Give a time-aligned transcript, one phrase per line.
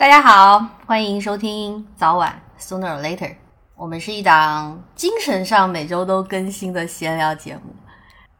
[0.00, 3.36] 大家好，欢迎收听早晚 Sooner or Later。
[3.76, 7.76] 我们是一档精神上每周都更新的闲聊节目，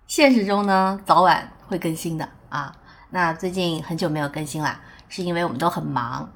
[0.07, 2.75] 现实中呢早晚会更新的啊。
[3.11, 6.27] 那最近很久没有更新啦，是因为我们都很忙，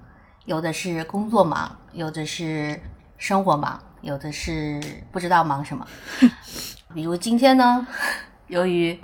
[0.44, 2.78] 有的是工作忙，有的是
[3.16, 4.78] 生活忙，有的是
[5.10, 5.86] 不知道忙什么。
[6.92, 7.86] 比如今天呢，
[8.48, 9.00] 由于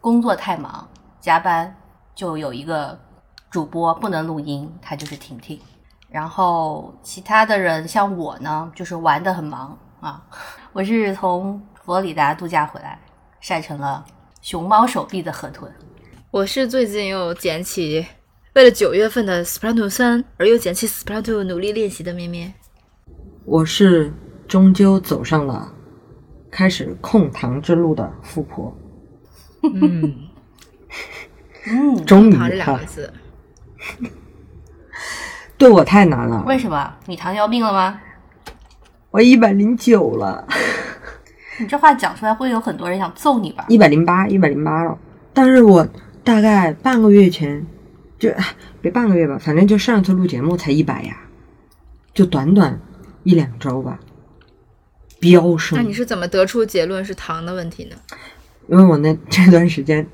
[0.00, 0.88] 工作太忙，
[1.20, 1.76] 加班，
[2.12, 2.98] 就有一个
[3.50, 5.58] 主播不能录音，他就是婷婷。
[6.08, 10.22] 然后其他的人像我呢，就是玩的很忙啊。
[10.72, 12.98] 我是从佛罗里达度假回来，
[13.40, 14.04] 晒成了
[14.40, 15.70] 熊猫手臂的河豚。
[16.30, 18.06] 我是最近又捡起
[18.54, 22.52] 为了九月份的 Splatoon 三而又捡起 Splatoon 努力练习的咩咩。
[23.44, 24.12] 我是
[24.46, 25.72] 终究走上了
[26.50, 28.76] 开始控糖之路的富婆，
[29.62, 30.28] 嗯，
[31.66, 33.12] 嗯，终于糖这两哈个，字，
[35.58, 36.42] 对我太难了。
[36.46, 36.94] 为什么？
[37.06, 38.00] 你糖尿病了吗？
[39.10, 40.46] 我一百零九了，
[41.58, 43.66] 你这话讲出来会有很多人想揍你吧？
[43.68, 44.96] 一百零八，一百零八了。
[45.32, 45.86] 但是我
[46.24, 47.66] 大概半个月前，
[48.18, 48.30] 就
[48.80, 51.16] 别半个月吧，反正就上一次录节目才一百呀，
[52.14, 52.80] 就短短
[53.24, 53.98] 一两周吧，
[55.18, 55.76] 飙升。
[55.78, 57.96] 那你是怎么得出结论是糖的问题呢？
[58.68, 60.06] 因为我那这段时间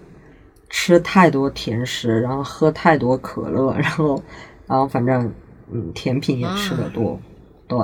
[0.69, 4.23] 吃太多甜食，然后喝太多可乐，然后
[4.67, 5.33] 然后反正
[5.73, 7.19] 嗯甜品也吃的多，
[7.67, 7.79] 对，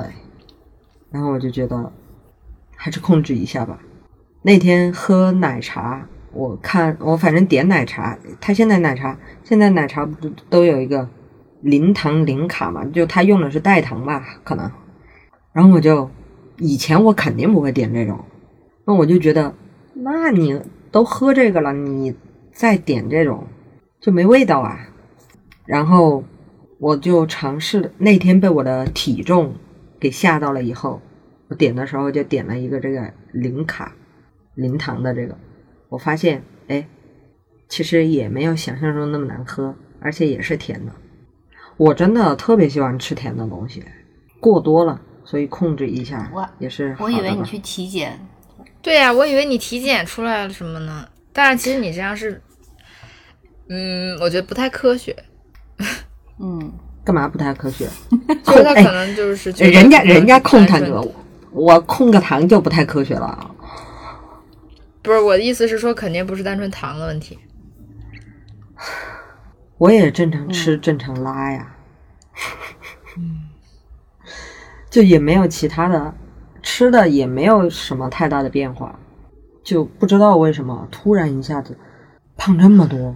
[1.10, 1.92] 然后我就觉得
[2.76, 3.78] 还是控制一下吧。
[4.42, 11.08] 那天喝奶茶，我看我反正点奶茶，他现在奶茶现在奶茶不是都有一个
[11.60, 14.68] 零糖零卡嘛，就他用的是代糖吧，可能。
[15.52, 16.10] 然后我就
[16.58, 18.18] 以前我肯定不会点这种，
[18.84, 19.54] 那我就觉得，
[19.94, 22.12] 那你都喝这个了，你
[22.52, 23.46] 再点这种
[24.00, 24.88] 就没味道啊。
[25.66, 26.24] 然后
[26.78, 29.54] 我就尝试，那天被我的体重
[30.00, 31.00] 给吓到了以后，
[31.48, 33.94] 我点的时候就点了一个这个零卡
[34.54, 35.38] 零糖的这个，
[35.88, 36.86] 我发现哎，
[37.68, 40.92] 其实也没有想象中那么难喝，而且也是甜的。
[41.76, 43.84] 我真的特别喜欢吃甜的东西，
[44.40, 48.18] 过多了，所以控制一下也是好我以为你去体检，
[48.82, 51.08] 对呀、我以为你体检出来了什么呢？
[51.32, 52.42] 但是其实你这样是，
[53.68, 55.16] 嗯，我觉得不太科学，
[56.38, 56.72] 嗯，
[57.04, 57.88] 干嘛不太科学？
[58.44, 60.80] 就是他哎可能就是觉得人家人家控糖
[61.50, 63.50] 我控个糖就不太科学了。
[65.02, 67.38] 不是我的意思是说，肯定不是单纯糖的问题。
[69.78, 71.74] 我也正常吃，正常拉呀，
[74.88, 76.14] 就也没有其他的，
[76.62, 78.96] 吃的也没有什么太大的变化，
[79.62, 81.76] 就不知道为什么突然一下子
[82.36, 83.14] 胖这么多，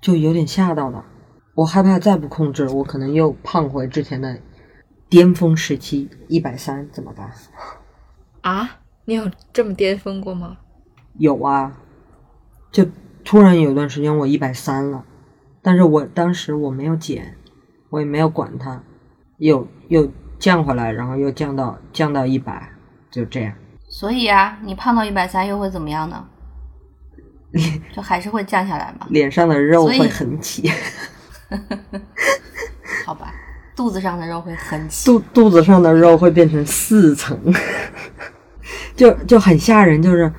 [0.00, 1.04] 就有点吓到了。
[1.54, 4.38] 我害怕再不控制，我可能又胖回之前的
[5.08, 7.30] 巅峰时期一百三，怎么办？
[8.42, 10.58] 啊，你有这么巅峰过吗？
[11.18, 11.80] 有啊，
[12.70, 12.86] 就
[13.24, 15.04] 突然有段时间我一百三了，
[15.62, 17.36] 但是我当时我没有减，
[17.88, 18.84] 我也没有管它，
[19.38, 22.70] 又又降回来，然后又降到降到一百，
[23.10, 23.54] 就这样。
[23.98, 26.22] 所以啊，你胖到一百三又会怎么样呢？
[27.96, 29.06] 就还是会降下来嘛？
[29.08, 30.70] 脸上的肉会横起，
[33.06, 33.32] 好吧，
[33.74, 35.06] 肚子上的肉会很起。
[35.06, 37.40] 肚肚子上的肉会变成四层，
[38.94, 40.30] 就就很吓人，就是，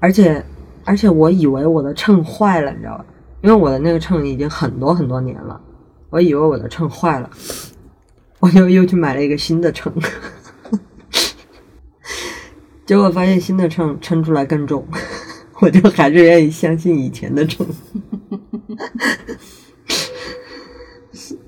[0.00, 0.42] 而且
[0.86, 3.04] 而且我以为我的秤坏了，你知道吧？
[3.42, 5.60] 因为我的那个秤已经很多很多年了，
[6.08, 7.28] 我以为我的秤坏了，
[8.38, 9.92] 我就又去买了一个新的秤，
[12.88, 14.82] 结果发现新的秤称出来更重，
[15.60, 17.66] 我就还是愿意相信以前的秤，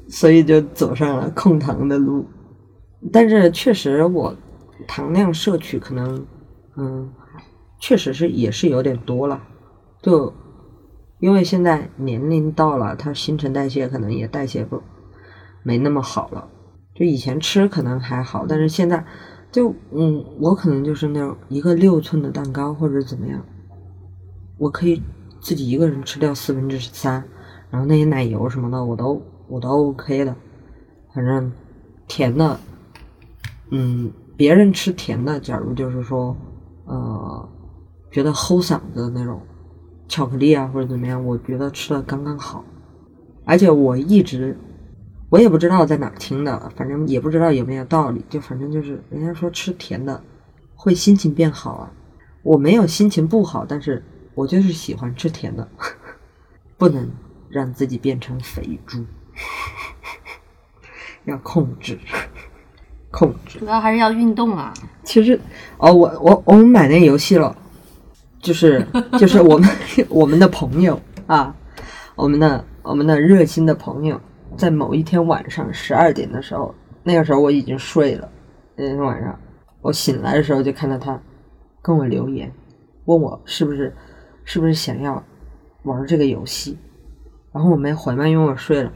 [0.06, 2.26] 所以就走上了控糖的路。
[3.10, 4.36] 但是确实我
[4.86, 6.26] 糖量摄取可能，
[6.76, 7.10] 嗯，
[7.78, 9.42] 确实是也是有点多了，
[10.02, 10.30] 就
[11.20, 14.82] 因为现在年龄到了，它新陈代谢可能也代谢不
[15.62, 16.46] 没那么好了。
[16.94, 19.02] 就以前吃可能还好，但是现在
[19.52, 23.44] 就嗯，我可能就是那种一个六寸的蛋糕或者怎么样，
[24.58, 25.02] 我可以
[25.40, 27.24] 自己一个人吃掉四分之三，
[27.68, 30.36] 然后那些奶油什么的我都我都 OK 的，
[31.12, 31.50] 反正
[32.06, 32.60] 甜的，
[33.70, 36.36] 嗯，别人吃甜的，假如就是说，
[36.84, 37.48] 呃，
[38.12, 39.40] 觉得齁嗓子的那种
[40.06, 42.64] 巧克力啊或者怎么样，我觉得吃的刚刚好，
[43.44, 44.56] 而且我一直。
[45.30, 50.22] 我也不知道在哪儿听的，反正也不知道有没有道理，就反正就是人家说吃甜的
[50.74, 51.90] 会心情变好啊。
[52.42, 54.04] 我没有心情不好，但是
[54.34, 55.68] 我就是喜欢吃甜的，
[56.76, 57.08] 不能
[57.48, 59.04] 让自己变成肥猪。
[61.26, 61.98] 要控制，
[63.10, 63.58] 控制。
[63.58, 64.72] 主要还是要运动啊。
[65.04, 65.38] 其实，
[65.76, 67.54] 哦，我我我们买那游戏了，
[68.40, 68.84] 就是
[69.18, 69.68] 就是我们
[70.08, 71.54] 我们的朋友啊，
[72.16, 74.18] 我们的我们的热心的朋友，
[74.56, 78.30] 在某一天晚上十二点的时候，那个时候我已经睡了，
[78.76, 79.38] 那天晚上
[79.80, 81.20] 我醒来的时候就看到他
[81.80, 82.52] 跟我留言，
[83.06, 83.94] 问我是不是
[84.44, 85.22] 是不是想要
[85.84, 86.78] 玩这个游戏，
[87.52, 88.92] 然后我没回嘛，因为我睡了。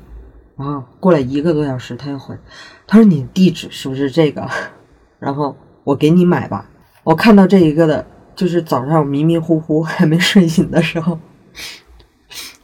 [0.56, 2.38] 然后过了一个多小时，他又回，
[2.86, 4.48] 他说你地址是不是这个？
[5.18, 6.70] 然后我给你买吧。
[7.02, 8.06] 我看到这一个的，
[8.36, 11.18] 就是早上迷迷糊糊还没睡醒的时候，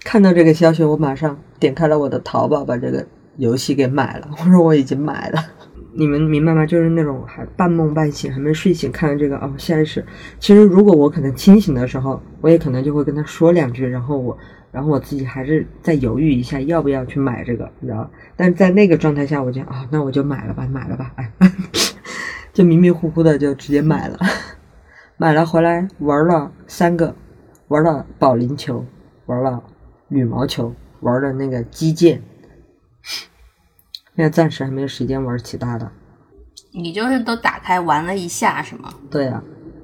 [0.04, 3.06] 看到这个消息，我马上点开了我的淘宝，把这个
[3.36, 4.28] 游戏给买了。
[4.38, 5.38] 我说我已经买了，
[5.94, 6.64] 你们明白吗？
[6.66, 10.04] 就是那种还半梦半醒，还没睡醒，看到这个哦，现实。
[10.38, 14.36] 其实如果我可能清醒的时候，我也可能就会跟他说两句，然后我。
[14.72, 18.10] 然后我自己还是再犹豫一下，要不要去买这个，你知道吧？
[18.36, 21.32] 但在那个状态下，我就啊，那我就买了吧，买了吧，哎，
[22.54, 24.16] 就迷迷糊糊的就直接买了，
[25.18, 27.16] 买了回来玩了三个，
[27.66, 28.86] 玩了保龄球，
[29.26, 29.60] 玩了
[30.10, 32.22] 羽毛球，玩的那个击剑，
[34.14, 35.90] 现在暂时还没有时间玩其他的。
[36.72, 38.92] 你就是都打开玩了一下是吗？
[39.10, 39.42] 对呀，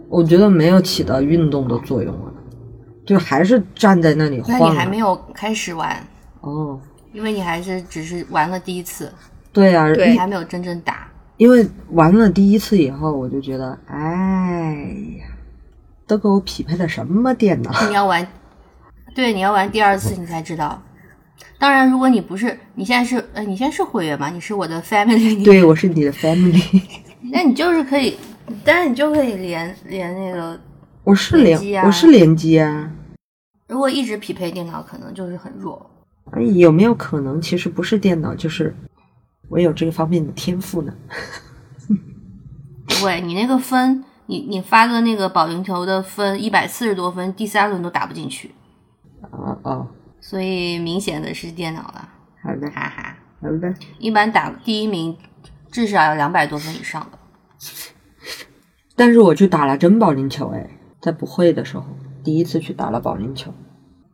[0.08, 2.32] 我觉得没有起到运动的作用啊。
[3.06, 4.58] 就还是站在那里晃。
[4.58, 5.96] 那你还没有开始玩
[6.40, 6.81] 哦，
[7.12, 9.12] 因为你还是只是玩了第一次。
[9.52, 11.08] 对呀，你还没有真正打。
[11.37, 14.75] 因为玩了第一次以后，我就觉得，哎
[15.20, 15.26] 呀，
[16.06, 17.70] 都给我匹配的什么电脑？
[17.88, 18.26] 你要玩，
[19.16, 20.82] 对，你要玩第二次你才知道。
[21.58, 24.28] 当然，如果你不是，你现在是，呃，你现在是会员嘛？
[24.28, 25.42] 你是我的 family。
[25.42, 26.82] 对，我是你的 family。
[27.32, 28.14] 那你就是可以，
[28.62, 30.60] 但是你就可以连连那个。
[31.02, 32.90] 我是联，我是联机啊。
[33.68, 35.90] 如果一直匹配电脑，可能就是很弱。
[36.32, 38.76] 哎，有没有可能，其实不是电脑，就是
[39.48, 40.92] 我有这个方面的天赋呢？
[42.86, 48.50] 不会，你那个分，你你发的那个保龄球的分一百四十多分，第三轮都打不进去。
[49.36, 49.86] 啊啊！
[50.20, 52.08] 所以明显的是电脑了。
[52.42, 53.16] 好的，哈哈。
[53.40, 53.74] 好的。
[53.98, 55.16] 一般打第一名
[55.70, 57.18] 至少要两百多分以上的。
[58.94, 60.70] 但是我去打了真保龄球，哎。
[60.98, 61.84] 在不会的时候，
[62.24, 63.52] 第一次去打了保龄球，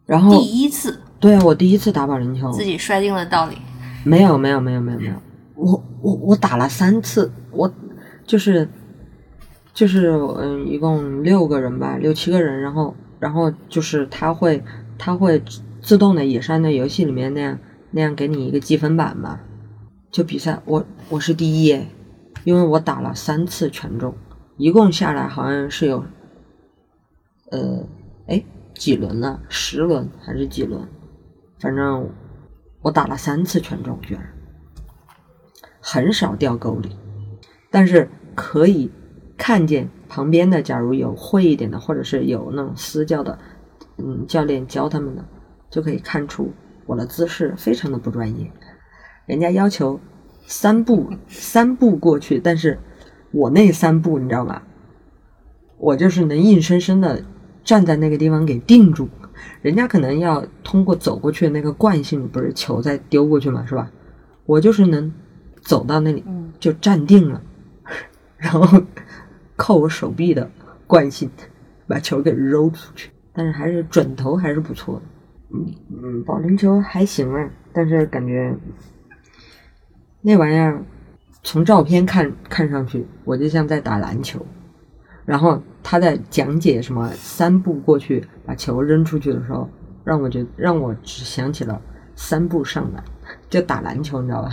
[0.05, 3.57] 然后第一次，对啊，我第一次打保龄球，自己摔定了道理。
[4.05, 5.15] 没有，没有，没有，没有，没有，
[5.55, 7.73] 我我我打了三次，我
[8.27, 8.69] 就是
[9.73, 14.63] 就是嗯，一共六个人吧，六七个人，然后然后就是他会
[15.05, 15.43] 他会
[15.81, 17.59] 自动的也是按照游戏里面那样
[17.91, 19.41] 那样给你一个积分板嘛，
[20.13, 21.77] 就比赛我我是第一，
[22.45, 24.15] 因为我打了三次全中，
[24.59, 26.05] 一共下来好像是有。
[27.51, 27.85] 呃，
[28.29, 28.45] 哎，
[28.75, 29.41] 几轮了？
[29.49, 30.89] 十轮还是几轮？
[31.59, 32.09] 反正
[32.81, 34.23] 我打了三次全中，居然
[35.81, 36.91] 很少掉沟里。
[37.73, 38.89] 但是可以
[39.37, 43.37] 看见旁边的，假如有会一点的，或者是有那种私教的，
[43.99, 45.25] 嗯，教练教他们的，
[45.71, 46.53] 就可以看出
[46.87, 48.51] 我的姿势非常的不专业。
[49.27, 50.01] 人家要求
[50.47, 52.79] 三步 三步过去，但是
[53.33, 54.63] 我那三步你知道吧？
[55.79, 57.25] 我就是能硬生生的。
[57.65, 59.09] 站在那个地方给定住，
[59.61, 63.89] 人家可能要通过走过去的那个惯性，不是球再丢过去嘛，是吧？
[64.47, 65.13] 我就是能
[65.61, 66.25] 走到那里
[66.59, 67.41] 就站定了，
[68.37, 68.83] 然后
[69.55, 70.51] 靠我手臂的
[70.89, 71.31] 惯性
[71.87, 75.03] 把球给揉出去，但是还是准头还是不错的。
[75.55, 78.55] 嗯嗯，保龄球还行啊，但是感觉
[80.21, 80.83] 那玩意儿
[81.43, 84.45] 从照片看看上去，我就像在打篮球。
[85.25, 89.69] 然后他在讲解什么三步过去把球扔出去的时候，
[90.05, 91.81] 让我觉让我只想起了
[92.17, 93.05] 三步上篮，
[93.49, 94.51] 就打篮球，你知道吧？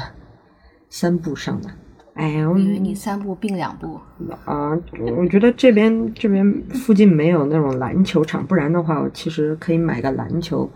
[0.89, 1.75] 三步上篮。
[2.19, 3.99] 哎，我以为你三步并两步。
[4.45, 4.77] 啊，
[5.17, 10.69] 我觉得这边这边附近没有那种篮球场，不然的话，我其实可以买个篮球，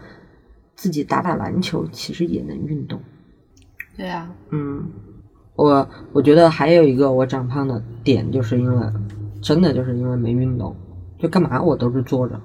[0.76, 3.00] 自己打打篮球，其实也能运动。
[3.98, 4.34] 对啊。
[4.52, 4.90] 嗯，
[5.56, 8.88] 我我觉得还有一个我长胖的点，就是因为。
[9.42, 10.74] 真的就是因为没运动，
[11.20, 12.40] 就干嘛我都是坐着。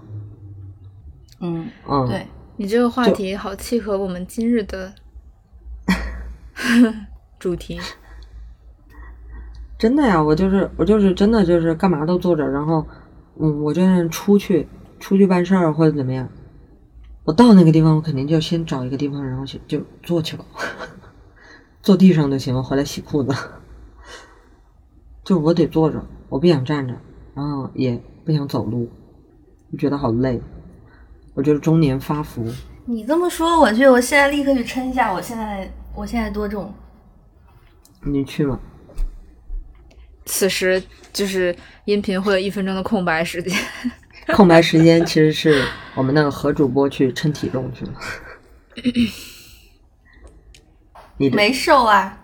[1.38, 2.26] 嗯嗯，对
[2.56, 4.92] 你这个话题好契合我们今日的
[7.38, 7.78] 主题。
[9.78, 12.84] 真的呀，我就是我就是真的就是干嘛都坐着，然后
[13.40, 14.66] 嗯，我就是出去
[14.98, 16.28] 出去办事儿或者怎么样，
[17.24, 20.44] 我到那个地方我肯定就先找一个地方，然后就就坐去了，
[21.80, 23.32] 坐地上就行了，回来洗裤子。
[25.24, 26.02] 就我得坐着。
[26.30, 26.94] 我不想站着，
[27.34, 28.88] 然后也不想走路，
[29.72, 30.42] 就觉得好累。
[31.34, 32.44] 我觉得中年发福。
[32.84, 36.72] 你这么说，我去我现在立刻去称一下，我现在我现在多重？
[38.02, 38.58] 你去吗？
[40.28, 40.80] 此时
[41.12, 41.56] 就是
[41.86, 43.58] 音频会有一分钟的空白时间。
[44.36, 47.92] 空白时间其实是我们那个何主播去称体重去了。
[51.16, 52.20] 你没瘦啊。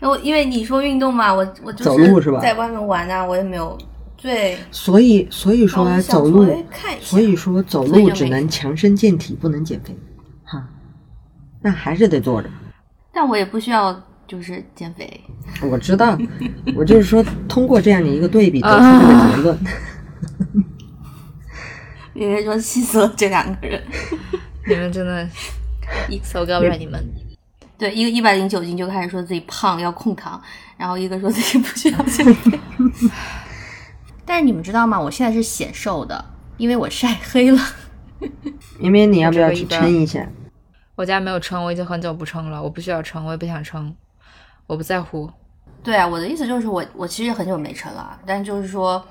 [0.00, 3.76] 我因为你说运动嘛，我我就走路是吧在外面玩啊，我也没有
[4.16, 4.56] 对。
[4.70, 6.64] 所以所以说啊，走路
[7.00, 9.94] 所以说走路只能强身健体，不能减肥，
[10.44, 10.66] 哈，
[11.60, 12.48] 那还是得坐着。
[13.12, 13.92] 但我也不需要
[14.28, 15.20] 就是减肥。
[15.62, 16.16] 我知道，
[16.76, 19.58] 我就是说通过这样的一个对比得出这个结论。
[22.14, 23.82] 因为说气死了这两个人。
[24.68, 25.26] 你们真的
[26.10, 27.02] 一搜高不了你们。
[27.78, 30.40] 对，一个一百零九斤就开始说自己胖要控糖，
[30.76, 32.58] 然后一个说自己不需要减肥。
[34.26, 35.00] 但是你们知道吗？
[35.00, 36.22] 我现在是显瘦的，
[36.58, 37.58] 因为我晒黑了。
[38.78, 40.28] 明明你要不要去称一下？
[40.96, 43.94] 我家没有称，我已经很久不称了，我不需要称，我也不想称，
[44.68, 45.28] 我不在乎。
[45.82, 49.02] 对啊，我的意思就是我我其实很久没称了，但就是说，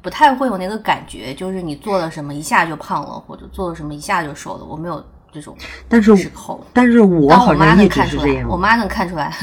[0.00, 5.56] 不太会有那个感觉，就是你做了什么一下就胖了，或者做了什么一下就瘦了，我没有这种
[5.88, 6.12] 但是。
[6.72, 8.48] 但是我但我妈好像一直能看出来，是这样。
[8.48, 9.34] 我妈能看出来。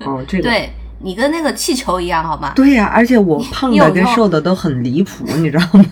[0.00, 2.52] 哦， 这个对你跟那个气球一样，好吗？
[2.56, 5.84] 对呀、而且我胖的跟瘦的都很离谱，你知道吗？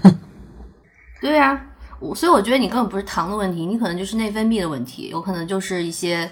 [1.21, 1.61] 对呀、
[2.01, 6.29] 我所以我觉得你根本不是糖的问题，你可能就是内分泌的问题，有可能就是一些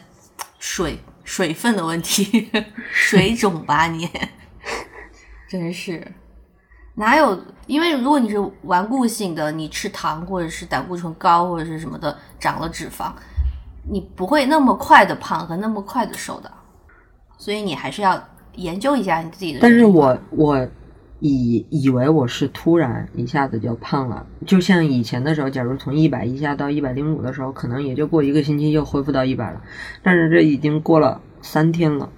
[0.58, 2.50] 水水分的问题，
[2.92, 4.08] 水肿吧你，
[5.48, 6.12] 真是
[6.94, 7.40] 哪有？
[7.66, 13.12] 因为如果你是顽固性的，你吃糖或者是胆固醇高或者是什么的长了脂肪，
[13.88, 16.52] 你不会那么快的胖和那么快的瘦的，
[17.38, 18.20] 所以你还是要
[18.56, 19.60] 研究一下你自己的。
[19.62, 20.68] 但是我我
[21.20, 29.62] 以以为我是突然一下子就胖了，就像以前的时候，假如从一百一下到一百零五的时候，可能也就过一个星期又恢复到一百了，
[30.02, 32.10] 但是这已经过了三天了。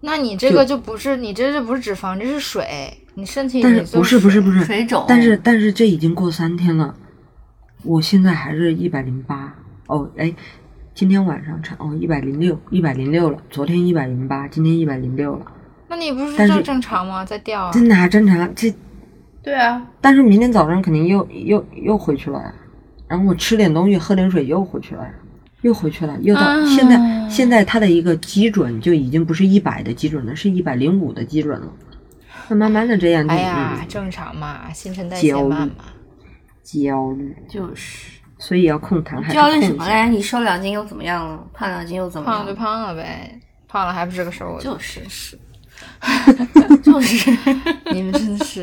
[0.00, 2.66] 那你这个就不是你这就不是脂肪，这是水，
[3.14, 6.94] 你身体但是不是不是不是，水肿，但是但是这已经过三天了，
[7.84, 9.56] 我现在还是一百零八
[9.86, 10.34] 哦，哎，
[10.94, 15.46] 今天晚上称哦一百零六一百零六了，昨天一百零八，今天一百零六了，
[15.88, 17.24] 那你不是正正常吗？
[17.24, 17.80] 在掉啊这。
[17.80, 18.54] 哪正常？
[18.54, 18.74] 这
[19.42, 22.54] 对啊，但是明天早上肯定又又又回去了呀，
[23.06, 25.10] 然后我吃点东西，喝点水又回去了呀，
[25.60, 31.72] 又回去了，又到、啊现在现在它的一个基准就已经不是一百的基准了，是一百零五的基准了。
[32.48, 35.74] 那慢慢的这样就，哎呀，嗯正常嘛，新陈代谢焦虑慢嘛。
[36.62, 38.20] 焦虑，就是。
[38.36, 39.68] 所以要控糖还是焦虑控一下？
[39.68, 40.08] 什么嘞？
[40.10, 41.42] 你瘦两斤又怎么样了？
[41.54, 42.38] 胖两斤又怎么样？
[42.38, 43.38] 胖就胖了呗，
[43.68, 44.64] 胖了还不是个瘦子？
[44.64, 45.38] 就是是，
[46.82, 47.30] 就是，
[47.92, 48.62] 你们真的是，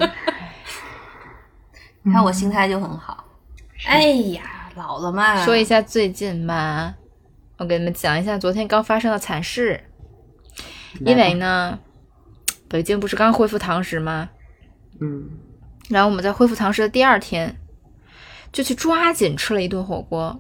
[2.04, 3.26] 你看我心态就很好。
[3.88, 4.04] 哎
[4.34, 6.94] 呀，老了嘛，说一下最近吧，
[7.58, 9.84] 我给你们讲一下昨天刚发生的惨事。
[11.06, 11.80] 因为呢，
[12.68, 14.30] 北京不是刚恢复堂食吗？
[15.00, 15.30] 嗯，
[15.90, 17.58] 然后我们在恢复堂食的第二天，
[18.52, 20.40] 就去抓紧吃了一顿火锅。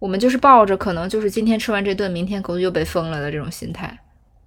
[0.00, 3.98] 我们就是抱着可能就是今天吃完这顿，明天可能又被封了的这种心态。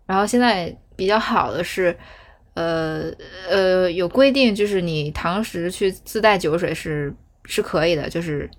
[0.06, 1.96] 然后现在比较好的是，
[2.56, 3.10] 呃
[3.50, 7.14] 呃，有规定，就是你堂食去自带酒水是
[7.46, 8.50] 是可以的，就是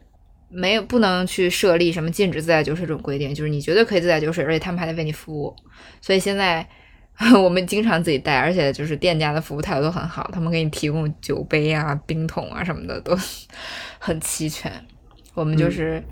[0.49, 5.55] 没有不能去设立什么禁止自带酒水这种规定，就是你绝对可以自带酒水，而且他们还得为你服务。
[6.01, 6.67] 所以现在
[7.43, 13.19] 我们经常自己带，而且就是店家的服务态度都很好，他们给你提供酒杯啊、冰桶啊什么的都
[13.99, 14.73] 很齐全。
[15.35, 16.03] 我们就是、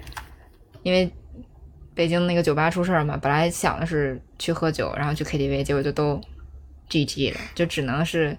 [0.83, 1.09] 因为
[1.97, 6.21] 北京那个酒吧出事儿嘛，本来想的是去喝酒，然后去 KTV，结果就都
[6.91, 8.37] GG 了，就只能是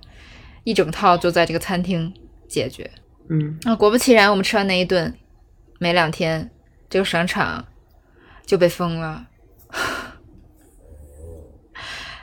[0.64, 2.14] 一整套就在这个餐厅
[2.48, 2.90] 解决。
[3.30, 5.12] 嗯，那果不其然，我们吃完那一顿，
[5.80, 6.52] 没两天，
[6.88, 7.66] 这个商场
[8.46, 9.28] 就被封了。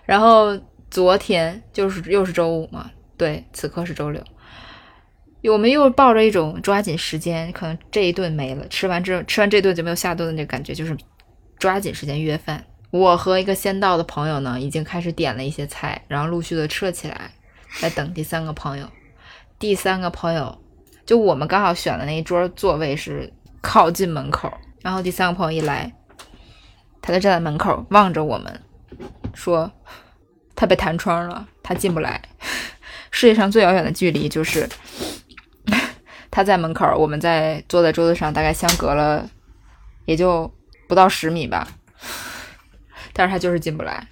[0.06, 0.56] 然后
[0.88, 4.22] 昨天就是又是周五嘛，对，此刻是周六，
[5.52, 10.96] 我们又抱着一种抓紧时间，可能这一顿没了，吃完之后吃完这顿就没有下顿的那个感觉，就是
[11.64, 12.62] 抓紧时间约饭。
[12.90, 17.30] 我和一个先到的朋友呢，已经开始点了一些菜，然后陆续的吃了起来，
[17.80, 18.86] 在等第三个朋友。
[19.58, 20.58] 第三个朋友
[21.06, 24.52] 就我们刚好选的那一桌座位是靠近门口，
[24.82, 25.90] 然后第三个朋友一来，
[27.00, 28.60] 他就站在门口望着我们，
[29.32, 29.72] 说
[30.54, 32.20] 他被弹窗了，他进不来。
[33.10, 34.68] 世界上最遥远的距离就是
[36.30, 39.26] 他在门口，我们在坐在桌子上，大概相隔了
[40.04, 40.52] 也就
[40.88, 41.68] 不到十米吧，
[43.12, 44.06] 但是他就是进不来。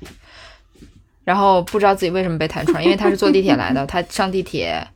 [1.25, 4.87] 然后不知道自己为什么被弹窗，因为他是坐地铁来的，他上地铁。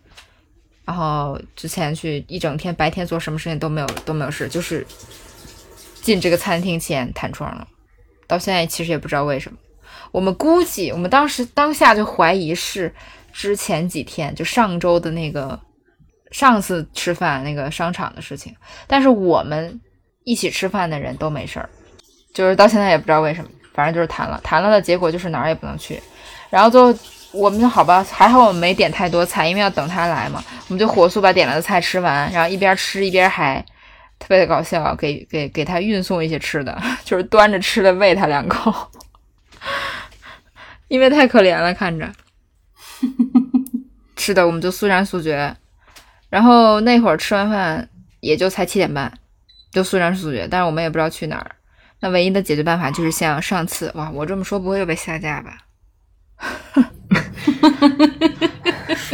[0.85, 4.87] 然后之前去一整天，白天做什么事情都没有都没有事，就是
[6.01, 7.67] 进这个餐厅前弹窗了，
[8.29, 9.59] 到现在其实也不知道为什么。
[10.13, 12.95] 我们估计，我们当时当下就怀疑是
[13.33, 15.59] 之前几天，就上周的那个
[16.31, 18.55] 上次吃饭那个商场的事情。
[18.87, 19.81] 但是我们
[20.27, 21.69] 一起吃饭的人都没事儿，
[22.35, 26.03] 就是到现在也不知道为什么，反正就是谈了，谈了的结果就是哪儿也不能去。
[26.51, 26.93] 然后最后
[27.31, 33.65] 我们就好吧，还好我们没点太多菜，因为要等他来嘛，我们就火速把点了的菜吃完，然后一边吃一边还
[34.19, 38.75] 特别的搞笑，给给给他运送一些吃的， 就是端着吃的喂他两口。
[40.89, 42.11] 因为太可怜了，看着，
[44.17, 45.57] 是的，我们就速战速决。
[46.29, 49.13] 然后那会儿吃完饭也就才七点半，
[49.77, 50.49] 就速战速决。
[50.51, 51.55] 但是我们也不知道去哪儿。
[52.01, 55.59] 那唯一的解决办法就是像上次，哇，我这么说不会又被下架吧？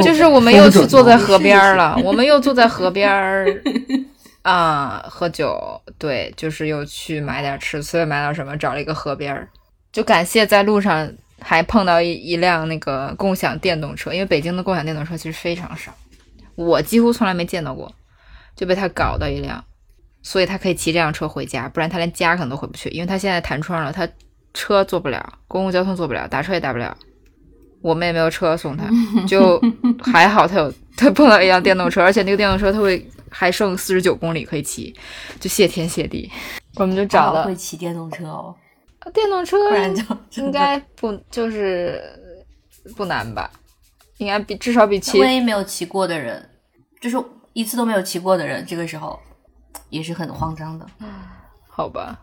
[0.02, 3.62] 就是我们又去坐在河边了，我们又坐在河边儿
[4.42, 5.82] 啊喝酒。
[5.98, 9.48] 对，就是又去买点吃，随便买点什么，找了一个河边儿。
[9.90, 11.12] 就感谢在路上。
[11.44, 15.92] 还碰到一一辆那个共享电动车，因为北京的共享电动车其实非常少，
[16.54, 17.92] 我几乎从来没见到过，
[18.54, 19.64] 就被他搞到一辆，
[20.22, 24.08] 所以他可以骑这辆车回家，不然他连家可能都回不去，因为他现在弹窗了，他
[24.54, 26.96] 车坐不了，公共交通坐不了，打车也打不了，
[27.80, 28.88] 我们也没有车送他，
[29.26, 29.60] 就
[30.02, 34.94] 还好他有他碰到一辆电动车，而且那个电动车他会还剩四十九公里可以骑，
[35.40, 36.30] 就谢天谢地，
[36.76, 38.54] 我们就找了会骑电动车哦。
[39.12, 40.04] 电动车不然就
[40.36, 42.00] 应该不就是
[42.96, 43.50] 不难吧？
[44.18, 45.20] 应该比至少比骑。
[45.20, 46.48] 万一没有骑过的人，
[47.00, 47.16] 就是
[47.52, 49.18] 一次都没有骑过的人，这个时候
[49.90, 50.86] 也是很慌张的。
[51.68, 52.18] 好吧。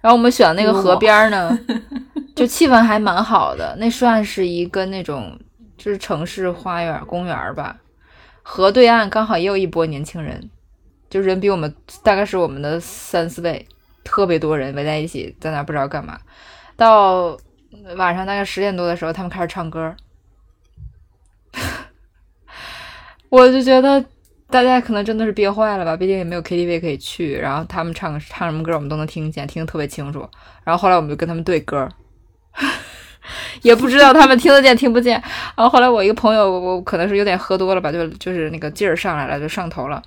[0.00, 1.58] 然后我们选那个河边呢，
[2.34, 3.76] 就气氛还蛮好的。
[3.78, 5.38] 那算是一个那种
[5.76, 7.76] 就是城市花园公园吧。
[8.42, 10.50] 河对岸刚好也有一波年轻人，
[11.08, 13.68] 就人比我们大概是我们的三四倍。
[14.02, 16.18] 特别多人围在一起，在那不知道干嘛。
[16.74, 17.36] 到
[17.96, 19.94] 晚上大概十点多的时候，他们开始唱歌。
[23.28, 24.02] 我就觉得
[24.50, 27.36] 大家可能真的是憋坏了吧，毕竟也没有 KTV 可以去。
[27.36, 30.28] 然后他们唱唱什么歌，我们都能听见，听得特别清楚。
[30.64, 31.88] 然后后来我们就跟他们对歌，
[33.62, 35.12] 也不知道他们听得见听不见。
[35.56, 40.02] 然后后来我一个朋友，我可能是有点喝多了吧，就就是那个劲儿上来了，就上头了。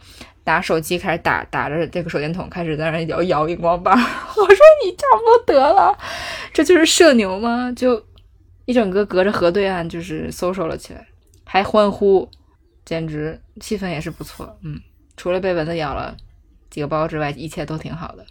[0.45, 3.93] 拿手机开始打打着这个手电筒，开始在那摇摇荧光棒。
[3.97, 5.97] 我说你差不多得了，
[6.51, 7.71] 这就是社牛吗？
[7.73, 8.03] 就
[8.65, 11.07] 一整个隔着河对岸，就是 social 了起来，
[11.45, 12.29] 还欢呼，
[12.85, 14.57] 简直气氛也是不错。
[14.61, 14.79] 嗯，
[15.15, 16.15] 除了被蚊子咬了
[16.69, 18.25] 几个包之外，一切都挺好的。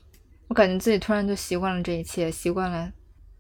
[0.49, 2.93] 我感觉自己突然就习惯了这一切，习惯了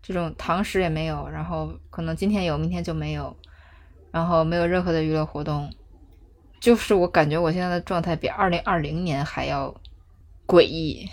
[0.02, 3.36] 这种堂食也没有，然后可能今天有，明天就没有，
[4.10, 5.70] 然后没有任何的娱乐活动。
[6.60, 9.74] 就是我感觉我现在的状态比二零二零年还要
[10.46, 11.08] 诡异。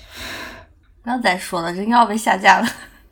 [1.01, 2.67] 不要再说了，真要被下架了。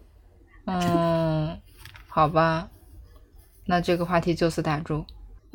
[0.65, 1.60] 嗯，
[2.08, 2.69] 好吧，
[3.65, 5.06] 那这个话题就此打住。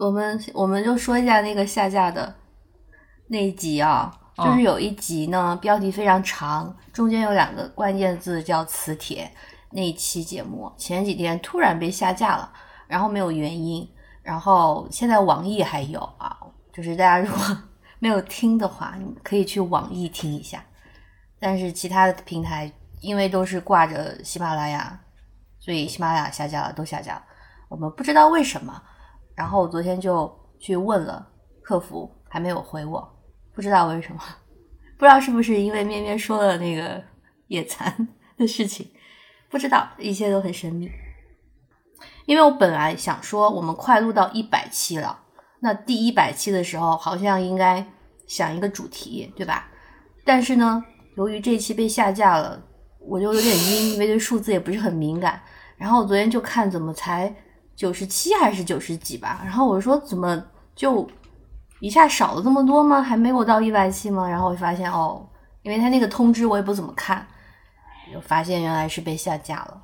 [0.02, 2.34] 我们我们就说一下那个下架的
[3.28, 9.30] 那一集啊，就是有一集呢，标题非常长，中间有两个关键字叫“磁铁”。
[9.70, 12.52] 那一期节目前几天突然被下架了，
[12.88, 13.88] 然后没有原因，
[14.24, 16.36] 然后现在网易还有啊。
[16.72, 17.58] 就是大家如果
[18.00, 20.64] 没有听的话，你可以去网易听一下。
[21.38, 24.98] 但是其他的平台因为都是挂着喜马拉雅，
[25.60, 27.22] 所以喜马拉雅下架了，都下架了。
[27.68, 28.82] 我们不知道为什么。
[29.34, 31.26] 然后我昨天就去问了
[31.62, 33.06] 客服，还没有回我，
[33.54, 34.20] 不知道为什么。
[34.98, 37.02] 不知道是不是因为咩咩说了那个
[37.48, 38.88] 野餐的事情，
[39.50, 40.90] 不知道，一切都很神秘。
[42.26, 45.20] 因为我本来想说，我们快录到一百期了。
[45.60, 47.84] 那第一百期的时候，好像应该
[48.26, 49.68] 想一个主题，对吧？
[50.24, 50.84] 但是呢，
[51.16, 52.62] 由于这期被下架了，
[53.00, 55.40] 我就有点晕，因为对数字也不是很敏感。
[55.76, 57.34] 然后我昨天就看，怎么才
[57.76, 59.40] 九十七还是九十几吧？
[59.42, 60.42] 然后我说怎么
[60.74, 61.08] 就
[61.80, 63.02] 一下少了这么多吗？
[63.02, 64.28] 还没有到一百期吗？
[64.28, 65.26] 然后我发现哦，
[65.62, 67.26] 因为他那个通知我也不怎么看，
[68.12, 69.82] 就发现原来是被下架了，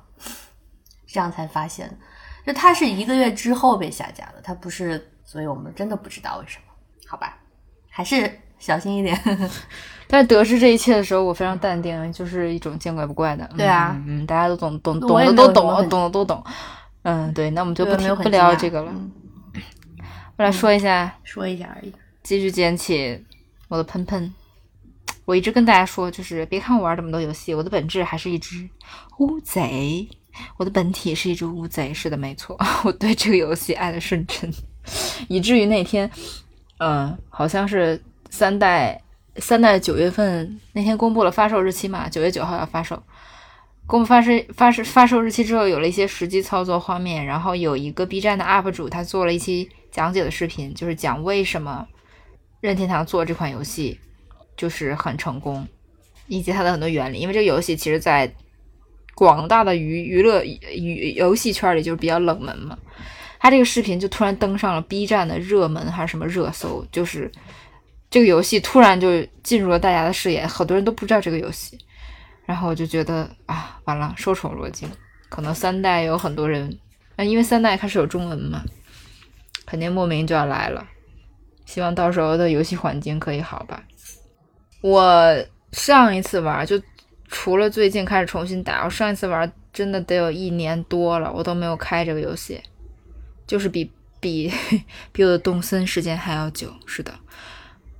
[1.07, 1.97] 这样才发现，
[2.45, 5.13] 就他是一个月之后被下架的，他不是。
[5.31, 6.73] 所以我们真的不知道为什么，
[7.07, 7.37] 好吧，
[7.91, 9.15] 还是小心一点。
[10.09, 13.47] 但是得知这一切的时候，我非常淡定，就是一种见怪不怪的。
[13.55, 16.43] 对啊，嗯，大家都懂懂懂的都懂，懂的都懂。
[17.03, 18.93] 嗯，对，那我们就不不聊这个了。
[20.37, 21.93] 我来说一下，说一下而已。
[22.23, 23.25] 继续捡起
[23.67, 24.33] 我的喷喷。
[25.25, 28.67] 我一直跟大家说，就是别看我玩这么多游戏，我的本质还是一只
[29.19, 30.07] 乌贼。
[30.57, 32.57] 我的本体是一只乌贼，是的，没错。
[32.83, 34.49] 我对这个游戏爱的深沉。
[35.27, 36.09] 以至于那天，
[36.77, 38.99] 嗯，好像是三代
[39.35, 43.01] 三代九月份那天公布了发售日期嘛，九月九号要发售。
[43.89, 51.87] 公布发售发售发售日期之后，有了一些实际操作画面，然后有一个 B 站的 UP 主他做了一期讲解的视频，就是讲为什么
[52.61, 53.99] 任天堂做这款游戏
[54.55, 55.67] 就是很成功，
[56.27, 57.17] 以及它的很多原理。
[57.17, 58.31] 因为这个游戏其实，在
[59.15, 62.77] 广大的娱娱乐娱游戏圈里就是比较冷门嘛。
[63.39, 67.31] 他这个视频就突然登上了 B 站的热门还是什么热搜，就是
[68.11, 71.75] 这个游戏突然就进入了大家的视野，好多人都不知道这个游戏。
[72.49, 74.89] 然后我就觉得啊，完了，受宠若惊。
[75.29, 76.79] 可能三代有很多人，
[77.15, 78.63] 啊，因为三代开始有中文嘛，
[79.67, 80.83] 肯定莫名就要来了。
[81.67, 83.83] 希望到时候的游戏环境可以好吧。
[84.81, 86.81] 我上一次玩就
[87.27, 92.59] 除了最近开始重新打，我上一次玩真的得有一年多了，我都没有开这个游戏，
[93.45, 94.51] 就是比比
[95.13, 96.73] 比我的动森时间还要久。
[96.87, 97.13] 是的，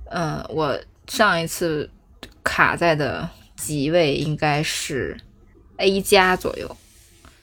[0.06, 1.88] 嗯，我上一次
[2.42, 3.30] 卡在的。
[3.60, 5.16] 级位应该是
[5.76, 6.76] A 加左右，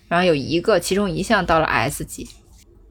[0.08, 2.28] 然后有一个，其中一项到了 S 级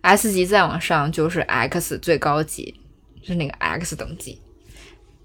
[0.02, 2.74] ，S 级再往上就是 X 最高级，
[3.20, 4.40] 就是那个 X 等级，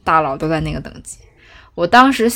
[0.04, 1.20] 大佬都在那个等级。
[1.74, 2.30] 我当时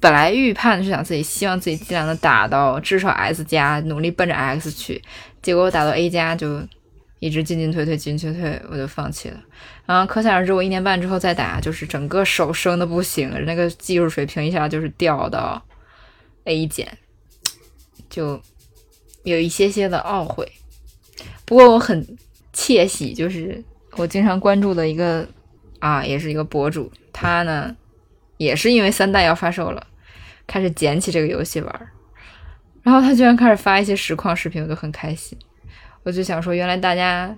[0.00, 5.00] 本来预判是想自己希望自己尽量的打到至少 S 加，努力奔着 X 去，
[5.40, 6.60] 结果我打到 A 加就
[7.20, 9.40] 一直进进退退，进进退退，我就放弃了。
[9.84, 15.60] 然后可想而知，我一年半之后再打，就是整个手生的不行，那个技术水平一下就是掉到
[16.44, 16.96] A 减，
[18.08, 18.40] 就
[19.24, 20.50] 有一些些的懊悔。
[21.44, 22.16] 不过我很
[22.52, 23.62] 窃喜，就是
[23.96, 25.28] 我经常关注的一个
[25.80, 27.76] 啊，也是一个博主，他呢
[28.36, 29.84] 也是因为三代要发售了，
[30.46, 31.90] 开始捡起这个游戏玩儿，
[32.82, 35.36] 然后他居然开始发一些实况视频，我就很开心。
[36.04, 37.36] 我就想说，原来大家。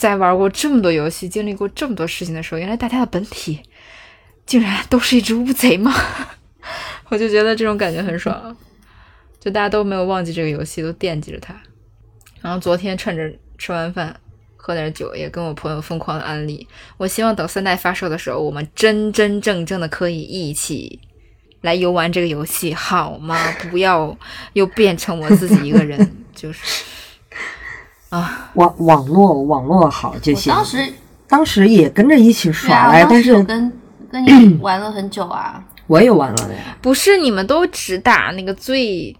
[0.00, 3.60] 在玩过这么多游戏、经历过这么多事情的时候，原来大家的本体
[4.46, 5.92] 竟然都是一只乌贼吗？
[7.10, 8.56] 我就觉得这种感觉很爽，
[9.38, 11.54] 就大家都没有忘记这个游戏，都惦记着它。
[12.40, 14.18] 然后昨天趁着吃完饭
[14.56, 16.66] 喝点酒，也跟我朋友疯狂的安利。
[16.96, 20.98] 我希望等三代发售的时候，我们真真正正的可以一起
[21.60, 23.36] 来游玩这个游戏，好吗？
[23.70, 24.16] 不要
[24.54, 26.84] 又变成我自己一个人，就是。
[28.10, 30.52] 啊，网网络网络好就行。
[30.52, 30.92] 当时
[31.26, 33.72] 当时也跟着一起耍来，但是跟
[34.10, 35.64] 跟你 玩了很久啊。
[35.86, 36.76] 我也玩了的呀。
[36.80, 39.16] 不是你们都只打那个最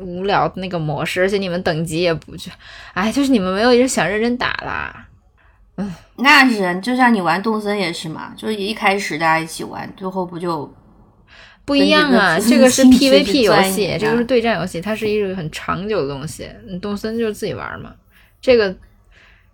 [0.00, 2.50] 无聊的那个模式，而且你们等级也不就，
[2.92, 5.06] 哎，就是你们没有人想认真打啦。
[5.76, 10.72] 嗯，那是就像你玩动森也是嘛，就是一开始大家一起玩，最后不就
[11.64, 12.38] 不一样啊？
[12.38, 16.48] 这个是 PVP 游戏，这个是对战游戏，它是一个很长久的东西。
[16.68, 17.90] 你动森就是自己玩嘛。
[18.40, 18.74] 这个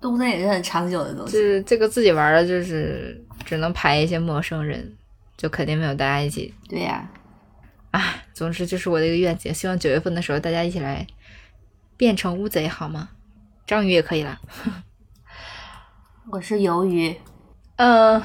[0.01, 4.95] 动森也是很长久的东西，就是这个自己玩的，就是只能排一些陌生人，
[5.37, 6.53] 就肯定没有大家一起。
[6.69, 7.11] 对呀，
[7.91, 11.07] 啊，总之就是我的一个愿景，希望九月份的时候大家一起来
[11.97, 13.09] 变成乌贼好吗？
[13.67, 14.39] 章鱼也可以啦。
[16.31, 17.17] 我是鱿鱼，
[17.77, 18.23] 呃，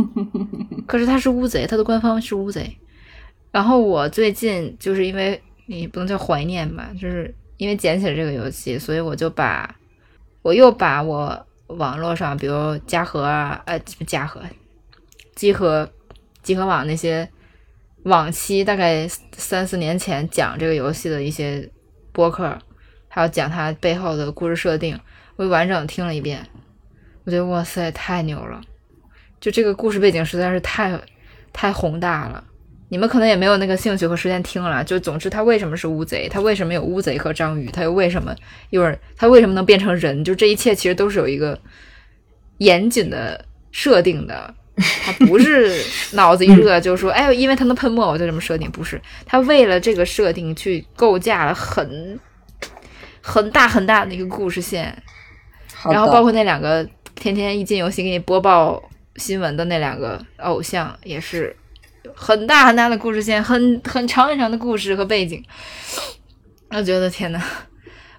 [0.86, 2.76] 可是他是乌贼，他的官方是乌贼。
[3.50, 7.34] 然后我最近就是因为你不能叫怀念吧，就是。
[7.56, 9.74] 因为捡起了这个游戏，所以我就把，
[10.42, 14.40] 我又把我网络上，比如嘉禾啊，呃，嘉禾、
[15.34, 15.90] 集合、
[16.42, 17.28] 集合网那些
[18.04, 21.70] 往期大概三四年前讲这个游戏的一些
[22.12, 22.58] 播客，
[23.08, 24.98] 还有讲它背后的故事设定，
[25.36, 26.46] 我完整听了一遍。
[27.24, 28.60] 我觉得哇塞，太牛了！
[29.40, 31.00] 就这个故事背景实在是太
[31.52, 32.44] 太宏大了。
[32.88, 36.28] 你们可能也没有那个兴趣和时间听了，就总之他为什么是乌贼？
[36.28, 37.66] 他为什么有乌贼和章鱼？
[37.72, 38.32] 他又为什么
[38.70, 40.22] 一会儿他为什么能变成人？
[40.22, 41.58] 就这一切其实都是有一个
[42.58, 44.54] 严谨的设定的，
[45.04, 48.70] 他不是脑子一热就说哎，因为他能喷墨，我就这么设定。
[48.70, 52.20] 不是，他为了这个设定去构架了很
[53.20, 54.96] 很大很大的一个故事线，
[55.90, 58.80] 然后包括那两个天天一进游戏给你播报
[59.16, 61.56] 新闻的那两个偶像也是。
[62.18, 65.44] 很大很大的故事线，很很长很长的故事和背景，
[66.70, 67.40] 我觉得天呐，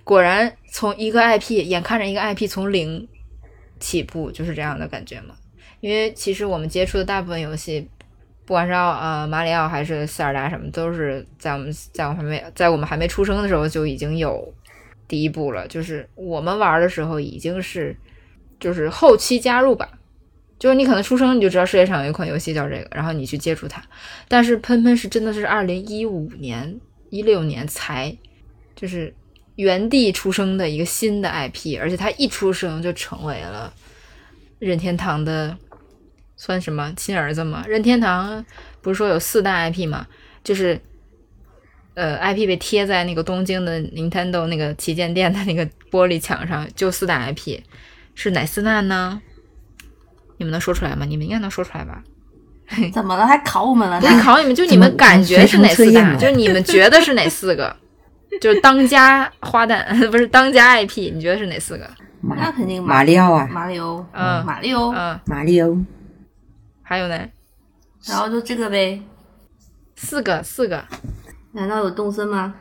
[0.04, 3.08] 果然从一个 IP，眼看着一个 IP 从零
[3.80, 5.34] 起步就是这样的感觉嘛。
[5.80, 7.90] 因为其实我们接触的大部分游戏，
[8.46, 14.54] 不管是奥呃马里奥还是塞尔达什么，都是在我们在我们还没在我们还没出生的时候就已经有
[15.08, 17.98] 第一部了，就是我们玩的时候已经是
[18.60, 19.90] 就是后期加入吧。
[20.60, 23.84] 就是你可能出生你就知道世界上有一款游戏叫这个，然后你去接触它。
[24.28, 28.15] 但是喷喷是真的是二零一五年、一六年才
[28.76, 29.13] 就是
[29.56, 33.72] 原地出生的一个新的 IP，而且它一出生就成为了
[34.60, 35.56] 任天堂的
[36.36, 37.63] 算什么亲儿子吗？
[37.67, 38.43] 任天堂
[38.82, 40.08] 不是说有四大 IP 吗？
[40.43, 40.80] 就是
[41.93, 47.60] 呃 IP 被贴在那个东京的 Nintendo 那个旗舰店的那个玻璃墙上，就四大 IP
[48.15, 49.22] 是哪四大呢？
[50.38, 51.06] 你们能说出来吗？
[51.06, 52.02] 你们应该能说出来吧？
[52.93, 53.26] 怎么了？
[53.26, 54.13] 还考我们了呢不？
[54.15, 56.15] 是考你们，就你们感觉是哪四大？
[56.15, 57.76] 就是你们觉得是哪四个？
[58.41, 61.89] 就是当家花旦 不是当家 IP，你觉得是哪四个？
[62.21, 65.78] 那肯定马里奥啊，马里奥，嗯马里奥，嗯，马里奥，
[66.84, 67.17] 还有呢？
[68.06, 69.02] 然后就这个呗。
[69.95, 70.84] 四个，四个。
[71.54, 72.54] 难道有动森吗？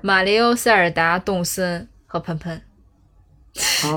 [0.00, 2.60] 马里奥、塞尔达、动森和喷喷，哦，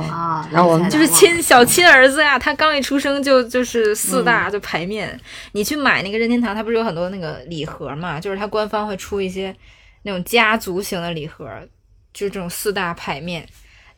[0.09, 2.37] 啊，然后我们就是亲小亲儿子呀。
[2.37, 5.19] 他刚一出生就就是四大就排面。
[5.51, 8.19] 你去买那个任天堂，它不是有很多那个礼盒嘛？
[8.19, 9.55] 就是它官方会出一些
[10.03, 11.45] 那种家族型的礼盒，
[12.13, 13.47] 就是这种四大排面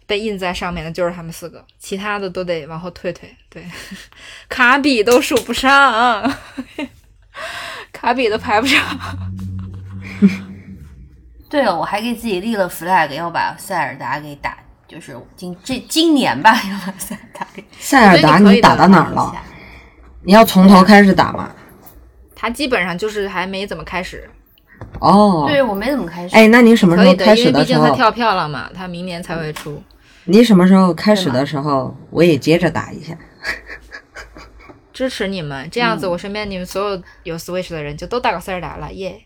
[0.05, 3.33] 被印在上面的，就是他们四个，其他的都得往后退退。
[3.49, 3.63] 对，
[4.49, 6.31] 卡比都数不上，
[7.93, 8.79] 卡比都排不上。
[11.49, 14.57] 对了，我还给自己立了 flag，要把塞尔达给打，
[14.91, 19.33] 就是今这今年吧， 要把塞尔达给塞尔达你打到哪儿了？
[20.23, 21.49] 你要从头开始打吗？
[22.35, 24.29] 他基本上就是还没怎么开始，
[24.99, 26.35] 哦，对我没怎么开始。
[26.35, 27.85] 哎，那你什么时候可以的，因为毕开始的时候？
[27.85, 29.81] 竟他跳票了嘛，他明年才会出。
[30.25, 33.15] 你什么时候开始的时候，我也接着打一下。
[34.91, 39.21] 支持你们，这样子我身边你们所有有 Switch 的人就都打过塞尔达了，耶、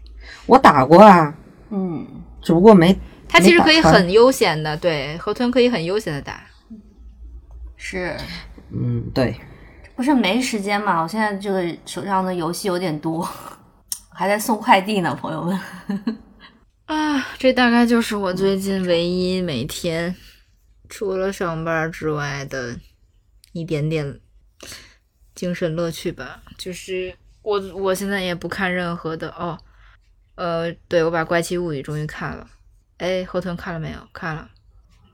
[0.45, 1.33] 我打过啊，
[1.71, 2.05] 嗯，
[2.41, 2.95] 只不过没。
[3.27, 6.45] 它其实可以很悠闲的，对，河豚可以很悠闲的打。
[7.75, 8.17] 是
[8.71, 9.35] 嗯，对，
[9.95, 11.01] 不是没时间嘛？
[11.01, 13.27] 我现在这个手上的游戏有点多，
[14.09, 15.59] 还在送快递呢，朋友们。
[16.85, 20.15] 啊，这大概就是我最近唯一每天
[20.87, 22.79] 除了上班之外的
[23.53, 24.19] 一点点
[25.33, 26.43] 精神乐趣吧。
[26.57, 29.57] 就是我我现在也不看任何的哦，
[30.35, 32.47] 呃，对我把《怪奇物语》终于看了。
[32.97, 33.97] 哎，河豚看了没有？
[34.13, 34.47] 看了，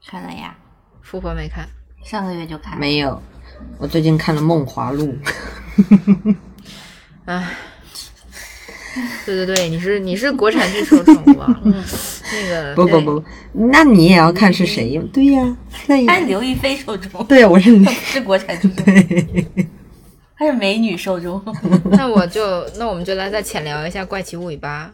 [0.08, 0.56] 看了呀，
[1.02, 1.68] 富婆没看。
[2.04, 2.80] 上个月就看。
[2.80, 3.22] 没有。
[3.78, 5.16] 我最近看了《梦华录》，
[7.26, 7.48] 哎，
[9.26, 11.84] 对对对，你是你是国产剧受众，我忘了。
[12.34, 15.02] 那个 不不不，那你也要看是谁呀？
[15.14, 18.84] 对呀，那也他是刘亦菲受众，对呀，我是是国产受众，
[20.38, 21.40] 他是美女受众。
[21.92, 24.92] 那我就那我们就来再浅聊一下《怪奇物语》吧。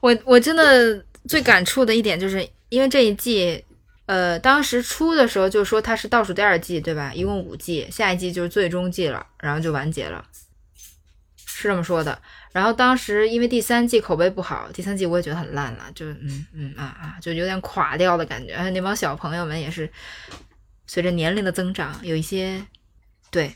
[0.00, 3.64] 我我真的最感触的一点就是，因为这一季，
[4.06, 7.12] 呃，当时出的时候就说它是倒数第二季，对吧？
[7.14, 10.24] 一共五季，下一季就是最终季了，然后就完结了，
[11.44, 12.20] 是这么说的。
[12.52, 18.56] 然后当时因为第三季口碑不好，第三季我也觉得很烂了，就嗯嗯啊啊，就有点垮掉的感觉。
[18.70, 19.90] 那帮小朋友们也是
[20.86, 22.64] 随着年龄的增长，有一些
[23.30, 23.54] 对，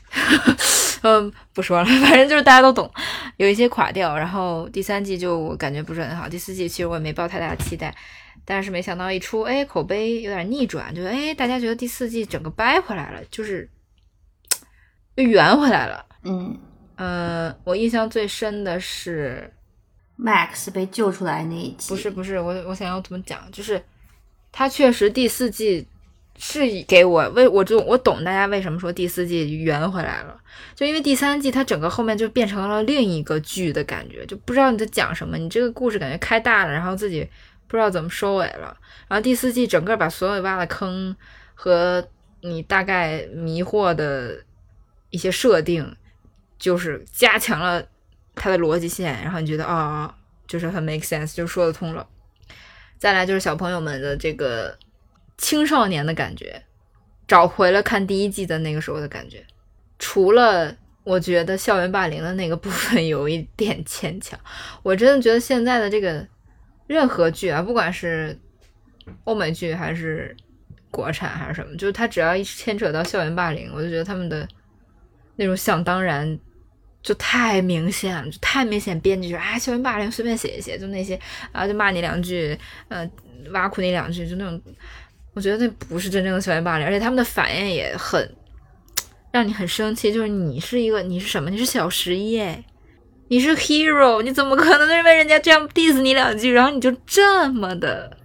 [1.01, 2.89] 嗯，不说了， 反正就是大家都懂，
[3.37, 4.17] 有一些垮掉。
[4.17, 7.95] 然后第三季就我感觉不是很好，第四季其实我也没抱太大的期待，
[8.45, 13.69] 但是没想到一出，哎，口碑有点逆转，就是哎，大家觉得第四季整个掰回来了，就是
[15.15, 16.05] 又圆回来了。
[16.23, 16.57] 嗯
[16.97, 19.51] 呃，我印象最深的是
[20.19, 23.83] ，，Max 被救出来那一集，不是不是，我我想要怎么讲，就是
[24.51, 25.87] 他确实第四季
[26.43, 30.35] 是给我为我就我懂大家为什么说第四季圆回来了，
[30.73, 37.29] 就因为第三季它整个后面就变成了另一个剧的感觉，就不知道你在讲什么，你这个故事感觉开大了，然后自己
[37.67, 38.75] 不知道怎么收尾了，
[39.07, 41.15] 然后第四季整个把所有挖的坑
[41.53, 42.03] 和
[42.41, 44.43] 你大概迷惑的
[45.11, 45.95] 一些设定，
[46.57, 47.85] 就是加强了
[48.33, 50.11] 它的逻辑线，然后你觉得啊、
[50.47, 52.07] 就是很 make sense，就说得通了。
[52.97, 54.75] 再来就是小朋友们的这个
[55.41, 56.63] 青少年的感觉，
[57.27, 59.43] 找回了看第一季的那个时候的感觉。
[59.97, 60.73] 除了
[61.03, 64.39] 我觉得校园霸凌的那个部分有一点牵强，
[64.83, 66.25] 我真的觉得现在的这个
[66.87, 68.39] 任何剧啊，不管是
[69.23, 70.35] 欧美剧还是
[70.91, 74.47] 国产还是什么，就是它只要一牵扯到校园霸凌，我就觉得他们的
[75.35, 76.39] 那种想当然
[77.01, 78.99] 就太明显了，就太明显。
[78.99, 81.19] 编剧啊，校园霸凌随便写一写，就那些
[81.51, 82.57] 啊，就骂你两句，
[82.89, 83.09] 呃，
[83.51, 84.61] 挖苦你两句，就那种，
[85.33, 88.35] 我觉得那不是真正的校园霸凌，而且他们的反应也很
[89.31, 90.11] 让你很生气。
[90.11, 91.49] 就是你是一个，你是什么？
[91.49, 92.63] 你是小十一哎，
[93.29, 98.17] 你是 hero，你怎么可能因为人家这样 diss 你两句，然后你就这么的，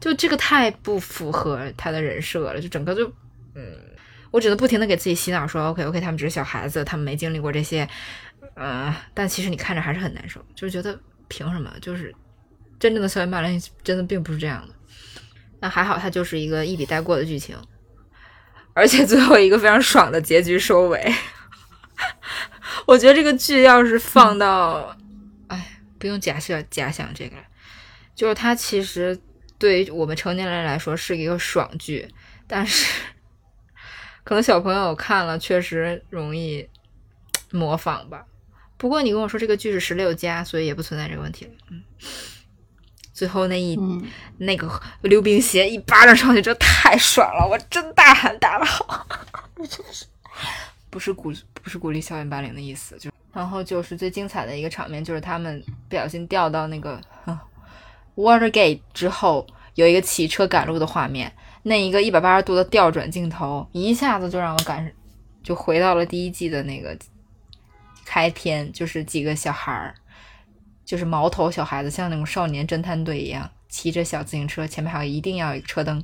[0.00, 3.06] 就这个太不符合他的人设了，就整个就
[3.54, 3.62] 嗯。
[4.32, 7.88] 我只能不停的给自己洗脑说，OK OK，他们只是小孩子，他们没经历过这些，
[8.54, 11.68] 嗯、但其实你看着还是很难受，就是觉得凭什么？
[11.80, 12.14] 就是
[12.78, 14.74] 真正的校园霸凌真的并不是这样的。
[15.60, 17.56] 那还好，它就是一个一笔带过的剧情，
[18.72, 21.14] 而且最后一个非常爽的结局收尾。
[22.86, 24.96] 我觉得这个剧要是放到，
[25.48, 27.36] 哎，不用假设假想这个，
[28.14, 29.20] 就是它其实
[29.58, 32.08] 对于我们成年人来说是一个爽剧，
[32.46, 32.90] 但是
[34.24, 36.66] 可能小朋友看了确实容易
[37.50, 38.24] 模仿吧。
[38.78, 41.50] 不过你跟我说这个剧是十六加，所以也不存在这个问题了。
[41.68, 41.82] 嗯，
[43.20, 44.02] 最后那一、嗯，
[44.38, 44.66] 那个
[45.02, 47.46] 溜冰鞋一巴掌上去，这太爽了！
[47.46, 49.06] 我真大喊打得好，
[49.56, 50.06] 真 是
[50.88, 57.38] 不是鼓不是鼓励校园霸凌的意思，就然后就是最精彩的一个场面，就是他们不小心掉到那个、啊
[58.16, 61.30] Watergate 之后，有一个骑车赶路的画面，
[61.64, 64.90] 那一个一百八十度的调转镜头，一下子就让我感
[65.42, 66.96] 就回到了第一季的那个
[68.06, 69.94] 开篇，就是几个小孩儿。
[70.90, 76.02] 就是毛头小孩子，像那种少年侦探队一样，骑着小自行车，前面还有一定要有一个车灯，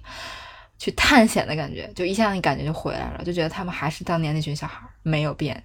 [0.78, 5.60] 去探险的感觉，就一下那感觉就回来了，就觉得他们还是当年那群小孩，没有变，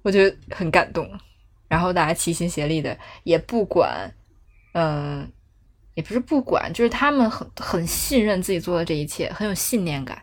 [0.00, 1.06] 我觉得很感动。
[1.68, 4.10] 然后大家齐心协力的，也不管，
[4.72, 5.30] 嗯、
[5.92, 10.22] 也不是不管，就是他们很很信任自己做的这一切，很有信念感。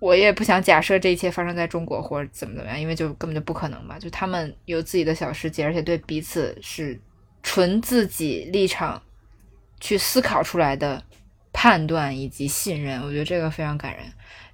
[0.00, 3.98] 我也不想假设这一切发生在中国或者怎么怎么样，因为就根本就不可能嘛。
[3.98, 7.00] 就他们有自己的小世界，而且对彼此是
[7.48, 9.00] 纯自己立场
[9.78, 11.00] 去思考出来的
[11.52, 14.04] 判断以及信任，我觉得这个非常感人。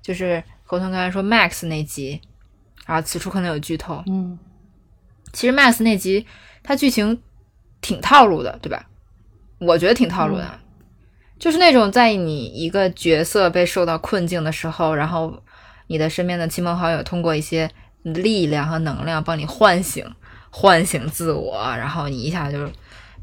[0.03, 2.21] 就是侯腾刚才说 Max 那集
[2.85, 4.05] 啊，此处可能有剧透。
[4.07, 4.39] 嗯，
[5.33, 6.27] 其实 Max 那集
[6.63, 7.23] 它剧情
[7.81, 8.87] 挺套路的，对吧？
[9.59, 10.61] 我觉得挺套路的，
[11.39, 15.43] 就是那种在你一个角色被受到困境的时候，然后
[15.87, 17.71] 你的身边的亲朋好友通过一些
[18.03, 20.05] 力量和能量帮你唤醒、
[20.51, 22.71] 唤醒自我，然后你一下就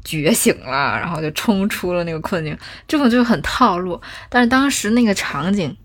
[0.04, 2.56] 觉醒了，然后就冲出了那个困境，
[2.88, 4.00] 这种就很套路。
[4.28, 5.76] 但是当时那个场景，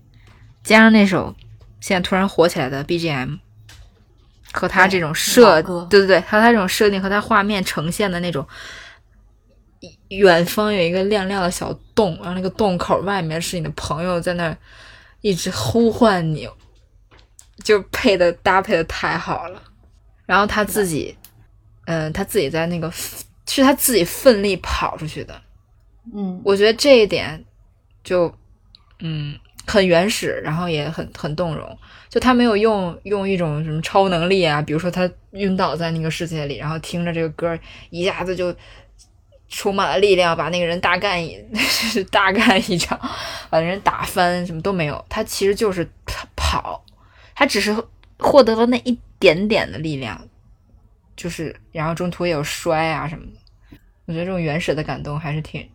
[0.62, 1.34] 加上那首
[1.80, 3.38] 现在突然火起来的 BGM，
[4.52, 8.46] 和他这种设，对对对，和他这种设定和他画面呈现的那种，
[10.08, 14.56] 远方有一个亮亮的小洞，然后那个洞口外面是你的朋友在那儿
[15.20, 16.48] 一直呼唤你，
[17.62, 19.62] 就配的搭配的太好了。
[20.24, 21.16] 然后他自己，
[21.84, 22.90] 嗯、他自己在那个
[23.54, 25.40] 是他自己奋力跑出去的，
[26.14, 27.44] 嗯，我觉得这一点
[28.02, 28.32] 就
[29.00, 31.78] 嗯很原始，然后也很很动容。
[32.08, 37.58] 就他没有用用一种什么超能力啊，比如说他晕倒在那个世界里，然后听着这个歌，
[37.90, 38.54] 一下子就
[39.48, 41.36] 充满了力量，把那个人大干一
[42.10, 42.98] 大干一场，
[43.50, 45.04] 把人打翻，什么都没有。
[45.08, 45.86] 他其实就是
[46.34, 46.82] 跑，
[47.34, 47.76] 他只是
[48.18, 50.26] 获得了那一点点的力量，
[51.16, 53.78] 就是然后中途也有摔啊什么的。
[54.06, 55.68] 我觉得这种原始的感动还是挺，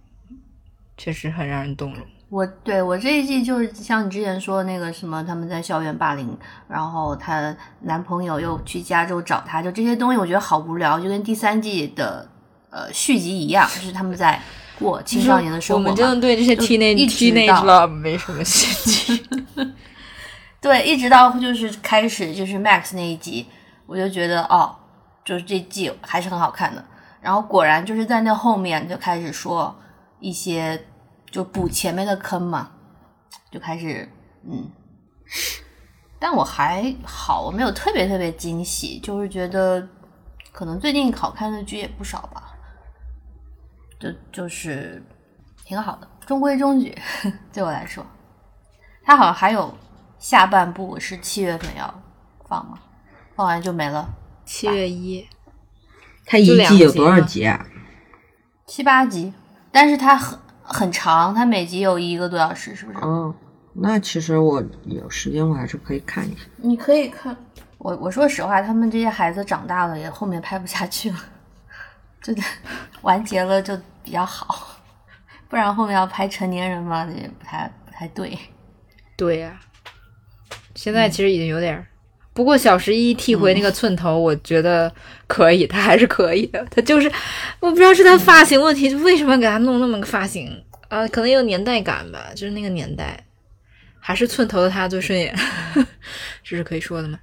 [0.97, 2.01] 确实很让人动容。
[2.29, 6.37] 我对我这一季就是像你之前说的那个什么，他们在校园霸凌，
[6.69, 12.25] 然后她男朋友又去加州找她，就这些东西我觉得好无聊，就跟第三季的
[12.69, 14.41] 呃续集一样，就是他们在
[14.79, 15.81] 过青少年的生活。
[15.81, 19.25] 我们真的对这些 teenage 一直 teenage 到 love 没什么兴趣。
[20.61, 23.45] 对，一直到就是开始就是 Max 那一集，
[23.85, 24.73] 我就觉得哦，
[25.23, 26.83] 就是这季还是很好看的。
[27.21, 29.75] 然后果然就是在那后面就开始说
[30.19, 30.87] 一些
[31.29, 32.71] 就补前面的坑嘛，
[33.51, 34.09] 就开始
[34.43, 34.71] 嗯，
[36.19, 39.87] 但我还好，我没有特别特别惊喜，就是觉得
[40.51, 42.53] 可能最近好看的剧也不少吧，
[43.99, 45.03] 就就是
[45.63, 46.97] 挺好的，中规中矩，
[47.53, 48.03] 对我来说。
[49.03, 49.73] 它好像还有
[50.17, 51.93] 下半部是七月份要
[52.47, 52.79] 放吗？
[53.35, 54.07] 放完就没了，
[54.51, 55.25] 七月一，
[56.25, 57.65] 它一季有多少集啊？
[58.67, 59.33] 七八集，
[59.71, 62.97] 但是它很很长，它每集有一个多小时，是不是？
[62.99, 63.33] 哦，
[63.73, 66.41] 那其实我有时间我还是可以看一下。
[66.57, 67.35] 你可以看。
[67.77, 71.17] 我我说实话，他们这些孩子长大了，也后面拍不下去了，
[72.21, 72.43] 真的
[73.03, 74.67] 完结了就比较好，
[75.47, 78.37] 不然后面要拍成年人嘛，也不太不太对。
[79.15, 79.57] 对呀、
[80.75, 81.87] 现在其实已经有点儿。
[82.33, 84.91] 不过小十一剃回那个寸头，我觉得
[85.27, 86.65] 可以，他还是可以的。
[86.71, 87.11] 他就是，
[87.59, 90.49] 我不知道是他发型问题，就为什么给他弄那么个发型
[90.87, 91.07] 啊？
[91.09, 93.21] 可能有年代感吧，就是那个年代，
[93.99, 95.35] 还是寸头的他最顺眼，
[96.43, 97.19] 这是可以说的吗？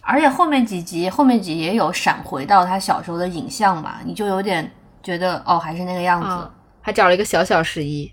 [0.00, 6.28] 而且后面几集，后面几集也有闪回到他小时候的影像嘛，你就有点觉得哦，还是那个样子。
[6.28, 6.48] 啊，
[6.80, 8.10] 还找了一个小小十一，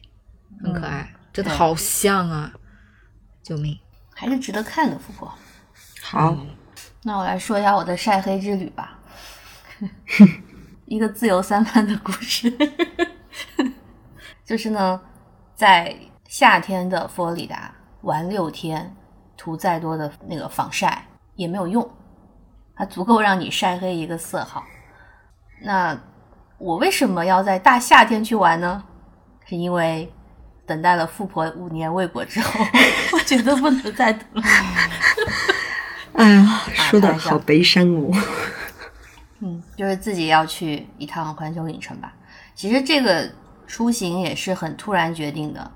[0.64, 2.52] 很可爱，真的好像啊！
[3.43, 3.78] 救命！
[4.16, 5.32] 还是值得看的，富婆。
[6.12, 6.36] 好，
[7.03, 8.97] 那我来说一下我的晒黑之旅吧，
[10.88, 12.51] 一个自由散漫的故事。
[14.43, 14.99] 就是呢，
[15.53, 15.95] 在
[16.28, 18.91] 夏天的佛罗里达玩六天，
[19.38, 21.05] 涂再多的那个防晒
[21.36, 21.88] 也没有用，
[22.76, 24.64] 它足够让你晒黑一个色号。
[25.62, 25.95] 那
[26.57, 28.84] 我为什么要在大夏天去玩呢？
[29.45, 30.12] 是因为
[30.66, 32.66] 等待了富婆五年未果之后，
[33.14, 34.41] 我觉得不能再等了。
[36.20, 36.44] 哎呀，
[36.74, 38.12] 说的好悲伤哦。
[39.40, 42.14] 嗯，就是自己要去一趟环球影城吧。
[42.54, 43.26] 其实这个
[43.66, 45.72] 出行也是很突然决定的，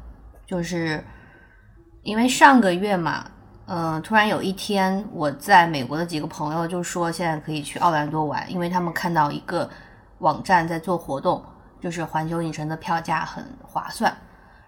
[0.45, 1.01] 就是
[2.01, 3.25] 因为上个月嘛，
[3.67, 9.69] 嗯、突然有一天我在美国的几个朋友就说现在可以去奥兰多玩，因为他们看到一个
[10.17, 11.41] 网站在做活动，
[11.79, 14.13] 就是环球影城的票价很划算。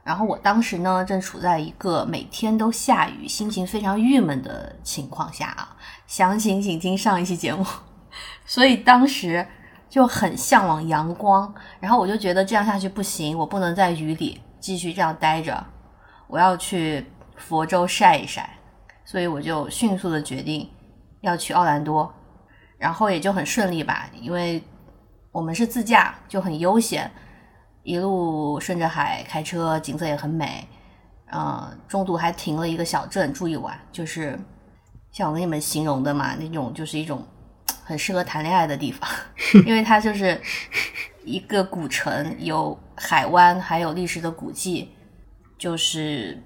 [0.05, 5.75] 然后我当时呢，正处在一个每天都下雨、心情非常郁闷的情况下啊。
[6.05, 7.65] 详情请听上一期节目。
[8.45, 9.45] 所以当时
[9.89, 15.65] 就很向往阳光，然后我就觉得这样下去不行，我不能在雨里继续这样待着，
[16.27, 17.03] 我要去
[17.35, 18.57] 佛州晒一晒，
[19.03, 20.69] 所以我就迅速的决定
[21.21, 22.13] 要去奥兰多，
[22.77, 24.63] 然后也就很顺利吧，因为
[25.31, 27.11] 我们是自驾，就很悠闲，
[27.85, 30.67] 一路顺着海开车，景色也很美，
[31.29, 34.37] 呃，中途还停了一个小镇住一晚，就是
[35.11, 37.23] 像我跟你们形容的嘛，那种就是一种
[37.83, 39.07] 很适合谈恋爱的地方，
[39.67, 40.41] 因为它就是
[41.23, 44.89] 一个古城，有海湾，还有历史的古迹，
[45.55, 46.41] 就是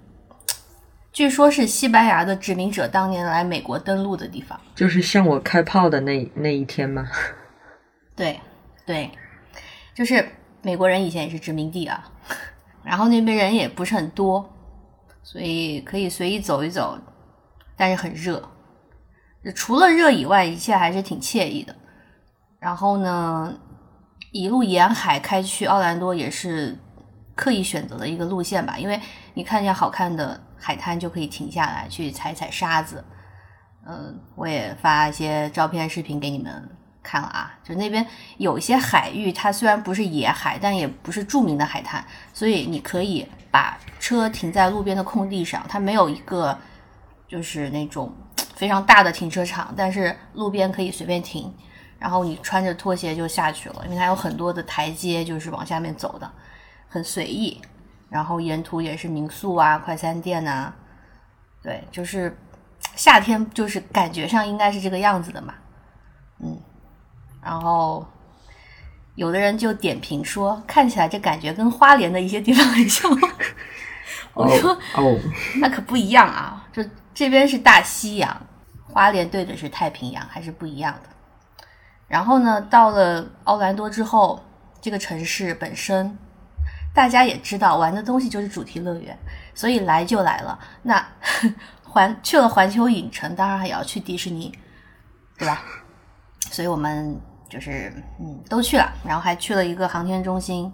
[1.14, 4.60] 据说是西班牙的殖民者当年来美国登陆的地方。
[4.76, 7.08] 就是向我开炮的那那一天吗？
[8.14, 8.38] 对，
[8.86, 9.10] 对，
[9.96, 10.28] 就是
[10.62, 12.12] 美国人以前也是殖民地啊，
[12.84, 14.50] 然后那边人也不是很多，
[15.24, 17.00] 所以可以随意走一走，
[17.78, 18.42] 但是很热。
[19.56, 21.74] 除了热以外，一切还是挺惬意的。
[22.60, 23.54] 然后呢，
[24.32, 26.78] 一路沿海开去奥兰多也是
[27.36, 29.00] 刻意选择的一个路线吧，因为
[29.34, 33.02] 你看见好看的海滩就可以停下来去踩踩沙子。
[33.88, 36.70] 嗯，我也发一些照片、视频给你们
[37.10, 37.52] 看了啊。
[37.64, 38.06] 就那边
[38.38, 42.04] 有一些海域，它虽然不是野海，但也不是著名的海滩，
[42.34, 46.56] 所以你可以把车停在路边的空地上，它没有一个
[47.28, 48.14] 就是那种
[48.56, 51.52] 非常大的停车场，但是路边可以随便停，
[51.98, 56.32] 然后你穿着拖鞋就下去了，因为它有很多的台阶，就是往下面走的，
[56.88, 57.60] 很随意。
[58.10, 60.74] 然后沿途也是民宿啊、快餐店呐、
[61.62, 62.36] 对，就是
[62.96, 65.54] 夏天，就是感觉上应该是这个样子的嘛，
[66.40, 66.60] 嗯。
[67.42, 68.06] 然后
[69.16, 73.10] 有的人就点评说，看起来这感觉跟花莲的一些地方很像。
[74.34, 75.20] 我说哦，
[75.60, 78.42] 那可不一样啊，这这边是大西洋，
[78.84, 81.10] 花莲对的是太平洋，还是不一样的。
[82.08, 84.44] 然后呢，到了奥兰多之后，
[84.82, 86.18] 这个城市本身
[86.94, 89.18] 大家也知道，玩的东西就是主题乐园，
[89.54, 90.58] 所以来就来了。
[90.84, 91.06] 那
[91.84, 94.54] 环去了环球影城，当然还要去迪士尼，
[95.38, 95.62] 对吧？
[96.52, 97.20] 所以我们
[97.50, 100.72] 就是嗯都去了，然后还去了一个航天中心，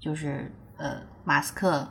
[0.00, 1.86] 就是呃马斯克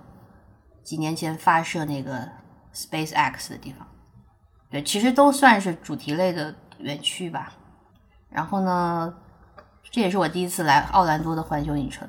[0.83, 2.27] 几年前发射那个
[2.73, 3.85] SpaceX 的地方。
[4.69, 7.53] 对，其实都算是主题类的园区吧。
[8.29, 9.13] 然后呢，
[9.91, 12.07] 这也是我第一次来奥兰多的环球影城。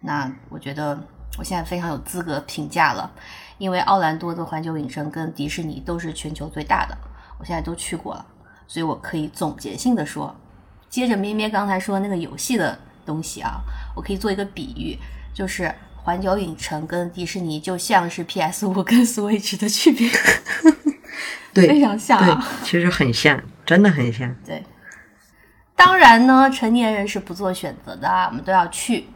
[0.00, 0.98] 那我觉得
[1.38, 3.10] 我现在非常有资格评价了，
[3.56, 6.96] 因为奥兰多的环球影城跟迪士尼都是全球最大的，
[7.38, 8.26] 我现在都去过了，
[8.66, 10.36] 所以我可以总结性的说，
[10.94, 13.60] 接着咩咩刚才说那个游戏的东西啊，
[13.96, 14.96] 我可以做一个比喻，
[15.34, 20.08] 就是环球影城跟迪士尼就像是 PS 五 跟 Switch 的区别，
[21.52, 24.32] 对非常像对啊。，其实很像，真的很像。
[24.46, 24.62] 对，
[25.74, 29.08] 当然呢，成年人是不做选择的啊，我们都要去。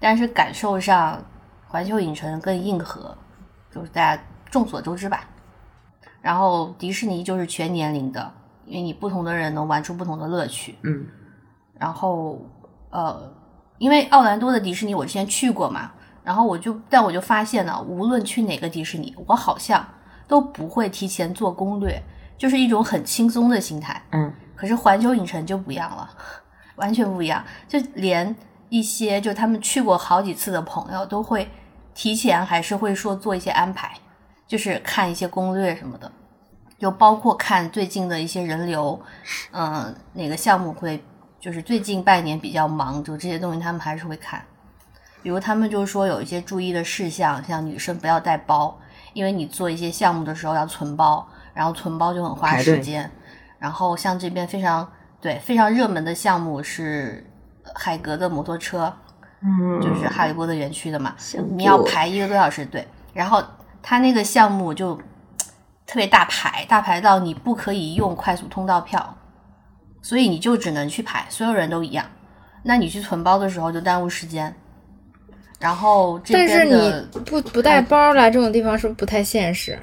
[0.00, 1.24] 但是感受上，
[1.68, 3.16] 环球影城更硬核，
[3.72, 4.20] 就是大家
[4.50, 5.28] 众所周知吧。
[6.20, 8.34] 然后迪士尼就是全年龄的，
[8.68, 10.76] 因为你不同的人能玩出不同的乐趣。
[10.82, 11.06] 嗯，
[11.78, 12.40] 然后
[12.90, 13.32] 呃，
[13.78, 15.90] 因为奥兰多的迪士尼我之前去过嘛，
[16.22, 19.86] 然后我就但我就发现呢，无论去哪个迪士尼，我好像
[20.26, 22.02] 都不会提前做攻略，
[22.36, 24.02] 就是一种很轻松的心态。
[24.12, 26.10] 嗯，可是环球影城就不一样了，
[26.76, 28.34] 完全不一样，就连
[28.68, 31.48] 一些就他们去过好几次的朋友都会
[31.94, 33.94] 提前还是会说做一些安排，
[34.46, 36.10] 就是看一些攻略什么的，
[36.78, 39.00] 就包括看最近的一些人流，
[39.52, 41.02] 嗯、哪个项目会
[41.40, 44.42] 就是最近半年比较忙，就这些东西他们还是会看。
[45.20, 48.78] 比如他们就说有一些注意的事项，像女生不要带包，
[49.12, 53.10] 因为你做一些项目的时候要存包，然后存包就很花时间。
[53.58, 54.88] 然后像这边非常
[55.20, 57.28] 对非常热门的项目是
[57.64, 58.94] 呃海格的摩托车，
[59.42, 63.42] 嗯就是哈利波特园区的嘛，想你要排一个多小时队，然后
[63.82, 64.96] 他那个项目就
[65.88, 69.16] 特别大排，大排到你不可以用快速通道票，
[70.02, 72.04] 所以你就只能去排，所有人都一样。
[72.62, 74.54] 那你去存包的时候就耽误时间。
[75.58, 79.78] 然后这但是你不不带包来这种地方是不是不太现实？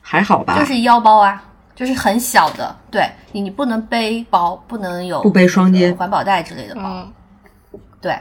[0.00, 0.56] 还好吧？
[0.56, 1.42] 就是腰包啊，
[1.74, 7.12] 就是很小的，对你你不能背包，不能有不背双肩呃环保袋之类的包，嗯，
[8.00, 8.16] 对，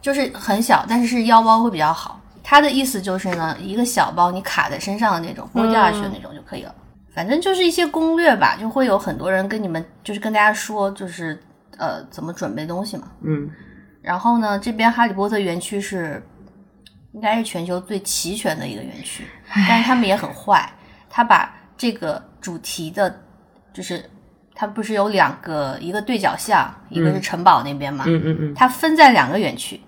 [0.00, 2.18] 就是很小，但是是腰包会比较好。
[2.42, 6.74] 他的意思就是呢，一个小包你卡在身上的那种，不会掉下去的那种就可以了。
[7.14, 11.38] 反正就是一些攻略吧，就会有很多人跟你们就是跟大家说，就是
[11.76, 13.08] 呃怎么准备东西嘛。
[13.22, 13.50] 嗯
[14.00, 16.20] 然后呢，这边哈利波特园区是
[17.12, 19.24] 应该是全球最齐全的一个园区，
[19.68, 20.68] 但是他们也很坏，
[21.08, 23.14] 他把这个主题的，
[23.72, 24.04] 就是
[24.54, 29.80] 它不是有两个，一个对角巷，一个是城堡那边嘛，嗯嗯嗯，它分在两个园区，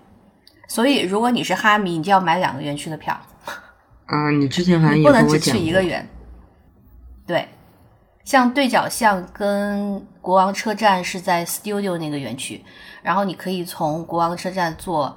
[0.67, 3.19] 所以如果你是哈迷，你就要买两个园区的票，
[4.05, 6.07] 啊，你之前好像也不能只去一个园。
[7.27, 7.47] 对，
[8.23, 12.63] 像对角巷跟国王车站是在 Studio 那个园区，
[13.01, 15.15] 然后你可以从国王车站坐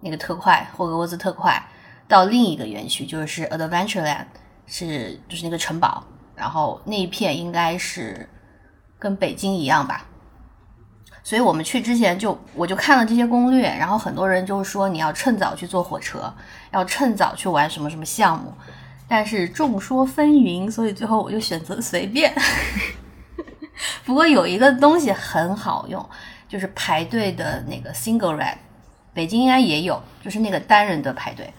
[0.00, 1.60] 那个特快霍格沃兹特快
[2.06, 4.26] 到另一个园区，就是 Adventureland，
[4.66, 8.28] 是就是那个城堡，然后那一片应该是
[8.98, 10.04] 跟北京一样吧。
[11.28, 16.32] 所以我们去之前就我就看了这些攻略，然后很多人就说你要趁早去坐火车，
[16.70, 18.50] 要趁早去玩什么什么项目，
[19.06, 22.34] 但是众说纷纭，所以最后我就选择随便。
[24.06, 26.08] 不过有一个东西很好用，
[26.48, 28.56] 就是排队的那个 single red，
[29.12, 31.52] 北京应该也有，就是那个单人的排队，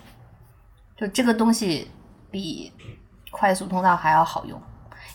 [0.98, 1.88] 就这个东西
[2.32, 2.74] 比
[3.30, 4.60] 快速通道还要好用。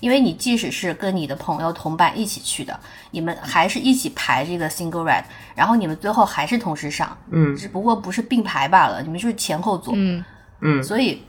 [0.05, 2.79] 因为你即使是跟你的朋友同伴一起去的，
[3.11, 5.25] 你们还是一起排这个 single ride，
[5.55, 10.23] 然后你们最后还是同时上，嗯只不过不是并排罢了，你们就是前后座，嗯，
[10.61, 11.23] 嗯所以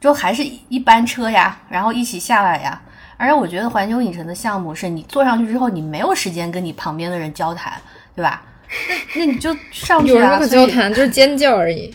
[0.00, 2.80] 就还是一班车呀，然后一起下来呀。
[3.16, 7.72] 而且我觉得环球影城的项目是你坐上去之后，你没有时间跟你旁边的人交谈，
[8.14, 8.40] 对吧？
[8.88, 10.94] 那那你就上去啊，有什么可交谈？
[10.94, 11.92] 就是尖叫而已。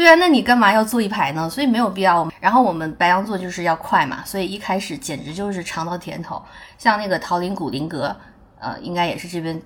[0.00, 1.46] 对啊，那你干嘛要坐一排呢？
[1.50, 2.26] 所以没有必要。
[2.40, 6.42] 然后我们白羊座就是要快嘛，所以一开始简直就是尝到甜头。
[6.78, 8.16] 像那个桃林古林阁，
[8.58, 9.60] 呃，应该也是这边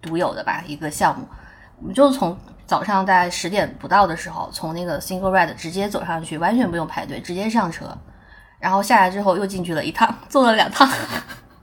[0.00, 1.28] 独有的吧一个项目。
[1.78, 7.94] 我们就从早上大概十点不到的时候，从那个 single ride 直接走上去，完全不用排队，直接上车，
[8.58, 10.88] 然后下来之后又进去了一趟，坐了两趟，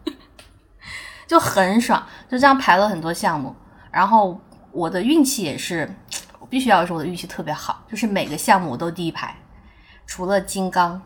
[1.26, 2.05] 就很爽。
[2.30, 3.55] 就这样排了很多项目，
[3.89, 4.39] 然后
[4.72, 5.91] 我的运气也是。
[6.52, 9.34] 我必须要说我的运气特别好，就是每个项目我都第一排，
[10.06, 11.02] 除了金刚，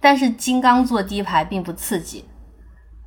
[0.00, 2.24] 但是金刚坐第一排并不刺激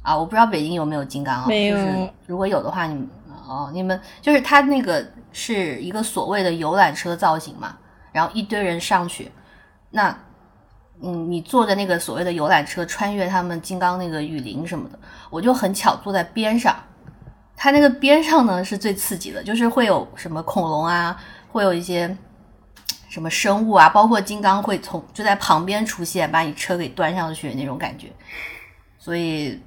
[0.04, 0.16] 啊！
[0.16, 1.46] 我不知道北京有没有金刚啊？
[1.48, 3.10] 没有就是如果有的话，你们
[3.48, 7.76] 哦，你们就是它那个是一个所谓的游览车造型嘛，
[8.12, 9.32] 然后一堆人上去，
[9.90, 10.16] 那
[11.02, 15.00] 嗯，你坐的那个所谓的游览车穿越他们金刚那个雨林什么的，
[15.32, 16.76] 我就很巧坐在边上。
[17.64, 21.16] 它那个边上呢是最刺激的，就是会有什么恐龙啊，
[21.52, 22.18] 会有一些
[23.08, 28.12] 什么生物啊，包括金刚会从就在旁边出现，把你车给端上去那种感觉。
[28.98, 29.62] 所以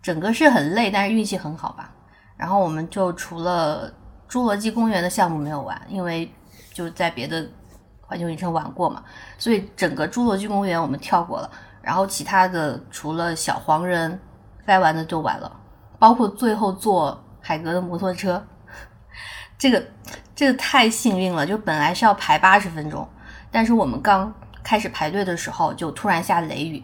[0.00, 1.92] 整个是很累，但是运气很好吧。
[2.34, 3.92] 然后我们就除了
[4.26, 6.32] 侏罗纪公园的项目没有玩，因为
[6.72, 7.46] 就在别的
[8.00, 9.04] 环球影城玩过嘛，
[9.36, 11.50] 所以整个侏罗纪公园我们跳过了。
[11.82, 14.18] 然后其他的除了小黄人，
[14.64, 15.60] 该玩的就玩了。
[15.98, 18.44] 包括最后坐海格的摩托车，
[19.58, 19.82] 这个
[20.34, 23.08] 这个太幸运了，就本来是要排八十分钟，
[23.50, 24.32] 但是我们刚
[24.62, 26.82] 开始排队的时候就突然下雷雨，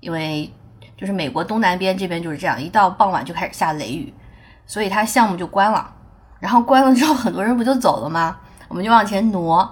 [0.00, 0.52] 因为
[0.96, 4.12] 就是美国东南边这边就是这样，一到傍晚就开始下雷雨，
[4.66, 5.94] 所以它项目就关了。
[6.38, 8.38] 然后关了之后，很多人不就走了吗？
[8.68, 9.68] 我们就往前挪，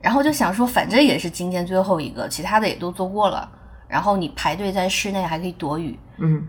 [0.00, 3.48] 然后就想说，反正也是今天最后一个，其他的也都做过了。
[3.88, 6.46] 然后你排队在室内还可以躲雨，嗯，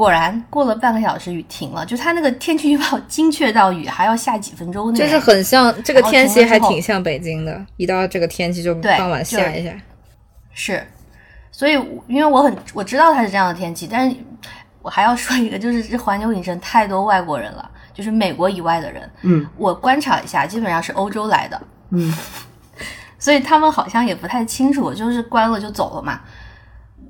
[0.00, 1.84] 果然过了半个小时，雨停了。
[1.84, 5.18] 就它那个天气预报精确到雨还要下几分钟那就是。
[5.18, 7.66] 很像这个天气，还挺像北京的。
[7.76, 9.70] 一到这个天气就对傍晚下一下。
[10.54, 10.82] 是，
[11.52, 11.72] 所以
[12.08, 14.16] 因为我很我知道它是这样的天气，但是
[14.80, 19.10] 我还要说一个，就是这环球影城太多外国人了，就是美国以外的人。
[19.20, 21.60] 嗯，我观察一下，基本上是欧洲来的。
[21.90, 22.10] 嗯，
[23.20, 26.22] 所以他们好像也不太清楚，就是关了就走了嘛。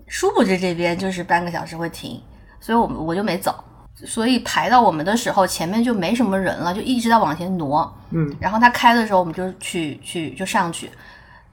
[0.09, 2.21] 殊不知这边就是半个小时会停，
[2.61, 3.65] 所以我们我就没走。
[4.07, 7.93] 所以排到我们的时候，前面就没什么人了，就一直在往前挪。
[8.11, 10.91] 嗯，然后他开的时候，我们就去去就上去，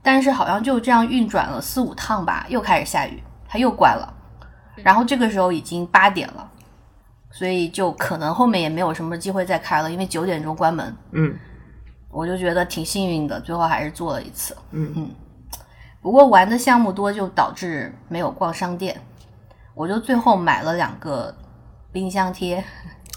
[0.02, 4.14] 但是好像就这样运转了四五趟吧，又开始下雨，他又关了。
[4.78, 6.50] 然后这个时候已经八点了，
[7.32, 10.96] 所以就可能后面也没有什么机会再开了，因为九点钟关门。
[11.12, 11.36] 嗯
[12.10, 14.56] 我就觉得挺幸运的，最后还是做了一次。
[14.72, 15.12] 嗯嗯，
[16.02, 19.00] 不过玩的项目多，就导致没有逛商店。
[19.78, 21.34] 我就最后买了两个
[21.92, 22.64] 冰箱贴，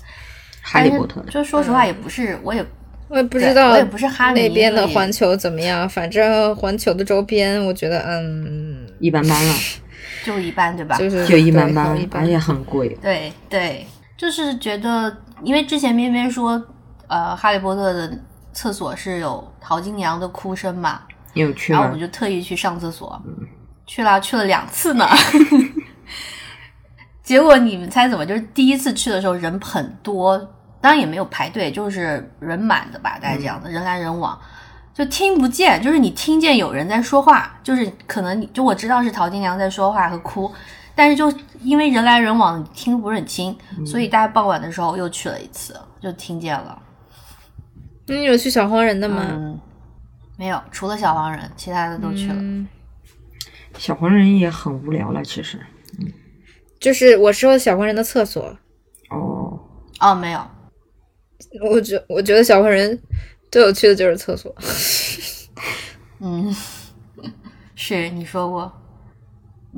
[0.63, 1.31] 哈利波特的。
[1.31, 2.65] 就说实话，也不是，我也
[3.09, 9.55] 我也不知道我也不是哈迷那边的环球怎么样，反正环球的周边，我觉得嗯，一般般了，
[10.23, 10.99] 就一般，对吧？
[10.99, 12.91] 就是就一般般一，般而且很贵。
[13.01, 13.87] 对对，
[14.19, 16.63] 就是觉得，因为之前边边说，
[17.09, 18.13] 呃，哈利波特的
[18.53, 21.01] 厕所是有淘金娘的哭声嘛，
[21.33, 21.99] 你有去吗然后我？
[21.99, 23.21] 就特意去上厕所，
[23.87, 25.09] 去了去了两次呢。
[27.23, 28.25] 结果你们猜怎么？
[28.27, 30.39] 就是第一次去的时候人很多，
[30.81, 34.39] 当然也没有排队，就是人满的吧，大概这样的，人来人往，
[34.95, 40.51] 就听不见，就是你听见有人在说话，就是可能你就我知道是陶金娘在说话和哭，
[40.95, 43.57] 但是就因为人来人往，你听不是很清，
[43.87, 46.81] 所以大概傍晚的时候又去了一次，就听见了。
[48.07, 49.23] 那你有去小黄人的吗？
[49.31, 49.61] 嗯，
[50.37, 52.35] 没有，除了小黄人，其他的都去了。
[52.37, 52.67] 嗯
[53.79, 55.61] 小黄人也很无聊了，其实。
[56.81, 58.43] 就是我说小黄人的厕所，
[59.11, 59.61] 哦，
[60.01, 60.41] 哦，没有，
[61.71, 62.99] 我觉我觉得小黄人
[63.53, 64.53] 最有趣的就是厕所。
[66.21, 66.55] 嗯，
[67.75, 68.73] 是你说过。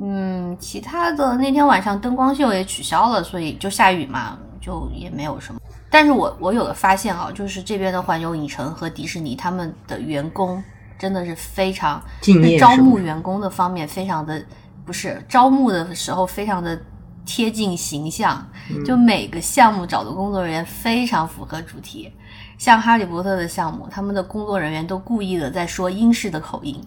[0.01, 5.59] 嗯，其他的那天晚上灯光秀也取消了，所以就下雨嘛，就也没有什么。
[5.89, 10.63] 但是我我有个发现啊，就是这边的环球影城和迪士尼他们的员工
[10.97, 14.43] 真的是非常敬业招募员工的方面非常的
[14.83, 16.81] 不是招募的时候非常的
[17.25, 22.11] 贴近形象，嗯就每个项目找的工作人员非常符合主题。
[22.57, 26.81] 像哈利波特的项目，他们的工作人员都故意的在说英式的口音，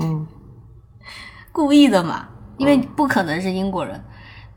[0.00, 0.26] 嗯，
[1.50, 4.00] 故意的嘛，因为不可能是英国人。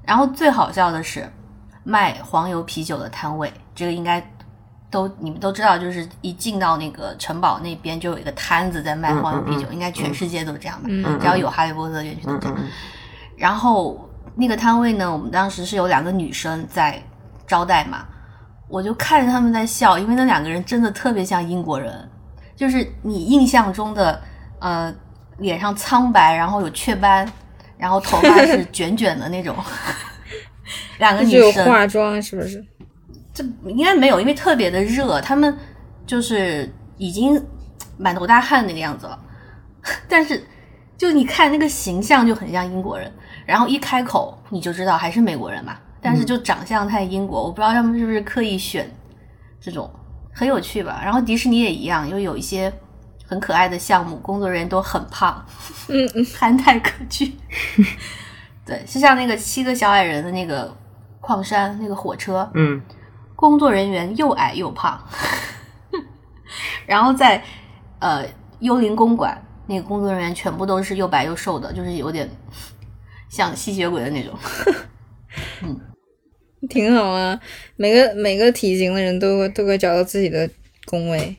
[0.06, 1.28] 然后最好笑的是，
[1.84, 4.22] 卖黄油啤酒的摊位，这个应该
[4.92, 12.58] 都你们都知道，就是一进到那个城堡那边就有一个摊子在卖黄油啤酒，嗯嗯嗯应该全世界都这样吧，嗯只要有哈利波特的园区都这样。
[13.38, 17.02] 然后那个摊位呢，我们当时是有两个女生在
[17.46, 18.06] 招待嘛，
[18.68, 22.10] 我就看着他们在笑，因为那两个人真的特别像英国人，
[22.56, 24.22] 就是你印象中的
[24.60, 24.94] 呃
[25.38, 27.28] 脸上苍白，然后有雀斑，
[27.78, 29.56] 然后头发是 卷卷的那种，
[31.00, 32.66] 两个女生，化妆是不是？
[33.34, 35.58] 这应该没有，因为特别的热，他们
[36.06, 37.44] 就是已经
[37.98, 39.20] 满头大汗那个样子了，
[40.08, 40.44] 但是
[40.98, 43.12] 就你看那个形象就很像英国人，
[43.46, 48.90] 然后一开口你就知道还是美国人嘛，但是就长相太英国，我不知道他们是不是刻意选
[49.60, 49.90] 这种，
[50.34, 51.02] 很有趣吧。
[51.04, 52.72] 然后迪士尼也一样，又有一些
[53.26, 55.44] 很可爱的项目，工作人员都很胖，
[55.88, 57.32] 嗯嗯， 憨态可掬。
[58.66, 60.74] 对，就像那个七个小矮人的那个
[61.20, 62.82] 矿山那个火车，嗯，
[63.36, 64.98] 工作人员又矮又胖，
[66.88, 67.44] 然后在
[68.00, 68.26] 呃
[68.60, 72.30] 幽灵公馆那个工作人员全部都是又白又瘦的，就是有点
[73.34, 74.38] 像吸血鬼的那种。
[76.70, 77.40] 挺好啊。
[77.76, 80.48] 每个每个体型的人都会都会找到自己的
[80.86, 81.36] 工位。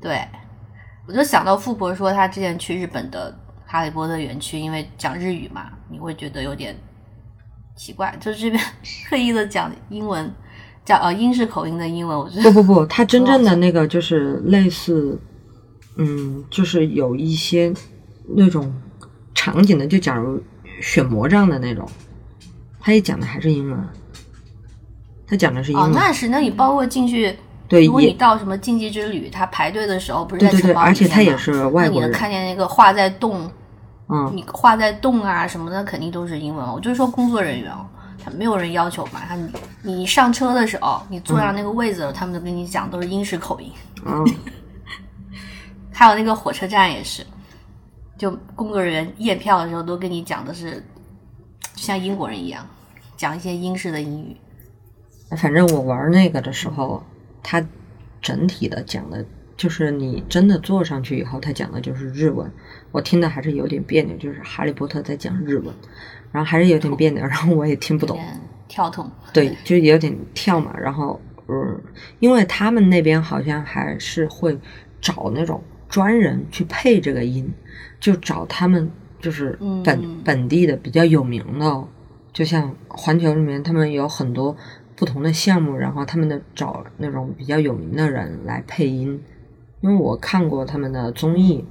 [0.00, 0.24] 对，
[1.08, 3.36] 我就想到富婆说她之前去日本的
[3.66, 6.76] 哈利波特园区，因为讲日语嘛，你会觉得有点
[7.76, 8.62] 奇怪，就是这边
[9.10, 10.32] 刻意的讲英文，
[10.84, 15.18] 讲呃英式口音的英文，我觉得不不不，他真正的那个就是类似，
[15.96, 17.74] 嗯，就是有一些
[18.36, 18.72] 那种
[19.36, 20.42] 场景的，就假如
[20.82, 21.88] 选魔杖的那种，
[22.80, 23.78] 他也讲的还是英文，
[25.28, 27.36] 他讲的是英哦文，，那是，那你包括进去。
[27.68, 33.50] 对如果你到什么竞技之旅，他排队的时候不是在城堡里而且他也是外那你能国人，看见那个画在动，
[34.08, 36.64] 嗯，你画在动啊什么的，肯定都是英文。
[36.64, 37.84] 我就是说工作人员哦，
[38.24, 39.50] 他没有人要求嘛，他你
[39.82, 43.68] 你上车的时候，你坐上那个位子了，他们都跟你讲都是英式口音。
[44.04, 44.24] 嗯，
[45.92, 47.26] 还有那个火车站也是，
[48.18, 50.82] 就工作人员验票的时候都跟你讲的是，
[51.74, 52.66] 就像英国人一样，
[53.16, 54.36] 讲一些英式的英语。
[55.36, 57.02] 反正我玩那个的时候，
[57.42, 57.64] 他
[58.22, 59.24] 整体的讲的，
[59.56, 62.50] 就是你真的坐上去以后，他讲的就是日文，
[62.92, 65.74] 我听的还是有点别扭，就是哈利波特在讲日文，
[66.32, 68.18] 然后还是有点别扭，然后我也听不懂，
[68.68, 69.10] 跳动。
[69.32, 71.80] 对，就有点跳嘛，然后嗯，
[72.20, 74.56] 因为他们那边好像还是会
[75.00, 75.62] 找那种
[75.96, 77.50] 专人去配这个音，
[77.98, 80.22] 就找他们就是本、嗯。
[80.22, 81.88] 本地的比较有名的哦，
[82.34, 84.54] 就像环球里面他们有很多
[84.94, 89.18] 不同的项目，然后他们的找那种比较有名的人来配音，
[89.80, 91.64] 因为我看过他们的综艺，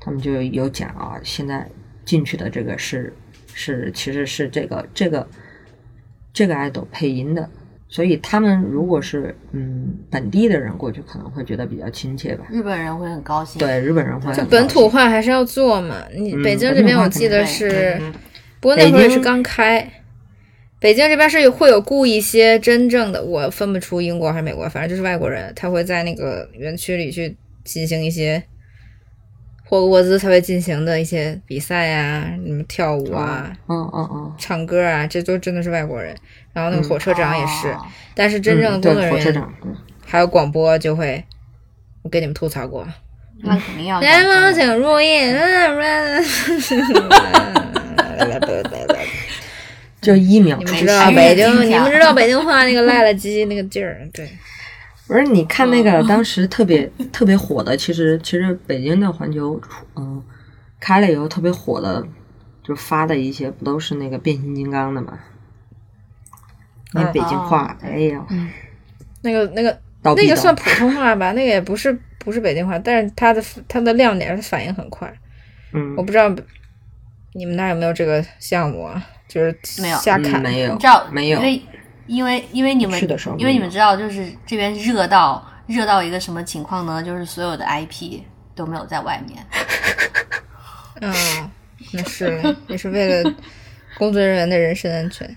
[0.00, 1.70] 他们就有讲啊，现在
[2.06, 3.12] 进去的这个是
[3.52, 5.28] 是其实是这个这个
[6.32, 7.50] 这个 idol 配音的，
[7.88, 12.44] 所以他们如果是嗯本地的人过去，可能会觉得比较亲切吧。
[12.50, 13.58] 日本人会很高兴。
[13.58, 16.04] 对，日本人会就很高本土化还是要做嘛。
[16.14, 18.12] 你嗯北京这边我记得是嗯，
[18.60, 19.88] 不过那会儿也是刚开。
[20.78, 27.34] 北京这边是有会有雇一些真正的，我分不出英国还是美国，反正就是外国人，他会在那个园区里去
[27.64, 28.42] 进行一些
[29.64, 36.14] 霍格沃兹才会进行的一些比赛呀、什么跳舞啊、嗯嗯嗯，唱歌啊，这都真的是外国人。
[36.56, 37.84] 然后那个火车长也是，哦。
[38.14, 39.46] 但是真正的嗯工作人员、
[40.06, 41.22] 还有广播就会，
[42.00, 42.88] 我给你们吐槽过，
[43.42, 45.34] 那肯定要来梦讲真的想入夜，
[50.00, 54.26] 就一秒钟你们知道哎北京，你们知道北京话那个赖赖唧唧那个劲儿，对，
[55.06, 55.84] 不是你看那哦。
[55.84, 59.60] 个当时特别特别火的，其实其实北京的环球，
[59.96, 60.22] 嗯，
[60.80, 62.02] 开了以后特别火的，
[62.64, 65.18] 就发的一些不都是那个变形金刚的嘛？
[67.12, 68.26] 北京话，哦哎呀，
[69.22, 75.12] 那个那个那个算普通话吧，那个也不是不是北京话，但是它的它的亮点是反应很快。
[75.72, 76.28] 嗯我不知道
[77.32, 79.04] 你们那儿有没有这个项目啊？
[79.28, 81.62] 就是没有瞎砍，嗯没有你知道没有因为
[82.06, 87.02] 因为因为你们去的时候因为你们知道，就是这边热到热到一个什么情况呢？
[87.02, 88.22] 就是所有的 IP
[88.54, 89.44] 都没有在外面。
[91.02, 91.12] 嗯，
[91.92, 93.34] 那是也是为了
[93.98, 95.36] 工作人员的人身安全。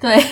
[0.00, 0.22] 对，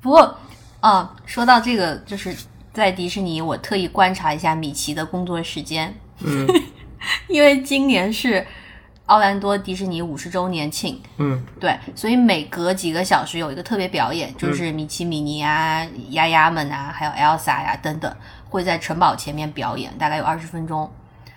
[0.00, 0.38] 不过
[0.80, 2.34] 啊、说到这个，就是
[2.72, 6.46] 在迪士尼，我特意观察一下米奇的工作时间，嗯。
[7.28, 8.44] 因为今年是
[9.06, 11.40] 奥兰多迪士尼五十周年庆，嗯。
[11.60, 18.12] 对，所以每隔几个小时有一个特别表演，就是米奇、米妮啊、丫丫们啊，还有 Elsa 呀、等等，
[18.48, 20.90] 会在城堡前面表演，大概有二十分钟。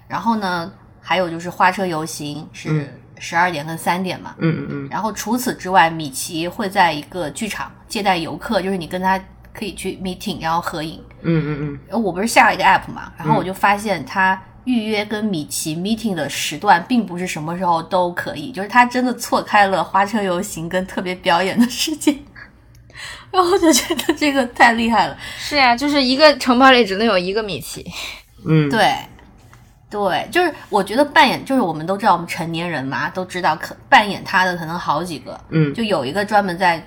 [0.07, 4.33] 然后呢，还有就是花车游行是十二点跟三点嘛。
[4.39, 9.17] 嗯嗯嗯然后除此之外，米奇会在一个剧场接待游客，就是你跟他
[9.53, 10.99] 可以去 meeting，然后合影。
[11.21, 22.17] 嗯嗯嗯，呃我不是下了一个 app 嘛，然后我就发现他预约跟米奇 meeting 的时段并不是什么时候都可以，就是他真的错开了花车游行跟特别表演的时间，
[23.31, 25.17] 然后我就觉得这个太厉害了。
[25.37, 27.85] 是呀、就是一个城堡里只能有一个米奇。
[28.47, 28.95] 嗯，对，
[29.91, 36.81] 对，就是我觉得扮演，就是我们都知道我们成年人嘛，都知道可扮演他的可能好几个，嗯就有一个专门在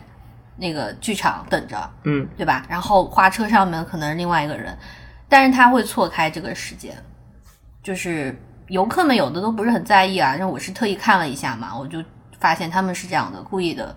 [0.56, 2.64] 那个剧场等着，嗯对吧？
[2.66, 4.74] 然后花车上面可能是另外一个人，
[5.28, 6.96] 但是他会错开这个时间，
[7.82, 8.34] 就是
[8.68, 10.34] 游客们有的都不是很在意啊。
[10.34, 12.02] 然后我是特意看了一下嘛，我就
[12.40, 13.94] 发现他们是这样的，故意的，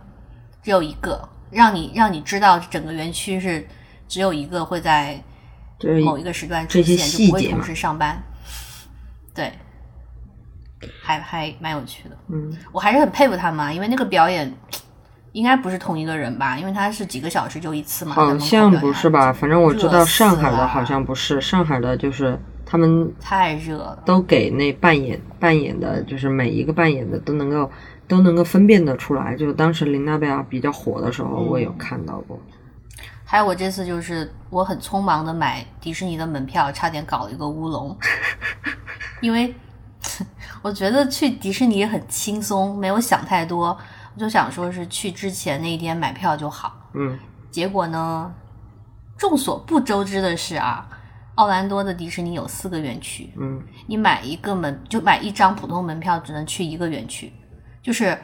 [0.61, 3.65] 只有一个，让你让你知道整个园区是
[4.09, 5.17] 只有一个会在
[6.03, 8.21] 某一个时段出现，就不会同时上班。
[9.37, 9.53] 对，
[11.03, 12.17] 还还蛮有趣的。
[12.29, 14.51] 嗯我还是很佩服他们啊，因为那个表演
[15.31, 16.57] 应该不是同一个人吧？
[16.57, 18.15] 因为他是几个小时就一次嘛。
[18.15, 19.31] 好像不是吧？
[19.31, 22.35] 反正我知道上海的好像不是，上海的就是
[22.65, 24.01] 他们太热了。
[24.03, 27.69] 都给那扮演扮演的，就是每一个扮演的都能够
[28.07, 29.35] 都能够分辨得出来。
[29.35, 32.39] 就是当时琳娜贝尔比较火的时候，我有看到过。
[33.29, 37.95] 还有我这次就是我很匆忙的买迪士尼的门票，差点搞了一个乌龙，
[39.19, 39.53] 因为
[40.61, 43.77] 我觉得去迪士尼很轻松，没有想太多，
[44.15, 46.89] 我就想说是去之前那一天买票就好。
[46.93, 47.19] 嗯。
[47.51, 48.33] 结果呢，
[49.17, 50.87] 众所不周知的是啊，
[51.35, 53.61] 奥兰多的迪士尼有四个园区，嗯。
[53.87, 57.33] 你买一个门就买一张普通门票，只能去一个园区，
[57.81, 58.17] 就是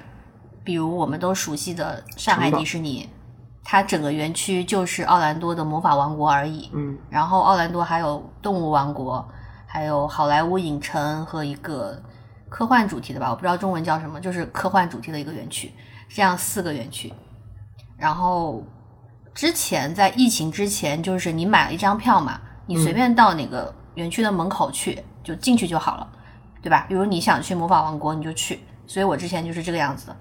[0.63, 3.09] 比如我们都熟悉的上海迪士尼，
[3.63, 6.69] 它整个园区就是奥兰多的魔法王国而已。
[6.73, 9.25] 嗯然后奥兰多还有动物王国，
[9.65, 12.01] 还有好莱坞影城和一个
[12.49, 15.73] 科幻主题的吧，我不知道中文叫什么，就是科幻主题的一个园区，
[16.09, 17.11] 这样四个园区。
[17.97, 18.63] 然后
[19.33, 26.07] 之前在疫情之前，就是你买了一张票嘛，你随便到哪个园区的门口去，就进去就好了，
[26.61, 26.85] 对吧？
[26.87, 28.59] 比如你想去魔法王国，你就去。
[28.85, 30.17] 所以我之前就是这个样子的。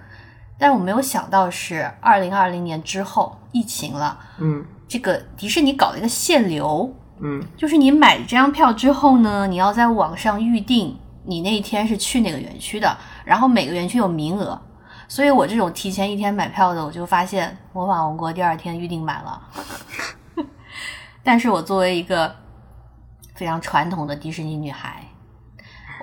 [0.62, 14.56] 但是我没有想到是二零二零年之后疫情了，嗯这个迪士尼搞了一个限流，嗯就是你买这张票之后呢，你要在网上预定你那一天是去哪个园区的，然后每个园区有名额。
[15.08, 19.42] 所以我这种提前一天买票的，我就发现魔法王国第二天预定满了。
[21.24, 22.32] 但是我作为一个
[23.34, 25.04] 非常传统的迪士尼女孩，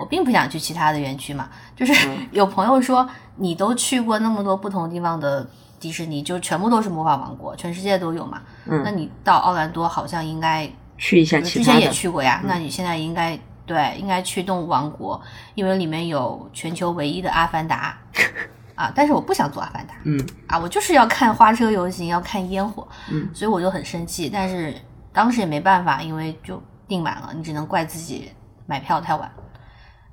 [0.00, 1.48] 我并不想去其他的园区嘛。
[1.76, 1.94] 就是
[2.32, 5.46] 有朋友说，你都去过那么多不同地方的
[5.78, 8.40] 迪士尼，就全部都是魔法王国，全世界都有嘛。
[8.64, 11.90] 那嗯，你到奥兰多好像应该去一下我之前也。
[11.90, 15.20] 去过呀，那你现在应该对应该去动物王国，
[15.54, 17.96] 因为里面有全球唯一的阿凡达
[18.74, 24.74] 啊，但是我不想做阿凡达嗯啊，我就是要看花车游行，要看烟火，嗯所以我就很生气，但是
[25.12, 28.30] 当时也没办法，因为就订满了，你只能怪自己
[28.66, 29.30] 买票太晚，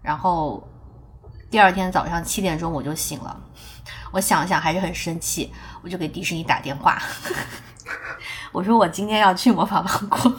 [0.08, 0.66] 然后
[1.52, 3.38] 第二天早上七点钟我就醒了，
[4.14, 5.52] 我想了想还是很生气，
[5.84, 6.98] 我就给迪士尼打电话，
[8.54, 10.34] 我说我今天要去魔法王国，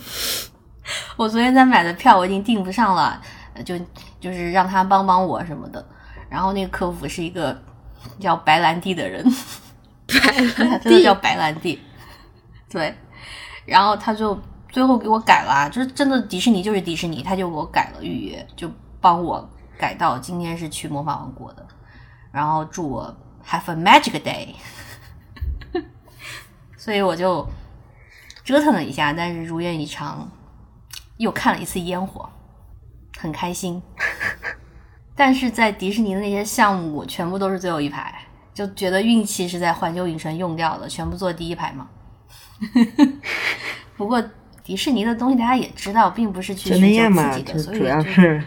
[1.18, 3.20] 我昨天在买的票我已经订不上了，
[3.52, 3.78] 呃就
[4.18, 5.86] 就是让他帮帮我什么的。
[6.30, 7.54] 然后那个客服是一个
[8.18, 9.22] 叫白兰地的人，
[10.08, 11.78] 他真的叫白兰地，
[12.70, 12.94] 对，
[13.66, 14.40] 然后他就
[14.70, 19.46] 最后给我改了啊，就是真的迪士尼就是迪士尼，他就给我改了预约，就帮我
[19.78, 21.66] 改到今天是去魔法王国的，
[22.32, 23.16] 然后祝我
[23.46, 24.48] have a magic day，
[26.76, 27.46] 所以我就
[28.44, 30.28] 折腾了一下，但是如愿以偿，
[31.16, 32.28] 又看了一次烟火，
[33.18, 33.80] 很开心。
[35.14, 38.14] 但是在迪士尼的那些项目全部都是最后一排，
[38.54, 41.88] 就觉得运气是在环球影城用掉的，全部坐第一排嘛。
[43.96, 44.22] 不过
[44.62, 48.44] 迪士尼的东西大家也知道，并不是去就那寻样嘛，求刺激的，所以就主要就是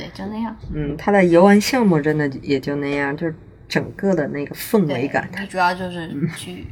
[0.00, 0.56] 对，就那样。
[0.72, 3.34] 嗯，它的游玩项目真的也就那样，就是
[3.68, 6.66] 整个的那个氛围，感，它主要就是去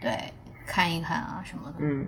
[0.00, 0.18] 对
[0.66, 2.06] 看一看啊什么的，嗯，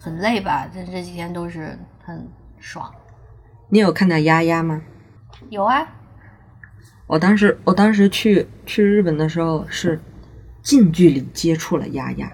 [0.00, 0.68] 很累吧？
[0.74, 2.92] 这这几天都是很爽。
[3.68, 4.82] 你有看到丫丫吗？
[5.48, 5.86] 有啊，
[7.06, 10.00] 我当时我当时去去日本的时候是
[10.60, 12.32] 近距离接触了丫丫，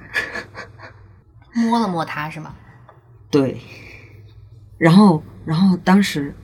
[1.53, 2.57] 摸了摸它是吗？
[3.31, 3.61] 对，
[4.79, 6.35] 然后然后当时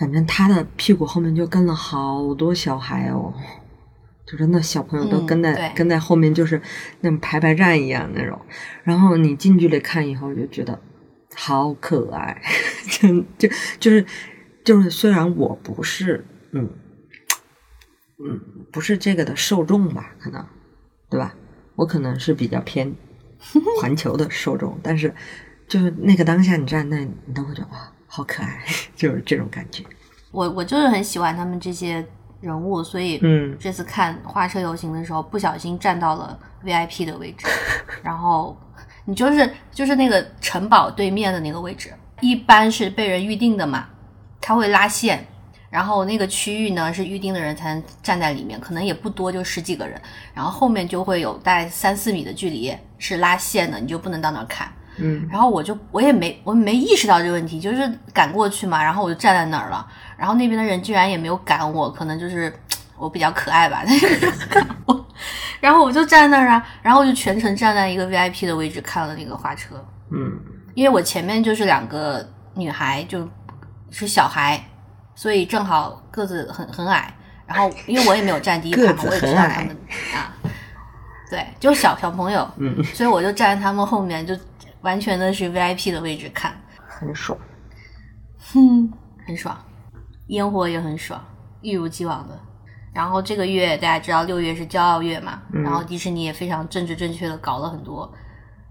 [0.00, 3.32] 反正他的屁股后面就跟了好多小孩哦，
[4.26, 6.60] 就真的小朋友都嗯跟在、对跟在后面，就是
[7.02, 8.40] 那种排排站一样那种。
[8.82, 10.80] 然后你近距离看以后就觉得
[11.34, 12.40] 好可爱，
[12.90, 13.46] 真就
[13.78, 14.04] 就是
[14.64, 16.68] 就是虽然我不是嗯
[18.24, 18.40] 嗯
[18.72, 20.44] 不是这个的受众吧，可能
[21.10, 21.34] 对吧？
[21.76, 22.94] 我可能是比较偏
[23.80, 25.14] 环球的受众，但是
[25.68, 28.60] 就是那个当下你站那，你都会觉得哇，好可爱，
[28.96, 29.84] 就是这种感觉。
[30.32, 32.04] 我我就是很喜欢他们这些
[32.40, 37.46] 人物，所以嗯这次看花车游行的时候，不小心站到了 VIP 的位置，
[38.02, 38.58] 然后
[39.04, 43.86] 你就是就是那个城堡对面的那个位置，一般是被人预定的嘛，
[44.40, 45.24] 他会拉线，
[45.70, 50.00] 然后那个区域呢是预定的人才能站在里面，可能也不多，就十几个人，
[50.34, 54.68] 然后后面就会有大概三四米的距离是拉线的，你就不能到那儿看。
[55.00, 55.28] 嗯。
[55.30, 59.86] 然后我就我也没我没意识到这个问题，就是赶过去嘛，然后我就站在那儿了，
[60.16, 62.52] 然后那边的人居然也没有赶我，可能就是
[62.96, 65.06] 我比较可爱吧，但是赶我，
[65.60, 69.74] 然后我就站在那儿啊，然后我就全程站在一个 VIP 的位置看了那个花车，
[70.10, 70.38] 嗯。
[70.74, 72.24] 因为我前面就是两个
[72.54, 73.28] 女孩，就
[73.90, 74.58] 是小孩，
[75.16, 77.12] 所以正好个子很很矮，
[77.44, 79.76] 然后因为我也没有站第一排嘛，我也不知道他们
[80.14, 80.30] 啊，
[81.28, 84.34] 对，就小小朋友，嗯，所以我就站在他们后面，就
[84.82, 86.54] 完全的是 VIP 的位置看，
[86.86, 87.38] 很爽。
[88.52, 88.90] 哼，
[89.26, 89.56] 很爽，
[90.28, 91.22] 烟火也很爽，
[91.60, 92.38] 一如既往的。
[92.92, 98.12] 然后这个月大家知道六月是骄傲月嘛，嗯然后迪士尼也非常政治正确的搞了很多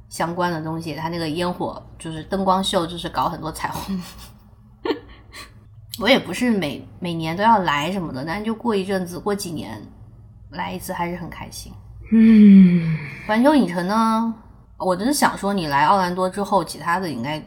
[0.10, 4.02] 相关的东西，它那个烟火就是灯光秀，就是搞很多彩虹。
[6.02, 9.82] 我也不是每每年都要来什么的，但是就过一阵子，过几年
[10.50, 11.72] 来一次还是很开心。
[12.12, 12.98] 嗯，
[13.28, 14.34] 环球影城呢，
[14.80, 17.42] 我真是想说，你来奥兰多之后，其他的应该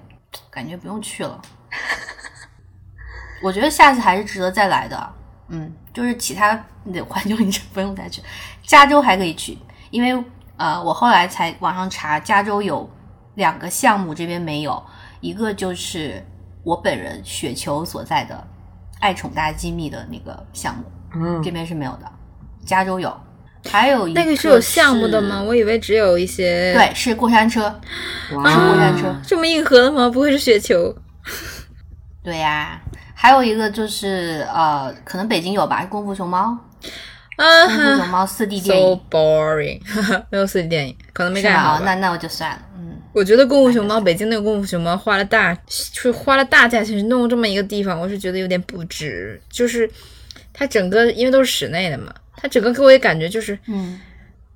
[0.51, 1.41] 感觉不用去了。
[3.43, 5.13] 我觉得下次还是值得再来的。
[5.49, 6.55] 嗯，就是其他
[6.93, 8.23] 的环球影城 不用再去，
[8.63, 9.59] 加州还可以去，
[9.91, 10.25] 因为
[10.57, 12.89] 呃，我后来才网上查，加州有
[13.35, 14.83] 两个项目这边没有，
[15.21, 16.25] 一个就是
[16.63, 18.47] 我本人雪球所在的
[19.01, 22.11] 爱宠大机密的那个项目，嗯这边是没有的，
[22.65, 23.15] 加州有。
[23.71, 25.43] 还有一那个是是有项目的吗？
[25.43, 26.73] 我以为只有一些。
[26.75, 27.63] 对，是过山车。
[28.33, 30.09] 哇是过山车啊，这么硬核的吗？
[30.11, 30.95] 不会是雪球？
[32.25, 32.81] 对呀、
[33.15, 36.57] 还有一个就是呃，可能北京有吧，功夫熊猫，
[37.37, 39.81] 啊功夫熊猫四 D 电影，so boring，
[40.31, 41.43] 没有四 D 电影，可能没？
[41.43, 49.41] 干好那那我就算了，嗯，我觉得功夫熊猫，北京那个功夫熊猫花了大，是花了大价钱弄这么一个地方，我是觉得有点不值。
[49.51, 49.89] 就是
[50.53, 54.01] 它整个因为都是室内的嘛，它整个给我的感觉就是，嗯，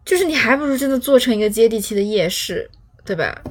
[0.05, 2.71] 就是你还不如真的做成一个接地气的夜市，
[3.05, 3.43] 对吧？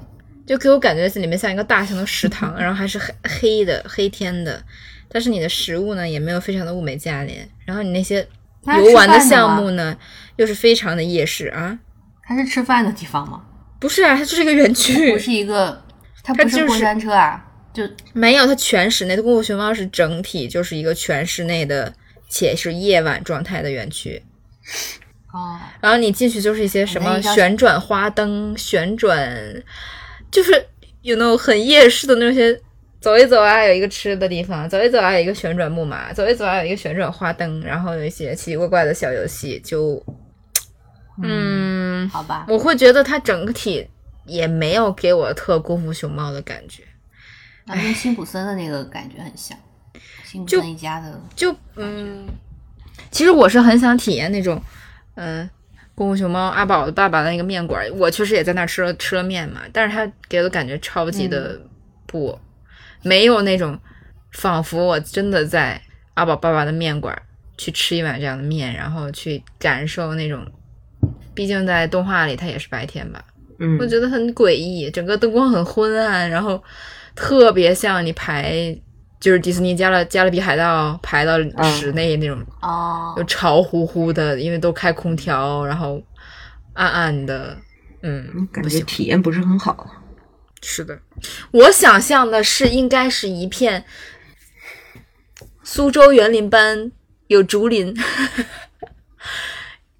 [0.45, 4.63] 就给我感觉是里面像一个大型的食堂， 然后还是黑黑的黑天的，
[5.09, 8.27] 但是你的食物呢也没有非常的物美价廉，然后你那些
[8.67, 9.97] 游玩的项目呢
[10.35, 11.79] 又是非常的夜市啊，
[12.23, 13.43] 它是吃饭的地方吗？
[13.79, 15.11] 不是啊，它就是一个园区。
[15.13, 15.83] 不，是一个，
[16.23, 21.91] 它不是过山车啊，就没有它全室内的功夫熊猫是整体就是一个全室内的
[22.35, 24.21] 且是夜晚状态的园区，
[25.31, 29.63] 哦，然后你进去就是一些什么旋转花灯、旋转，
[30.29, 30.67] 就是
[31.01, 32.59] 有那种很夜市的那些
[32.99, 39.57] 走一走啊，有一个吃的地方；走一走啊，有一个旋转木马；走一走啊，有一个旋转花灯，然后有一些奇奇怪怪的小游戏。
[39.61, 40.03] 就，
[41.23, 43.87] 嗯，好吧，我会觉得它整体
[44.25, 46.83] 也没有给我特功夫熊猫的感觉。
[47.65, 49.57] 那跟辛普森的那个感觉很像，
[50.47, 52.25] 就森一家的，就嗯，
[53.11, 54.61] 其实我是很想体验那种，
[55.15, 55.49] 嗯、
[55.93, 61.59] 功夫熊猫阿宝的爸爸的那个面馆，我确实也在那儿吃了吃了面嘛，但是他给我的感觉超级的
[62.05, 62.37] 不，
[63.01, 63.79] 没有那种
[64.33, 65.81] 仿佛我真的在
[66.15, 67.17] 阿宝爸爸的面馆
[67.57, 70.45] 去吃一碗这样的面，然后去感受那种，
[71.33, 73.23] 毕竟在动画里它也是白天吧，
[73.59, 73.77] 嗯。
[73.79, 76.61] 我觉得很诡异，整个灯光很昏暗，然后
[77.15, 78.77] 特别像你排
[79.25, 83.11] 就是迪士尼加勒加勒比海盗排到室内那种，哦。
[83.17, 85.99] 就，潮乎乎的，因为都开空调，然后
[86.73, 87.57] 暗暗的，
[88.03, 90.03] 嗯，感觉，体验不是很好。
[90.61, 90.99] 是的，
[91.49, 93.83] 我想象的是应该是一片
[95.63, 96.91] 苏州园林般
[97.25, 97.91] 有竹林，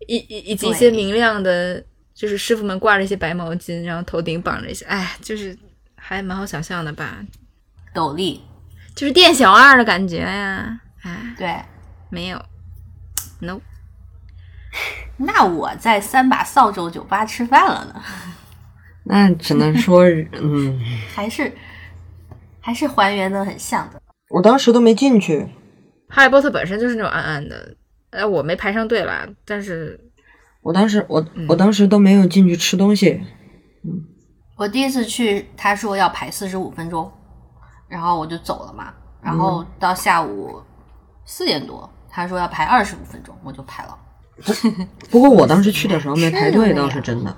[0.08, 5.58] 以以以及一些明亮的，就是师傅们挂着一些白毛巾，然后头顶绑着一些，哎，就是
[5.96, 7.26] 还蛮好想象的吧，
[7.92, 8.40] 斗笠，
[8.96, 11.54] 就是店小二的感觉呀，哎，对。
[12.10, 12.42] 没有
[13.40, 13.60] ，no，
[15.18, 18.02] 那我在三把扫帚酒吧吃饭了呢，
[19.04, 20.80] 那只能说，嗯，
[21.14, 21.52] 还是
[22.62, 24.02] 还是还原的很像的。
[24.30, 25.46] 我当时都没进去。
[26.08, 27.76] 哈利波特本身就是那种暗暗的，
[28.12, 30.00] 呃，我没排上队啦，但是
[30.62, 33.22] 我当时我嗯我当时都没有进去吃东西。
[33.84, 34.06] 嗯
[34.56, 37.12] 我第一次去，他说要排四十五分钟，
[37.88, 38.94] 然后我就走了嘛。
[39.22, 40.62] 然后到下午
[41.26, 43.98] 四点多，他说要排二十五分钟，我就排了。
[45.10, 47.36] 不 过我当时去的时候没排队，倒是真的。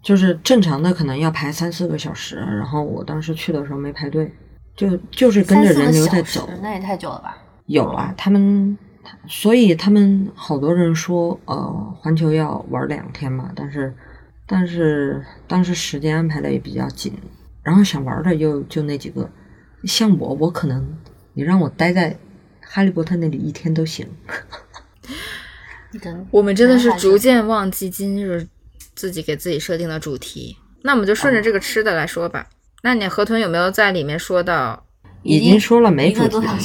[0.00, 4.32] 就是正常的可能要排三四个小时，然后我当时去的时候没排队，
[4.76, 6.48] 就就是跟着人流在走。
[6.62, 7.36] 那也太久了吧？
[7.66, 8.78] 有啊，他们，
[9.26, 13.94] 所以他们好多人说，呃，环球要玩两天嘛，但是，
[14.46, 17.12] 但是当时时间安排的也比较紧，
[17.62, 19.28] 然后想玩的又就那几个，
[19.84, 20.96] 像我，我可能
[21.34, 22.18] 你让我待在
[22.60, 24.06] 哈利波特那里一天都行。
[26.30, 28.46] 我们真的是逐渐忘记今日
[28.94, 30.56] 自己给自己设定的主题。
[30.82, 32.46] 那我们就顺着这个吃的来说吧。
[32.82, 34.84] 那你河豚有没有在里面说到？
[35.24, 36.58] 已经说了没主题了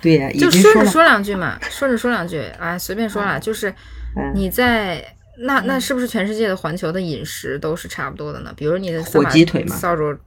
[0.00, 3.38] 对呀、已就顺着说两句嘛，顺着说两句，啊，随便说啦。
[3.38, 3.70] 就是
[4.16, 5.02] 嗯你在
[5.38, 8.52] 那那是不是全世界的环球的饮食都是差不多的呢？
[8.56, 10.18] 比如你的火鸡腿嘛扫帚，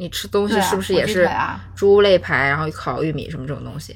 [0.00, 3.94] 你吃东西是不是也是啊猪肋排，然后烤玉米什么这种东西？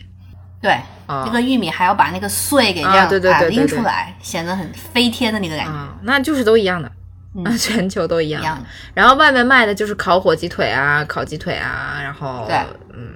[0.61, 0.73] 对，
[1.07, 6.91] 啊这个玉米还要把那个碎给这样啊对对把它拎对对对出来，显得很飞天的那个感觉，啊，那就是都一样的，
[7.57, 8.43] 全球都一样。
[8.43, 8.65] 一样的。
[8.93, 12.57] 然后外面卖的就是烤火鸡腿啊，烤鸡腿啊，然后对
[12.95, 13.15] 嗯，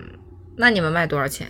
[0.57, 1.47] 那你们卖多少钱？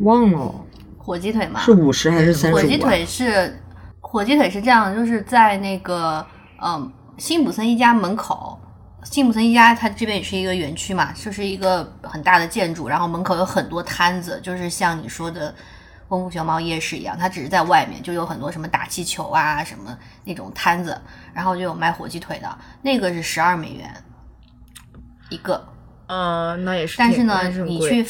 [0.00, 0.54] 忘了
[0.98, 2.58] 火鸡腿嘛，是五十还是三十？
[2.58, 3.62] 啊火鸡腿是
[4.00, 6.24] 火鸡腿是这样，就是在那个
[6.62, 8.58] 嗯辛普森一家门口，
[9.04, 15.54] 辛普森一家它这边也是一个园区嘛，就是一个很大的建筑，然后门口有很多摊子，就是像你说的
[16.08, 21.00] 功夫熊猫夜市一样，它只是在外面就有很多什么打气球啊什么那种摊子，
[21.32, 23.88] 然后就有卖火鸡腿的，那个是十二美元
[25.30, 25.66] 一个，
[26.06, 28.06] 呃，那也是，但是呢你去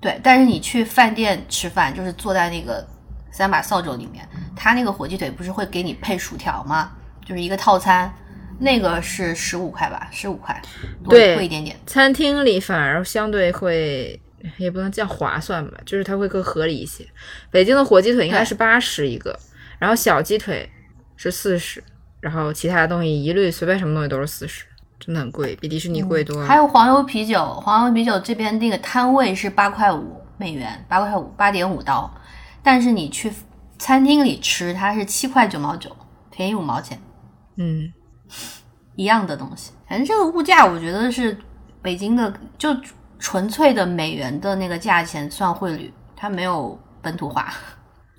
[0.00, 2.86] 对，但是你去饭店吃饭，就是坐在那个
[3.30, 6.90] 三把扫帚里面，他那个火鸡腿不是会给你配薯条吗？
[7.24, 8.12] 就是一个套餐，
[8.58, 10.60] 那个是十五块吧，十五块，
[11.08, 11.76] 对贵一点点。
[11.86, 14.20] 餐厅里反而相对会，
[14.56, 17.06] 也不能叫划算吧，就是它会更合理一些。
[17.50, 19.38] 北京的火鸡腿应该是八十一个，
[19.78, 20.68] 然后小鸡腿
[21.16, 21.82] 是四十，
[22.20, 24.64] 然后其他的东西一律随便什么东西都是四十，
[24.98, 26.46] 真的很贵，比迪士尼贵多了。
[26.46, 32.10] 还有黄油啤酒，黄油啤酒这边那个摊位是八块五美元，八块五，八点五刀，
[32.62, 33.30] 但是你去
[33.78, 35.94] 餐厅里吃，它是七块九毛九，
[36.30, 36.98] 便宜五毛钱。
[37.58, 37.90] 嗯，
[38.94, 39.72] 一样的东西。
[39.88, 41.36] 反正这个物价，我觉得是
[41.82, 42.74] 北京的，就
[43.18, 47.52] 纯粹的美元的那个价钱算汇率，它没有本土化，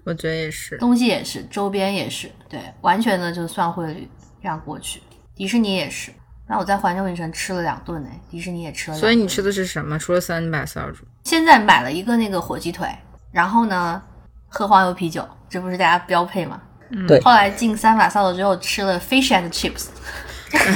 [0.06, 0.78] 我觉得也是。
[0.78, 4.10] 东西也是，周边也是，对，完全的就算汇率
[4.42, 5.02] 这样过去。
[5.36, 6.12] 迪士尼也是，
[6.48, 9.02] 那我在环球影城吃了两顿呢，迪士尼也吃了两顿。
[9.02, 10.00] 所以你吃的是什么？
[10.00, 12.88] 除了三把扫帚，现在买了一个那个火鸡腿，
[13.32, 14.02] 然后呢
[14.48, 16.62] 喝黄油啤酒，这不是大家标配吗？
[17.08, 19.88] 对后来进三把扫帚之后吃了 fish and chips，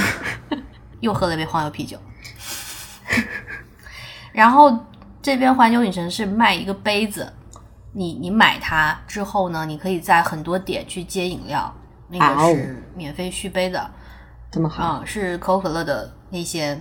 [1.01, 1.97] 又喝了一杯黄油啤酒。
[4.31, 4.77] 然后
[5.21, 7.31] 这边环球影城是卖一个杯子，
[7.93, 11.73] 你你买它之后呢，你可以在很多点去接饮料，
[12.07, 13.91] 那个是免费续杯的。
[14.49, 16.77] 这么好，嗯，是可口可乐的那些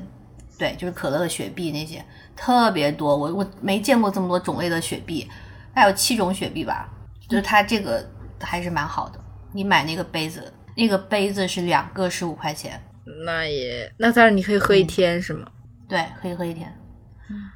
[0.58, 2.04] 对，就是可乐的雪碧那些
[2.36, 5.28] 特别多，我我没见过这么多种类的雪碧，
[5.74, 6.88] 还有七种雪碧吧，
[7.28, 8.04] 就是它这个
[8.40, 9.18] 还是蛮好的。
[9.52, 12.80] 你买那个杯子，那个杯子是两个十五块钱，
[13.24, 15.46] 那也那当然你可以喝一天是吗？
[15.88, 16.72] 对，可以喝一天。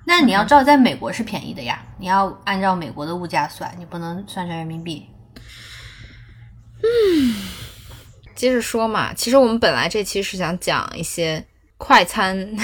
[0.07, 5.09] 那你要知道，在美国是便宜的呀，你要按照美国的物价算，你不能算成人民币。
[6.83, 7.35] 嗯
[8.35, 12.57] 接着说嘛，其实我们本来这期是想讲一些快餐，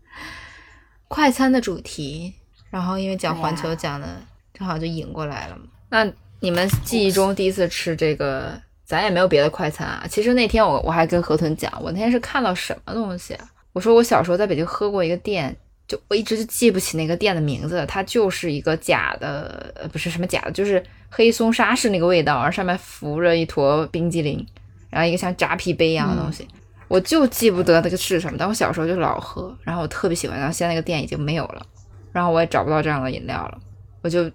[1.08, 2.34] 快餐的主题，
[2.70, 4.06] 然后因为讲环球讲的，
[4.52, 5.62] 正好就引过来了嘛。
[5.88, 6.04] 那
[6.40, 8.52] 你们记忆中第一次吃这个，
[8.84, 10.06] 咱也没有别的快餐啊。
[10.08, 13.48] 其实那天我我还跟河豚讲，我那天是看到什么东西啊？
[13.72, 15.54] 我说我小时候在北京喝过一个店，
[15.86, 24.44] 就我一直就记不起那个店的名字，它就是一个假的，呃，不是什么假的，就是黑松沙士那个味道，然后上面浮着一坨冰激凌，
[24.88, 26.48] 然后一个像扎啤杯一样的东西，
[26.88, 31.64] 我就记不得那个是什么，但我小时候就老喝，然后我特别喜欢，然后现在那个店已经没有了，
[32.12, 33.58] 然后我也找不到这样的饮料了，
[34.02, 34.28] 我就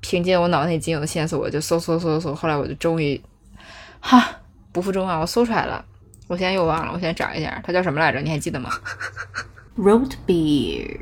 [0.00, 3.20] 凭借我脑内仅有的线索，我就搜搜搜搜，后来我就终于，
[4.00, 4.24] 哈，
[4.72, 5.84] 不负众望，我搜出来了。
[6.26, 8.20] 我现在又忘了，我现在找一下，它叫什么来着？
[8.20, 8.70] 你还记得吗
[9.76, 11.00] ？Root beer，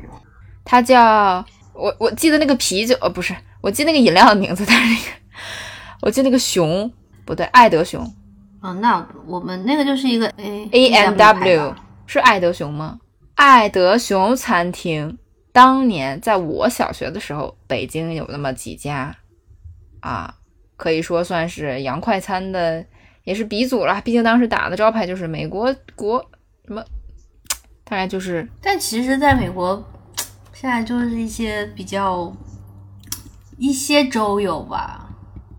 [0.63, 5.01] 它叫我我记得那个啤酒，呃，不是，我记得那个饮料的名字，但是那个
[6.01, 6.91] 我记得那个熊
[7.25, 8.09] 不对，爱德熊
[8.61, 11.75] 嗯，那我们那个就是一个 A A M W
[12.05, 12.97] 是爱德熊吗？
[13.35, 15.17] 爱德熊餐厅
[15.57, 19.17] 当年在我小学的时候，北京有那么几家
[20.01, 20.31] 啊，
[20.75, 22.85] 可以说算是洋快餐的，
[23.23, 23.99] 也是鼻祖了。
[24.01, 26.23] 毕竟当时打的招牌就是美国国
[26.67, 26.85] 什么，
[27.83, 29.83] 大概就是但其实，在美国，
[30.53, 32.31] 现在就是一些比较
[33.57, 35.09] 一些州有吧，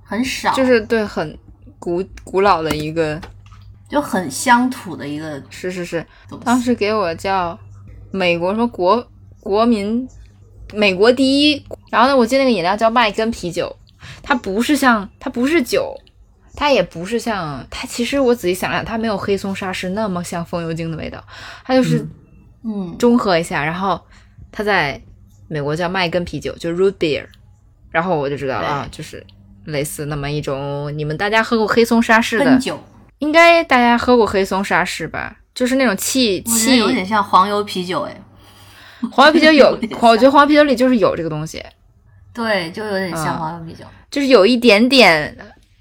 [0.05, 1.37] 很少，就是对很
[1.81, 3.21] 古古老的一个，
[3.89, 6.07] 就很乡土的一个是是是，
[6.45, 7.59] 当时给我叫
[8.13, 9.05] 美国什么国
[9.41, 10.09] 国民
[10.73, 13.75] 美国第一，然后呢，我记得那个饮料叫麦根啤酒，
[14.23, 15.97] 它不是像它不是酒，
[16.55, 21.23] 它也不是像它，其实我仔细想想，它没有黑松沙士那么像风油精的味道，
[21.65, 22.07] 它就是
[22.65, 24.01] 嗯，中和一下，然后
[24.53, 25.01] 它在
[25.49, 27.25] 美国叫麦根啤酒，就 root beer，
[27.91, 29.25] 然后我就知道了啊，就是
[29.65, 32.79] 类似那么一种，你们大家喝过黑松沙士的，酒，
[33.21, 35.39] 应该大家喝过黑松沙士吧？
[35.55, 38.21] 就是那种气气有点像黄油啤酒，哎，
[39.13, 41.65] 黄油啤酒有我觉得黄油啤酒里就是有这个东西，
[42.33, 43.85] 对，就有点像嗯黄油啤酒。
[44.11, 45.37] 就是有一点点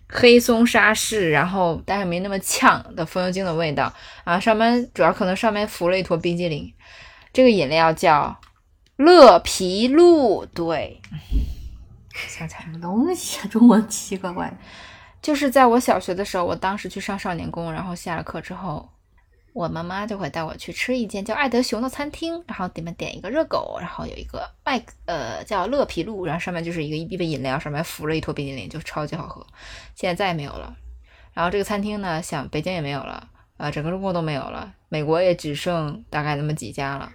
[0.10, 3.92] 黑松沙士，然后但是没那么呛的风油精的味道
[4.24, 4.40] 啊。
[4.40, 6.72] 上面主要可能上面浮了一坨冰激凌。
[7.34, 8.36] 这个饮料叫
[8.98, 11.00] 乐皮露，对，
[12.28, 13.48] 想起来什么东西啊？
[13.48, 14.58] 中文奇奇怪怪的。
[15.22, 18.90] 就是在我小学的时候，我当时去上少年宫，然后下了课之后，
[19.58, 29.44] 我妈妈就会带我去吃一间叫爱德熊的餐厅，然后里面点一个热狗，然后有一个麦呃叫乐皮露，然后上面就是一个一杯饮料，上面浮了一坨冰淇淋，就超级好喝。
[29.96, 30.76] 现在再也没有了。
[31.34, 33.28] 然后这个餐厅呢，像北京也没有了，
[33.58, 37.12] 呃，整个中国都没有了，美国也只剩大概那么几家了。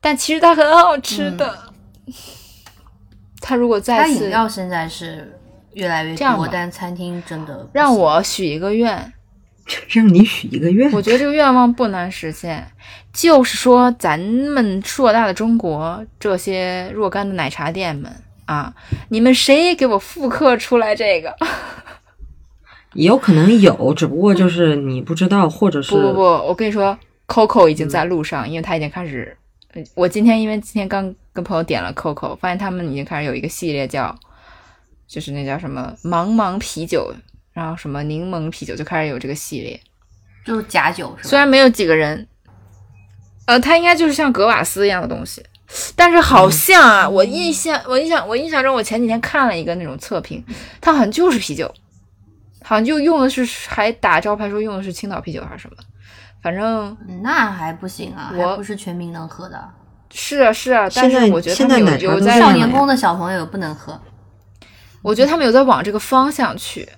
[0.00, 1.74] 但其实它很好吃的。
[3.42, 5.38] 它如果它饮料现在是
[5.74, 9.12] 越来越多，这样吧但餐厅真的让我许一个愿，
[9.88, 12.66] 让你许一个愿，我觉得这个愿望不难实现，
[13.12, 18.10] 就是说咱们硕大的中国这些若干的奶茶店们
[18.46, 18.74] 啊，
[19.10, 21.36] 你们谁给我复刻出来这个？
[22.94, 26.98] 也有可能有，只不过就是你不知道，或者 是不不不，我跟你说
[27.28, 29.36] ，Coco 已经在路上，因为他已经开始。
[29.72, 34.12] 呃我今天因为今天刚跟朋友点了 Coco，发现他们已经开始有一个系列叫，
[35.06, 37.14] 就是那叫什么茫茫啤酒，
[37.60, 39.78] 然后什么柠檬啤酒，就开始有这个系列。
[40.46, 41.28] 就是假酒是吧？
[41.28, 42.26] 虽然没有几个人，
[43.44, 45.44] 呃，它应该就是像格瓦斯一样的东西，
[45.94, 50.42] 但是好像啊，我印象，我印象，我印象中，我前几天看了一个那种测评，
[50.80, 51.70] 它好像就是啤酒，
[52.62, 55.76] 好像就用的是还打招牌说用的是青岛啤酒还是什么，
[56.42, 59.62] 反正嗯那还不行啊，我还不是全民能喝的。
[60.10, 64.00] 是啊是啊，但是我觉得他现在们有有在少年宫的小朋友不能喝，
[65.02, 66.88] 我觉得他们有在往这个方向去，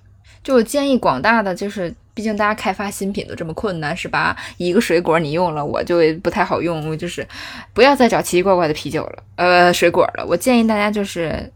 [0.43, 4.37] 就建议广大的就是，毕竟大家开发新品都这么困难，是吧？
[4.57, 7.27] 一个水果你用了，我就不太好用，我就是
[7.73, 10.27] 不要再找奇奇怪怪的啤酒了，呃，水果了。
[10.27, 11.51] 我建议大家就是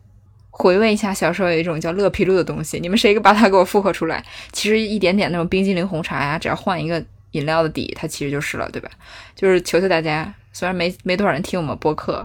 [0.50, 4.24] 回味一下小时候有一种叫乐皮露的东西，你们谁把它给我复刻出来？
[4.52, 8.88] 其实一点点那种冰激凌红茶呀，只要换一个饮料的底，它其实就是了，对吧？
[9.34, 12.24] 就是求求大家，虽然没没多少人听我们播客，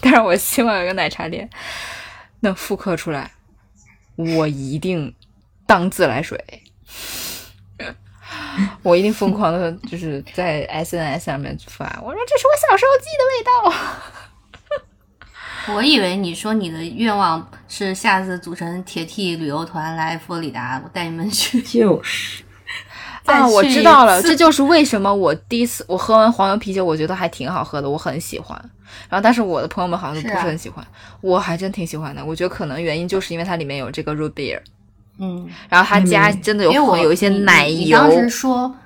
[0.00, 1.50] 但是我希望有个奶茶店
[2.40, 3.32] 能复刻出来。
[4.16, 5.14] 我一定
[5.70, 6.36] 当自来水。
[8.82, 13.52] 我一定疯狂的，就是在 SNS 上面发，我说这是我小时候记的味道。
[15.74, 21.62] 我以为你说你的愿望是下次组成铁 T 旅游团来佛罗里达，我带你们去。
[21.62, 22.42] 就是
[23.26, 28.60] 啊，我知道了，这就是为什么我第一次我喝完黄油啤酒，我觉得还挺好喝的，我很喜欢。
[29.08, 30.84] 然后，但是我的朋友们好像都不是很喜欢，
[31.20, 32.24] 我还真挺喜欢的。
[32.24, 34.60] 我觉得可能原因就是因为它里面有这个 root beer，
[35.20, 37.76] 嗯，然后它加嗯真的有因为我混有一些奶油。
[37.76, 38.76] 你你当时说，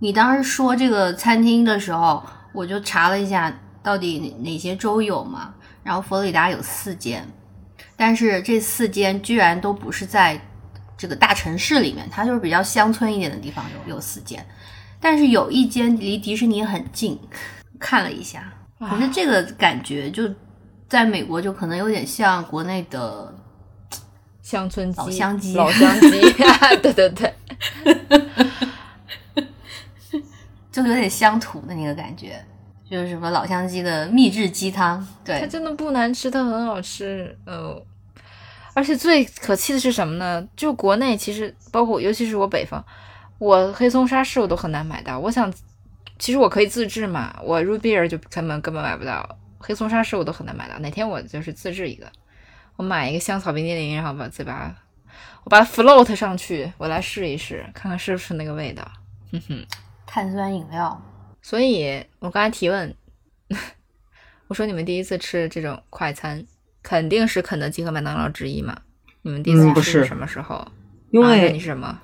[0.00, 3.52] 你当时说这个餐厅的时候，我就查了一下，
[3.82, 5.54] 到底哪哪些州有嘛？
[5.82, 7.24] 然后佛罗里达有四间，
[7.96, 10.40] 但是这四间居然都不是在
[10.98, 14.44] 这个大城市里面，它就是比较乡村一点的地方有有四间，
[15.00, 17.16] 但是有一间离迪士尼很近，
[17.78, 20.28] 看了一下，可是这个感觉就
[20.88, 23.32] 在美国就可能有点像国内的
[24.46, 26.08] 乡村鸡、老乡鸡老乡鸡，
[26.80, 27.34] 对 对对，
[30.70, 32.40] 就有点乡土的那个感觉，
[32.88, 37.84] 就是什么老乡鸡的秘制鸡汤，对它，真的不难吃，它很好吃，呃，
[38.72, 40.46] 而且最可气的是什么呢？
[40.54, 42.80] 就国内其实包括尤其是我北方，
[43.38, 45.18] 我黑松沙士我都很难买到。
[45.18, 45.52] 我想，
[46.20, 49.28] 其实我可以自制嘛，我 root beer 就根本根本买不到，
[49.58, 50.78] 黑松沙士我都很难买到。
[50.78, 52.06] 哪天我就是自制一个，
[52.76, 54.74] 我买一个香草冰激凌，然后把嘴巴
[55.44, 58.86] 我把它 float 上去，我来试一试，看看是不是那个味道。
[59.32, 59.66] 哼哼。
[60.06, 61.00] 碳酸饮料。
[61.42, 62.94] 所以我刚才提问，
[64.48, 66.44] 我说你们第一次吃这种快餐，
[66.82, 68.76] 肯定是肯德基和麦当劳之一嘛？
[69.22, 70.66] 你们第一次是吃是什么时候？
[71.10, 72.00] 因为你是什么？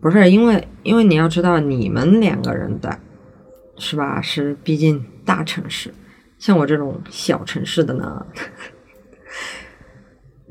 [0.00, 2.98] 不是因为因为你要知道，你们两个人的，
[3.78, 4.20] 是吧？
[4.20, 5.94] 是毕竟大城市，
[6.38, 8.26] 像我这种小城市的呢，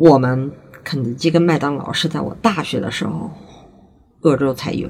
[0.01, 0.51] 我们
[0.83, 3.29] 肯德基跟麦当劳是在我大学的时候，
[4.21, 4.89] 鄂州才有。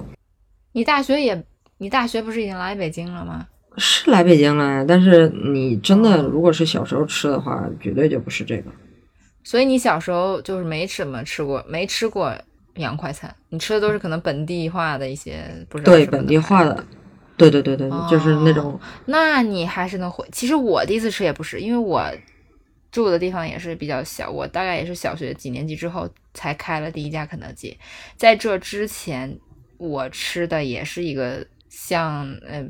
[0.72, 1.44] 你大学也，
[1.80, 3.46] 你大学不是已经来北京了吗？
[3.76, 8.72] 是来北京了，但是你真的如果是小时候吃的话，绝对就不是这个。
[9.44, 12.34] 所以你小时候就是没怎么吃过，没吃过
[12.76, 16.82] 洋快餐，你吃的都是可能本地化的一些，不知道对本地化的，
[17.36, 20.26] 对对对对，哦就是那种那你还是能回。
[20.32, 22.02] 其实我第一次吃也不是，因为我
[22.92, 27.78] 住的地方也是比较小，我大概也是小学几年级之后才开了第一家肯德基。
[28.18, 29.40] 在这之前，
[29.78, 32.64] 我吃的也是一个像，呃，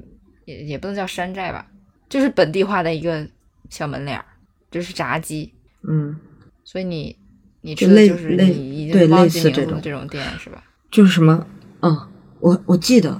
[0.45, 1.65] 也也不能叫山寨吧，
[2.07, 3.27] 就是本地化的一个
[3.69, 4.25] 小门脸儿，
[4.69, 5.51] 就是炸鸡。
[5.89, 6.15] 嗯，
[6.63, 7.17] 所以你
[7.61, 10.63] 你吃的就是你已经忘记似这种名字的这种店是吧？
[10.91, 11.47] 就是什么，
[11.81, 11.97] 嗯，
[12.39, 13.19] 我我记得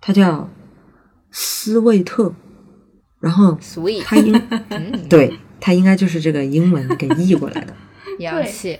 [0.00, 0.50] 它叫
[1.30, 2.34] 斯威特，
[3.20, 4.34] 然后 Sweet，它应
[4.70, 7.74] 嗯，对它应该就是这个英文给译过来的。
[8.20, 8.78] 洋气。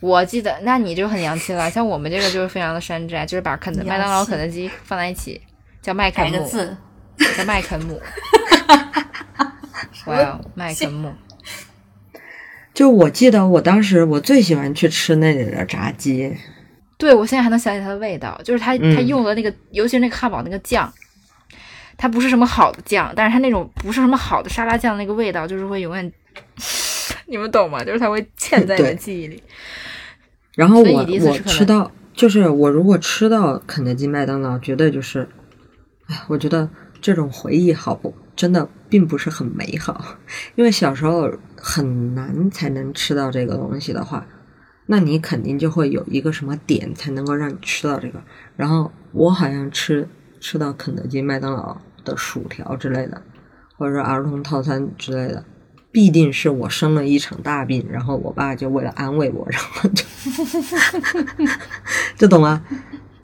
[0.00, 1.68] 我记得，那你就很洋气了。
[1.70, 5.40] 像我们这个就是非常的山寨，就是把肯德麦当劳、肯德基放在一起，
[5.82, 6.76] 叫麦肯姆，改个字，
[7.36, 8.00] 叫麦肯姆。
[10.06, 11.12] 哇哦，麦肯姆，
[12.72, 16.34] 就我记得我当时我最喜欢去吃那里的炸鸡，
[16.96, 20.90] 对我现在还能想起它的味道，就是它嗯它用的那个，尤其是那个汉堡那个酱，
[21.98, 26.12] 它不是什么好的酱，但是它那种不是什么好的沙拉酱那个味道，就是会永远，
[27.26, 27.84] 你们懂吗？
[27.84, 29.42] 就是它会嵌在你的记忆里。
[30.54, 35.28] 然后我吃肯德吃到就是我如果吃到肯德基、麦当劳，绝对就是，
[36.06, 36.70] 哎，我觉得
[37.00, 40.16] 这种回忆好不真的并不是很美好，
[40.54, 44.26] 因为小时候很难才能吃到这个东西的话，
[44.86, 48.22] 那你肯定就会有一个什么点才能够让你吃到这个。
[48.56, 50.08] 然后我好像吃
[50.40, 51.76] 吃到肯德基、麦当劳
[52.08, 53.22] 的薯条之类的，
[53.76, 55.44] 或者说儿童套餐之类的。
[55.90, 60.04] 必定是我生了一场大病，然后我爸就为了安慰我，然后就
[62.14, 62.62] 就懂吗？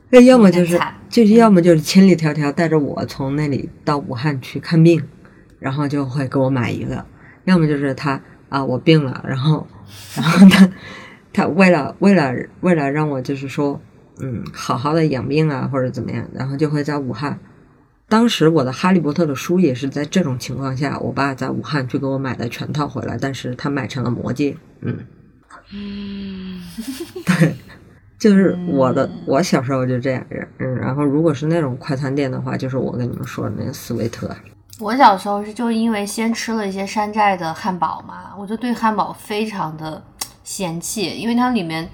[0.09, 0.81] 那要么就是
[1.11, 5.07] 就是要么就是千里迢迢带着我从那里到武汉去看病，
[5.61, 7.05] 然后就会给我买一个；
[7.45, 9.67] 要么就是他啊我病了，然后
[10.17, 10.69] 然后他
[11.35, 12.33] 他为了为了
[12.63, 13.79] 为了让我就是说
[14.21, 17.39] 嗯好好的养病啊或者怎么样，然后就会在武汉。
[18.09, 24.99] 当时我的《哈利波特》的书也是在这种情况下，我爸在武汉去给我买的全套回来，但是他买成了魔戒，嗯，
[25.73, 26.63] 嗯，
[28.19, 30.25] 就是我的，我小时候就这样，
[30.59, 34.31] 嗯，然后如果是那种快餐店的话，就是我跟你们说的那个斯维特，
[34.79, 40.03] 我小时候是就因为先吃了一些山寨的汉堡嘛，我就对汉堡非常的
[40.45, 41.89] 嫌弃，因为它里面，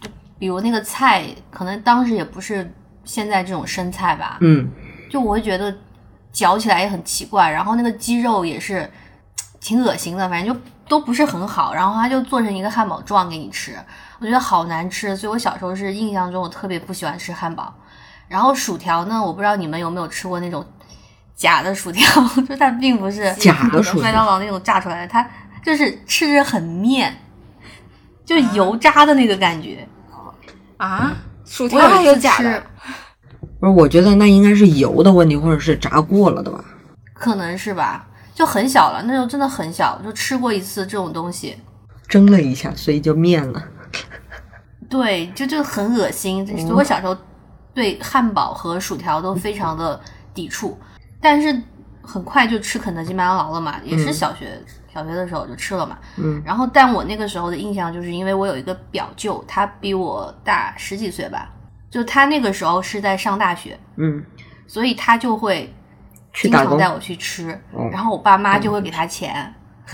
[0.00, 0.08] 就
[0.38, 2.72] 比如那个菜，可能当时也不是
[3.04, 4.68] 现在这种生菜吧，嗯，
[5.12, 5.76] 就我会觉得
[6.32, 8.90] 嚼起来也很奇怪，然后那个鸡肉也是
[9.60, 13.76] 挺恶心的，反正就都不是很好，然后它就做成一个汉堡状给你吃，
[14.18, 17.74] 我觉得好难吃，所以我小时候是印象中我特别不喜欢吃汉堡。
[18.26, 20.64] 然后薯条呢，我不知道你们有没有吃过那种
[21.36, 22.06] 假的薯条，
[22.48, 25.28] 就它并不是假的薯条麦当劳那种炸出来的，它
[25.62, 27.14] 就是吃着很面，
[28.24, 29.86] 就油炸的那个感觉。
[30.78, 31.12] 啊，
[31.44, 32.64] 薯条还有假的，
[33.62, 36.64] 不是，我觉得那应该是油的问题，或者是炸过了的吧。
[37.14, 41.56] 可能是吧，就很小了，那时候真的很小，就吃过一次这种东西。
[42.08, 43.62] 蒸了一下，所以就面了。
[44.90, 46.44] 对，就就很恶心。
[46.44, 47.16] 所以我小时候
[47.72, 49.98] 对汉堡和薯条都非常的
[50.34, 50.76] 抵触，
[51.20, 51.56] 但是
[52.02, 54.60] 很快就吃肯德基、麦当劳了嘛，也是小学、
[54.92, 55.96] 小学的时候就吃了嘛。
[56.16, 61.48] 嗯，然后，但我那个时候的印象就是因为我有一个表舅，他比我大十几岁吧，
[61.92, 64.24] 就他那个时候是在上大学，嗯，
[64.66, 65.70] 所以他就会
[66.32, 69.54] 经常带我去吃，哦然后我爸妈就会给他钱。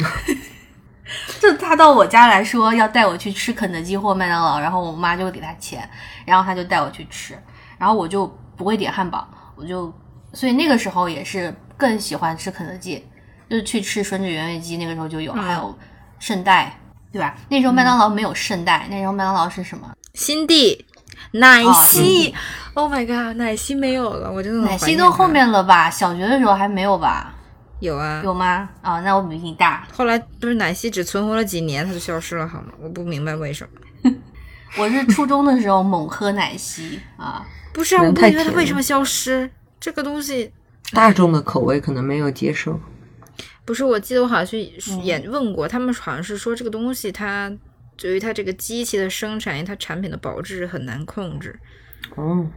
[1.40, 5.88] 就他到我家来说要带我去吃肯德基或麦当劳，然后我妈就会给他钱，
[6.24, 7.36] 然后他就带我去吃，
[7.78, 8.26] 然后我就
[8.56, 9.26] 不会点汉堡，
[9.56, 9.92] 我就
[10.32, 13.04] 所以那个时候也是更喜欢吃肯德基，
[13.50, 15.76] 就是去吃吮指原味鸡，那个时候就有，嗯还有
[16.20, 16.78] 圣代，
[17.10, 17.34] 对吧？
[17.48, 19.90] 那时候麦当劳没有圣代，那时候麦当劳是什么？
[20.12, 20.84] 新地
[21.32, 22.34] 奶哦昔、
[22.74, 25.90] o h my god，奶昔没有了，我真的奶昔都后面了吧？
[25.90, 27.34] 小学的时候还没有吧？
[27.80, 28.68] 有啊，有吗？
[28.82, 29.86] 啊、那我比你大。
[29.92, 32.72] 后来不是奶昔只存活了几年，它就消失了，好吗？
[32.80, 34.12] 我不明白为什么。
[34.76, 39.48] 我是初中的时候猛喝奶昔啊，不是啊，我不明白它为什么消失。
[39.80, 40.50] 这个东西
[40.92, 42.80] 大众的口味可能没有接受。
[43.64, 47.52] 不是，我记得我好像去嗯也问过，他们好像是说这个东西它
[47.98, 51.58] 对于它这个机器的生产，它产品的保质很难控制，
[52.14, 52.48] 哦，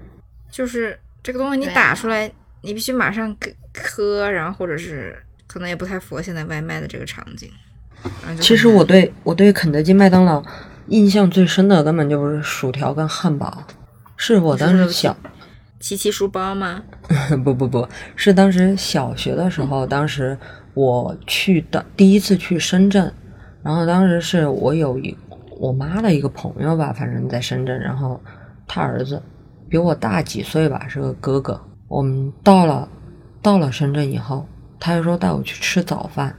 [0.51, 2.31] 就是这个东西你打出来，
[2.61, 7.51] 你必须马上给喝，然后或者是可能也不太符合现在外卖的这个场景。
[8.39, 10.43] 其实我对我对肯德基、麦当劳
[10.87, 13.65] 印象最深的根本就是薯条跟汉堡，
[14.17, 15.15] 是我当时小
[15.79, 16.83] 琪琪书包吗？
[17.43, 20.37] 不不不是当时小学的时候，当时
[20.73, 23.11] 我去的第一次去深圳，
[23.63, 25.15] 然后当时是我有一
[25.61, 28.19] 我妈的一个朋友吧，反正在深圳，然后
[28.67, 29.21] 他儿子
[29.69, 31.61] 比我大几岁吧，是个哥哥。
[31.87, 32.89] 我们到了
[33.43, 34.43] 到了深圳以后，
[34.79, 36.35] 他就说带我去吃早饭。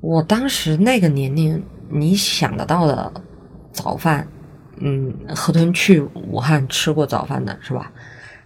[0.00, 3.12] 我当时那个年龄，你想得到的
[3.72, 4.26] 早饭，
[4.78, 7.92] 嗯，河豚去武汉吃过早饭的是吧？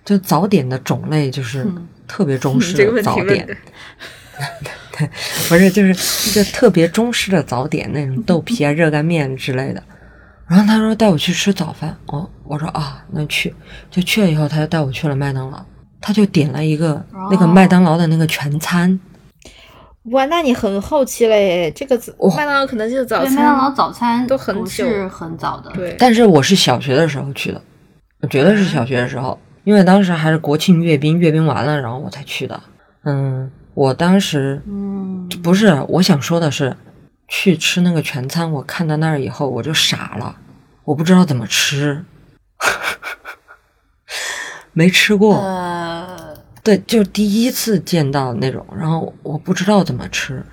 [0.04, 3.46] 就早点的种类就是嗯特别中式的早点
[5.48, 9.80] 不是就是就特别中式的早点那种豆皮啊、 热干面之类的。
[10.48, 13.54] 然后他说带我去吃早饭，哦，我说啊，那去，
[13.90, 15.58] 就去了以后，他就带我去了麦当劳，
[16.00, 18.98] 他就点了一个那个哦麦当劳的那个全餐，
[20.12, 21.68] 哇，那你很后期了耶！
[21.72, 22.36] 这个哇。
[22.36, 25.70] 麦当劳、可能就是早餐，麦当劳，早餐都很是很早的。
[25.72, 27.60] 对，但是我是小学的时候去的，
[28.20, 32.60] 我绝对是小学的时候，因为当时还是国庆阅兵，阅兵完了，然后我才去的。
[33.02, 36.76] 嗯，我当时嗯，不是，我想说的是，
[37.28, 40.36] 去吃那个全餐，我看到那儿以后我就傻了，
[40.84, 42.04] 我不知道怎么吃，
[44.72, 50.44] 没吃过，呃，对，就是第一次见到那种，然后我不知道怎么吃，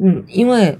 [0.00, 0.78] 嗯，因为。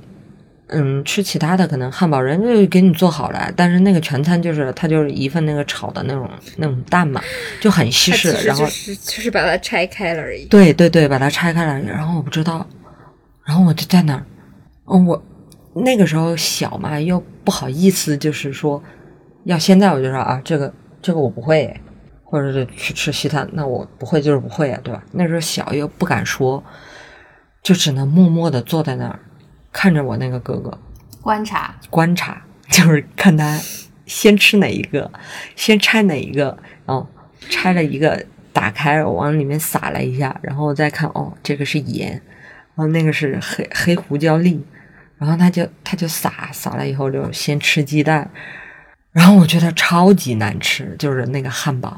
[0.71, 7.23] 嗯，吃其他的可能汉堡人就给你做好了，但是那个全餐就是它就是一份那个炒的那种那种蛋嘛，
[7.59, 10.45] 就很西式，然后就是就是把它拆开了而已。
[10.45, 12.67] 对对对，把它拆开了，然后我不知道，
[13.47, 14.23] 然后我就在那儿，
[14.85, 15.25] 哦，我
[15.81, 18.83] 那个时候小嘛，又不好意思，就是说，
[19.45, 21.75] 要现在我就说啊，这个这个我不会，
[22.25, 25.03] 或者是去吃西餐，那我不会就是不会啊，对吧？
[25.13, 26.63] 那时候小又不敢说，
[27.63, 29.19] 就只能默默的坐在那儿，
[29.73, 30.79] 看着我那个哥哥
[31.23, 33.59] 观察，观察， 就是看他
[34.07, 35.11] 先吃哪一个，
[35.57, 36.57] 先拆哪一个，
[36.87, 37.07] 然后
[37.49, 42.11] 拆了一个，打开往里面撒了一下，然后再看哦，这个是盐，
[42.75, 44.65] 然后那个是黑黑胡椒粒，
[45.19, 48.31] 然后他就他就撒撒了以后就先吃鸡蛋，
[49.13, 51.97] 然后我觉得超级难吃，就是那个汉堡，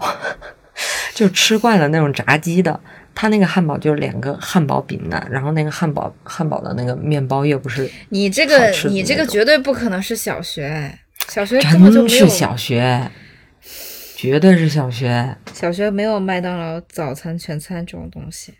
[1.14, 2.80] 就吃惯了那种炸鸡的。
[3.12, 10.98] 他那个汉堡就是两个汉堡饼的，然后那个汉堡汉堡的那个面包又不是你这个你这个绝对不可能是小学，
[11.28, 13.10] 小学根本就真没有是小学，
[14.16, 18.54] 绝对是小学，小学没有麦当劳早餐全餐这种东西。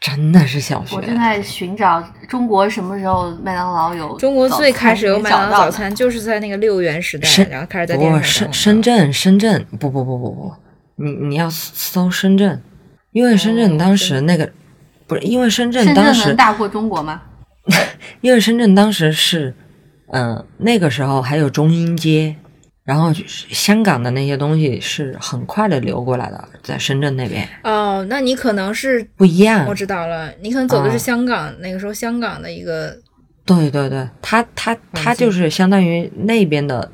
[0.00, 0.96] 真的是小学。
[0.96, 1.02] 我。
[1.02, 10.52] 正在寻找中国什么时候麦当劳有中国最开始有有麦当劳早餐，就是在那个六元时代，然后开始在电不，视上深深圳，深圳，不不不不不，
[10.96, 12.62] 你你要搜深圳，
[13.12, 14.50] 因为深圳哦当时那个、
[15.06, 17.22] 不是，因为深圳当时能大过中国吗？
[18.20, 19.54] 因为深圳当时是，
[20.12, 22.36] 嗯、那个时候还有中英街，
[22.88, 29.74] 然后就是香港的那些东西是很快的流过来的，在深圳那边哦，那你可能是不一样我。
[29.74, 32.96] 知道了，你可能走的是哦香港、那个时候香港的一个
[33.44, 36.90] 对对对，他他他就是相当于那边的，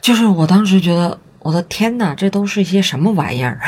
[0.00, 3.60] 就是我当时觉得，我的天呐，这都是一些什么玩意儿？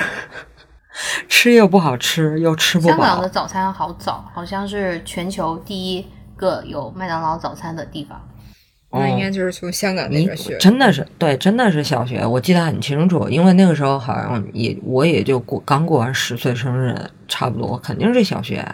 [1.31, 3.29] 吃又不好吃，又吃不饱香港的。
[3.29, 6.05] 早餐好早，好像是全球第一
[6.35, 8.21] 个有麦当劳早餐的地方。
[8.95, 10.59] 那应该哦就是从香港那你边学的。
[10.59, 16.97] 真的是对，真的是小学，我记得很清楚，因为那个时候好像也我也就过刚过完十岁生日，
[17.29, 18.65] 差不多肯定是小学，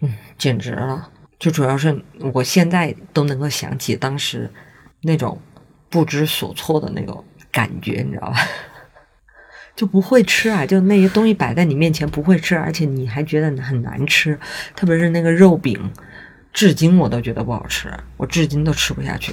[0.00, 1.08] 嗯，简直了。
[1.38, 1.98] 就主要是
[2.34, 4.50] 我现在都能够想起当时
[5.00, 5.40] 那种
[5.88, 8.36] 不知所措的那种感觉，你知道吧？
[9.74, 14.38] 就不会吃啊，就那些东西摆在你面前不会吃，而且你还觉得很难吃，
[14.76, 15.90] 特别是那个肉饼，
[16.52, 19.32] 至今我都觉得不好吃，我至今都吃不下去。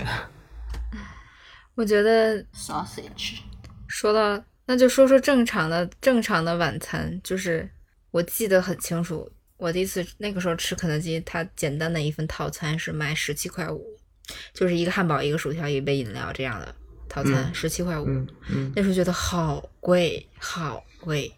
[1.78, 3.36] 我觉得 sausage，
[3.88, 7.70] 说到，那就说说正常的正常的晚餐，就是
[8.10, 13.86] 我记得很清楚，我第一次那个时候吃肯德基，它简单的一份套餐是卖十七块五，
[14.56, 16.74] 就是一个汉堡、一个薯条、一杯饮料这样的
[17.08, 18.08] 套餐，嗯十七块五。
[18.08, 21.32] 嗯嗯，那时候觉得好贵，好贵。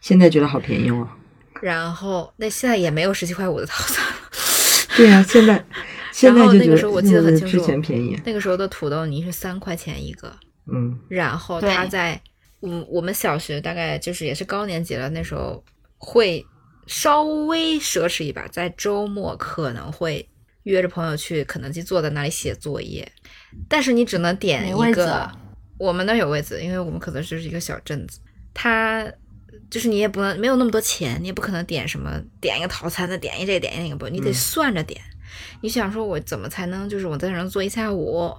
[0.00, 1.08] 现在觉得好便宜哦。
[1.62, 4.16] 然后那现在也没有十七块五的套餐了。
[4.96, 5.64] 对呀、现在
[6.14, 8.16] 现在然后就觉得那个时候我记得很清楚之前便宜。
[8.24, 10.32] 那个时候的土豆泥是三块钱一个，
[10.72, 12.20] 嗯然后对他在
[12.62, 15.62] 嗯，我们小学大概就是也是高年级了，那时候
[15.98, 16.46] 会
[16.86, 20.26] 稍微奢侈一把，在周末可能会
[20.62, 23.10] 约着朋友去肯德基坐在那里写作业，
[23.68, 25.28] 但是你只能点一个。
[25.76, 28.20] 我们那有位子，因为我们可能就是一个小镇子，
[28.54, 29.04] 它
[29.68, 35.00] 就是你也不能没有那么多钱，你也不可能点什么点一个套餐的，点一这个点一那个不，你得嗯算着点。
[35.60, 38.32] 你想说我怎么才能就是我在那儿坐一下午，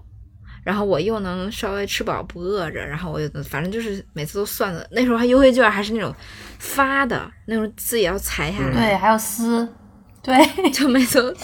[0.63, 6.13] 然后我又能稍微吃饱不饿着，然后我又反正就是每次都算的，那时候还优惠券还是那种
[6.59, 9.67] 发的那种自己要裁下来，对，还要撕，
[10.23, 10.35] 对，
[10.73, 11.37] 就每次都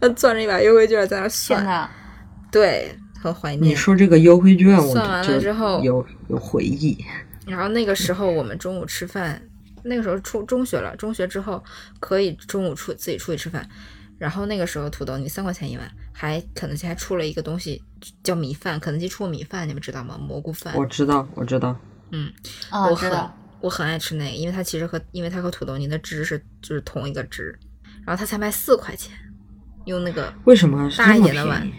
[0.00, 1.88] 要攥着一把优惠券在那算，呐，
[2.52, 3.72] 对，很怀念。
[3.72, 6.96] 你说这个优惠券，我算完了之后有有回忆。
[7.46, 9.42] 然后那个时候我们中午吃饭，
[9.82, 11.62] 那个时候初中学了，中学之后
[12.00, 13.68] 可以中午出自己出去吃饭。
[14.24, 17.82] 然后那个时候土豆泥三块钱一碗，还肯德基还出了一个东西
[18.22, 20.16] 叫米饭，肯德基出过米饭，你们知道吗？
[20.16, 20.74] 蘑菇饭。
[20.74, 21.78] 我知道，我知道。
[22.10, 22.32] 嗯，
[22.70, 23.30] 哦，我很
[23.60, 27.54] 我很爱吃那个，因为它其实和因为它和土豆泥的汁是就是同一个汁，
[28.06, 29.12] 然后它才卖四块钱，
[29.84, 31.70] 用那个为什么大一点的碗？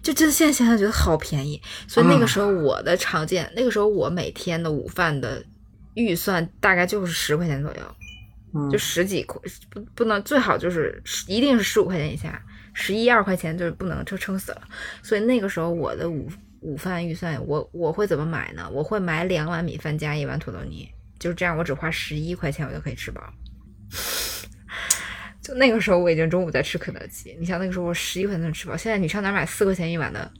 [0.00, 5.44] 就真的现在想想觉得好便宜，所以那个啊时候我的常见，那个时候我每天的午饭的
[5.94, 7.80] 预算大概就是十块钱左右，
[8.70, 12.42] 就十几块，不不能最好就是一定是十五块钱以下，
[12.74, 14.62] 十一二块钱就是不能，就撑死了。
[15.02, 16.30] 所以那个时候我的午
[16.60, 18.68] 午饭预算，我我会怎么买呢？
[18.70, 20.88] 我会买两碗米饭加一碗土豆泥，
[21.18, 23.22] 就是这样，我只花十一块钱我就可以吃饱。
[25.42, 30.30] 就那个时候我已经中午在吃肯德基，你想那个时候我十一块钱能吃饱，现在你上哪买四块钱一碗的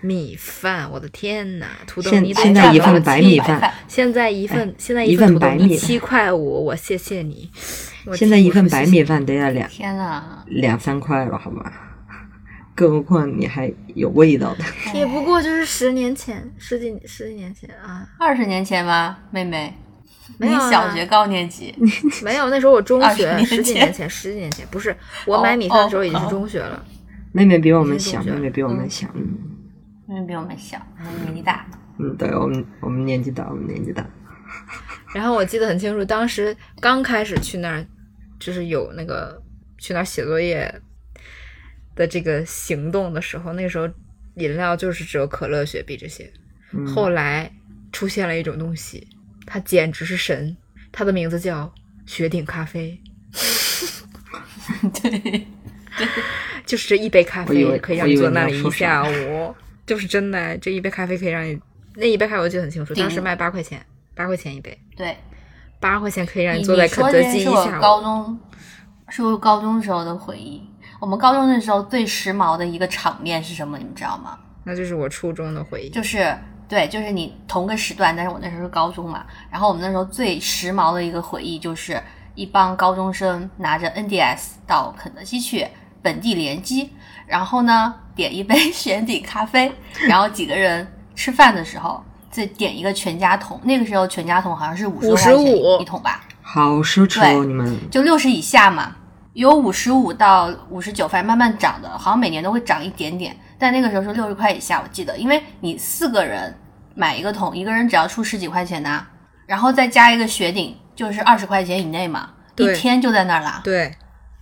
[0.00, 0.90] 米饭？
[0.90, 7.50] 我的天呐，土豆现泥得现在一份白米饭现在一份、现在一份土豆份白米泥七块五，我谢谢你。
[8.06, 11.70] 我现在一份白米饭得要两天呐，两三块了，好吗？
[12.74, 14.64] 更何况你还有味道的。
[14.94, 19.74] 也不过就是十年前，十几十几年前啊，二十年前吗，妹妹？
[20.38, 21.74] 你没有啊小学高年级，
[22.22, 24.96] 没有，那时候我中学，十几年前，十几年前，不是
[25.26, 26.82] 我买米饭的时候已经是中学了。
[27.32, 29.08] 妹妹比我们小，妹妹比我们嗯小。
[29.14, 29.38] 嗯
[30.10, 31.64] 妹妹比我们小，我们年纪大。
[32.00, 34.04] 嗯，对我们我们年纪大，我们年纪大。
[35.14, 37.86] 然后我记得很清楚，当时刚开始去那儿，
[38.40, 39.40] 就是有那个
[39.78, 40.82] 去那儿写作业
[41.94, 43.88] 的这个行动的时候，那个时候
[44.34, 46.28] 饮料就是只有可乐、雪碧这些。
[46.72, 47.52] 嗯后来
[47.92, 49.06] 出现了一种东西，
[49.46, 50.56] 它简直是神，
[50.90, 51.72] 它的名字叫
[52.04, 53.00] 雪顶咖啡，
[55.00, 55.46] 对，
[56.66, 59.54] 就是这一杯咖啡可以让你坐那里一下午，
[59.90, 61.58] 就是真的，这一杯咖啡可以让你，
[61.96, 63.84] 那一杯咖啡我记得很清楚，当时卖八块钱，
[64.14, 65.16] 八块钱一杯，对，
[65.80, 67.80] 八块钱可以让你坐在肯德基一这是我下。
[67.80, 68.38] 高中，
[69.08, 70.62] 是我高中时候的回忆。
[71.00, 73.76] 我们高中的时候最时髦的一个场面是什么？
[73.78, 74.38] 你们知道吗？
[74.62, 75.88] 那就是我初中的回忆。
[75.90, 76.32] 就是
[76.68, 79.26] 对，就是你同个时段，但是我那时候是高中嘛。
[79.50, 82.00] 然后我们那时候最时髦的一个回忆就是
[82.36, 85.66] 一帮高中生拿着 NDS 到肯德基去
[86.00, 86.92] 本地联机，
[87.26, 89.72] 然后呢点一杯 雪顶咖啡，
[90.06, 93.58] 然后几个人吃饭的时候再点一个全家桶。
[93.64, 97.74] 那个时候全家桶好像是五十块钱一桶吧，好奢侈哦，你们。
[97.90, 98.94] 就六十以下嘛，
[99.32, 103.34] 有五十五到五十九，反正慢慢涨的，好像每年都会涨一点点。
[103.58, 106.54] 但那个时候是六十块以下，我记得，因为你四个人
[106.94, 109.06] 买一个桶，一个人只要出十几块钱呐、
[109.46, 113.62] 然后再加一个雪顶，就是二十块钱以内嘛，一天就在那儿啦。
[113.64, 113.94] 对，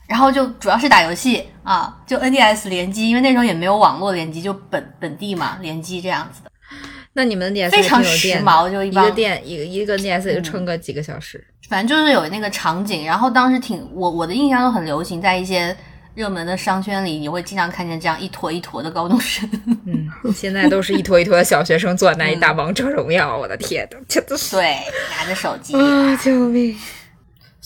[0.09, 6.51] 然后就主要是打游戏啊，就 NDS 联机，因为那时候也没有网络联机，就本本地嘛联机这样子的，
[7.13, 11.47] 那你们的 DS 非常有时髦，就一个电一个一个 NDS 就撑个几个小时。
[11.69, 15.77] 反正就是有那个场景，然后当时挺我我的印象都很流行，在一些
[16.15, 19.47] 热门的商圈里，你会经常看见这样一坨一坨的高中生。
[19.85, 24.79] 嗯，现在都是一坨一坨的小学生坐在那里打王者荣耀，我的天呐，真的是 对，
[25.19, 26.75] 拿着手机，啊，救命！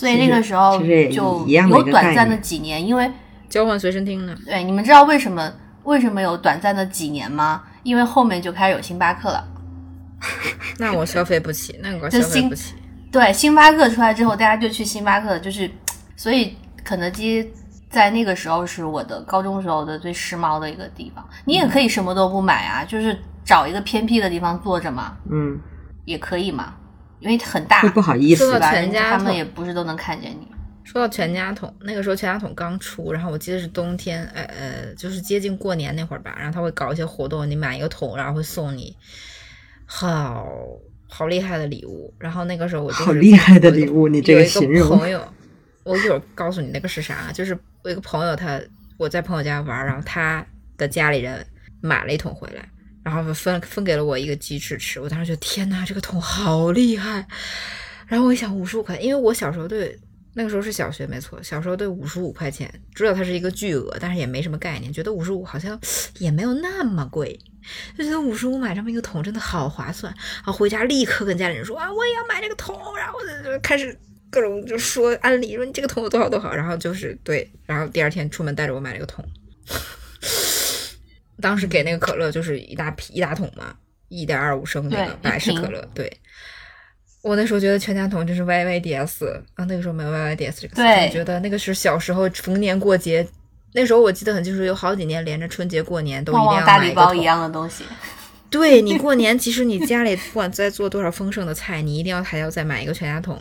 [0.03, 0.81] 所以那个时候
[1.13, 3.09] 就有短暂的几年，因为
[3.49, 4.35] 交换随身听呢？
[4.45, 5.53] 对你们知道为什么
[5.85, 7.63] 为什么有短暂的几年吗？
[7.85, 9.47] 因为后面就开始有星巴克了。
[10.81, 12.75] 那我消费不起，那我就新消费不起。
[13.13, 15.71] 对，星巴克出来之后，大家就去星巴克，就是，
[16.17, 17.49] 所以肯德基
[17.89, 21.25] 在那个时候是我的高中时候的最时髦的一个地方。
[21.45, 25.61] 你也可以什么都不买啊，就是找一个偏僻的地方坐着嘛，嗯，
[26.05, 26.73] 也可以嘛，
[27.23, 28.71] 因为很大，会不好意思说到？
[28.71, 30.47] 全家他们桶也不是都能看见你。
[30.85, 38.95] 说到全家桶，那个时候全家桶刚出，然后我记得是冬天，呃呃，就是接近过年那会儿吧，然后他会搞一些活动，你买一个桶，然后会送你
[39.87, 40.45] 好
[41.09, 42.13] 好厉害的礼物。
[42.19, 45.25] 然后那个时候我就是好厉害的礼物，你这个形容朋友，
[45.85, 48.61] 我一会儿告诉你那个是啥，就是我一个朋友他
[48.99, 50.45] 我在朋友家玩，然后他
[50.77, 51.47] 的家里人
[51.81, 52.69] 买了一桶回来，
[53.03, 57.27] 然后分分给了我一个鸡翅吃，我当时觉得天呐，这个桶好厉害。
[58.07, 59.99] 然后我一想五十五块，因为我小时候对
[60.35, 65.79] 那个时候是小学没错，小时候对五十五块钱知道它是一个巨额，但是也没什么概念，觉得五十五好像
[66.19, 67.39] 也没有那么贵，
[67.97, 70.13] 就觉得五十五买这么一个桶真的好划算。
[70.37, 73.99] 然后回家立刻跟家里人说啊，我也要买这个桶，然后就就开始
[74.31, 79.25] 各种就说安利，说你这个桶有多好多好，然后就是对，然后第二天出门带着我买了个桶，
[81.43, 83.75] 当时给那个可乐就是一大批一大桶嘛，
[84.09, 86.11] 一点二五升那个百事可乐，对。
[87.23, 93.25] 我那时候觉得全家桶就是 YYDS 啊，那个时候没有 YYDS 这个词，对我觉得那个是小时候逢年过节，
[93.75, 97.85] 那时候我记得很清楚，有好几年连着春节过年都一定要旺大礼包一样的东西，
[98.51, 103.41] 对你过年， 其实你家里不管再做多少丰盛的菜，你一定要还要再买一个全家桶。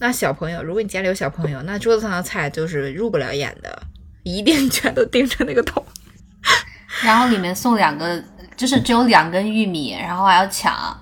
[0.00, 3.80] 那小朋友，如果你家里有小朋友，那桌子上的菜就是入不了眼的，
[4.24, 5.84] 一定全都盯着那个桶。
[7.04, 8.22] 然后里面送两个，
[8.56, 10.96] 就是只有两根玉米，然后还要抢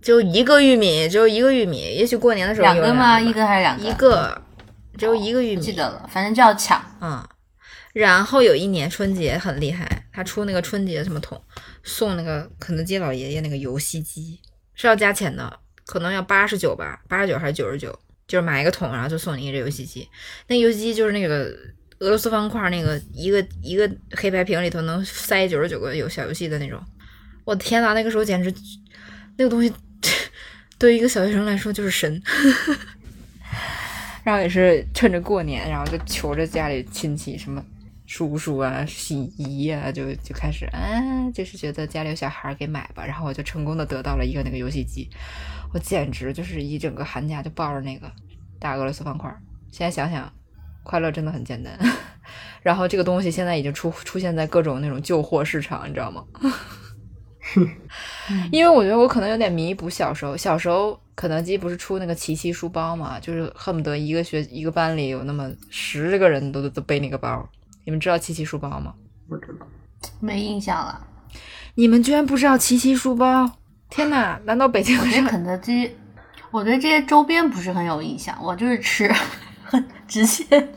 [0.00, 3.20] 就一个玉米，只有一个玉米，也许过年的时候有两根吗？
[3.20, 3.86] 一根还是两根？
[3.86, 4.42] 一个，
[4.98, 5.56] 只有一个玉米。
[5.56, 6.82] 不记得了，反正就要抢。
[7.00, 7.24] 嗯，
[7.92, 11.40] 然后有一年春节很厉害，他出那个春节什么桶，
[11.84, 14.40] 送那个肯德基老爷爷那个游戏机
[14.74, 17.96] 是要加钱的，可能要八十九吧，八十九还是九十九，
[18.26, 20.08] 就是买一个桶，然后就送你一个游戏机。
[20.48, 21.54] 那游戏机就是那个
[22.02, 26.82] 俄罗斯方块那个一个一个黑白屏里头能塞九十九个有小游戏的那种。
[27.44, 28.52] 我的天呐，那个时候简直
[29.36, 29.72] 那个东西
[30.78, 32.20] 对于一个小学生来说就是神。
[34.24, 37.64] 然后也是趁着过年，然后就求着家里亲戚什么
[38.06, 43.06] 叔叔啊、洗姨啊，就就开始啊，就是觉得家里有小孩给买吧。
[43.06, 45.08] 然后我就成功的得到了一个那个游戏机，
[45.72, 48.10] 我简直就是一整个寒假就抱着那个
[48.58, 49.32] 大俄罗斯方块。
[49.70, 50.32] 现在想想，
[50.82, 51.76] 快乐真的很简单。
[52.62, 56.24] 然后这个东西现在已经出出现在各种那种旧货市场，你知道吗？
[58.52, 67.46] 因为我觉得我可能有点弥补小时候，小时候肯德基不是出那个奇奇书包嘛，就是恨不得一个学一个班里有那么十个人都都背那个包。
[67.84, 68.94] 你们知道奇奇书包吗？
[69.28, 69.66] 不知道。
[70.20, 71.04] 没印象了。
[71.74, 73.50] 你们居然不知道奇奇书包？
[73.90, 74.40] 天哪！
[74.44, 75.24] 难道北京我对人？
[75.24, 75.90] 肯德基，
[76.50, 79.26] 我对这些周边不是很有印象，我就是吃，很
[80.12, 80.68] 直接，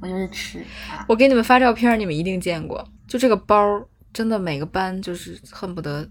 [0.00, 0.58] 我就是吃
[0.90, 1.04] 啊。
[1.06, 2.84] 我给你们发照片，你们一定见过。
[3.06, 3.80] 就这个包，
[4.12, 6.08] 真的每个班就是恨不得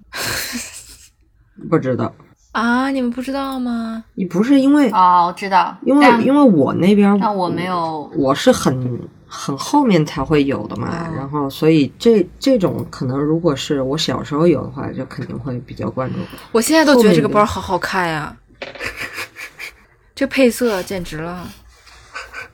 [1.69, 2.13] 不知道。
[2.53, 2.89] 啊！
[2.89, 4.03] 你们不知道吗？
[4.15, 16.17] 你不是因为哦，我知道，因为因为我那边但我没有我是很很后面才会有的嘛，哦然后所以这这种可能如果是我小时候有的话，就肯定会比较关注。
[16.51, 18.35] 我现在都觉得这个包好好看呀，
[20.15, 21.47] 这配色简直了，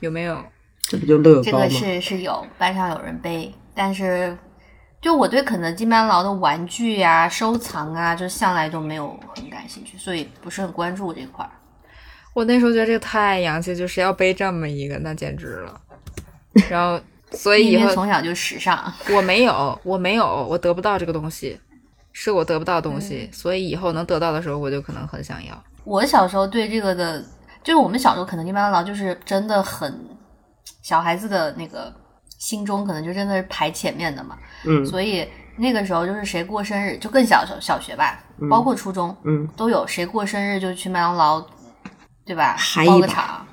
[0.00, 0.42] 有没有？
[0.82, 1.68] 这不就乐吗这个？
[1.68, 4.36] 是是有班上有人背，但是
[5.00, 11.50] 就我对肯德基、麦当劳的玩具呀、收藏啊，就向来就没有很感兴趣，所以不是很关注这块儿。
[12.32, 15.80] 我那时候觉得这个太洋气，就是要背这么一个，那简直了。
[16.70, 17.00] 然后，
[17.32, 21.58] 所以以因为后从小就时尚，我没有，我没有，我得不到这个东西，
[22.12, 25.64] 是我得不到东西，所以以后能得到的时候，我就可能很想要。
[25.84, 27.24] 我小时候对这个的，
[27.66, 29.92] 就是我们小时候肯德基、麦当劳就是真的很
[30.82, 31.92] 小孩子的那个
[32.38, 34.38] 心中可能就真的是排前面的嘛。
[34.64, 41.44] 嗯所以那个时候就是谁过生日，就更小小小学吧，包括初中嗯，都有，谁过生日就去麦当劳，
[42.24, 42.56] 对吧？
[42.86, 43.44] 包个场，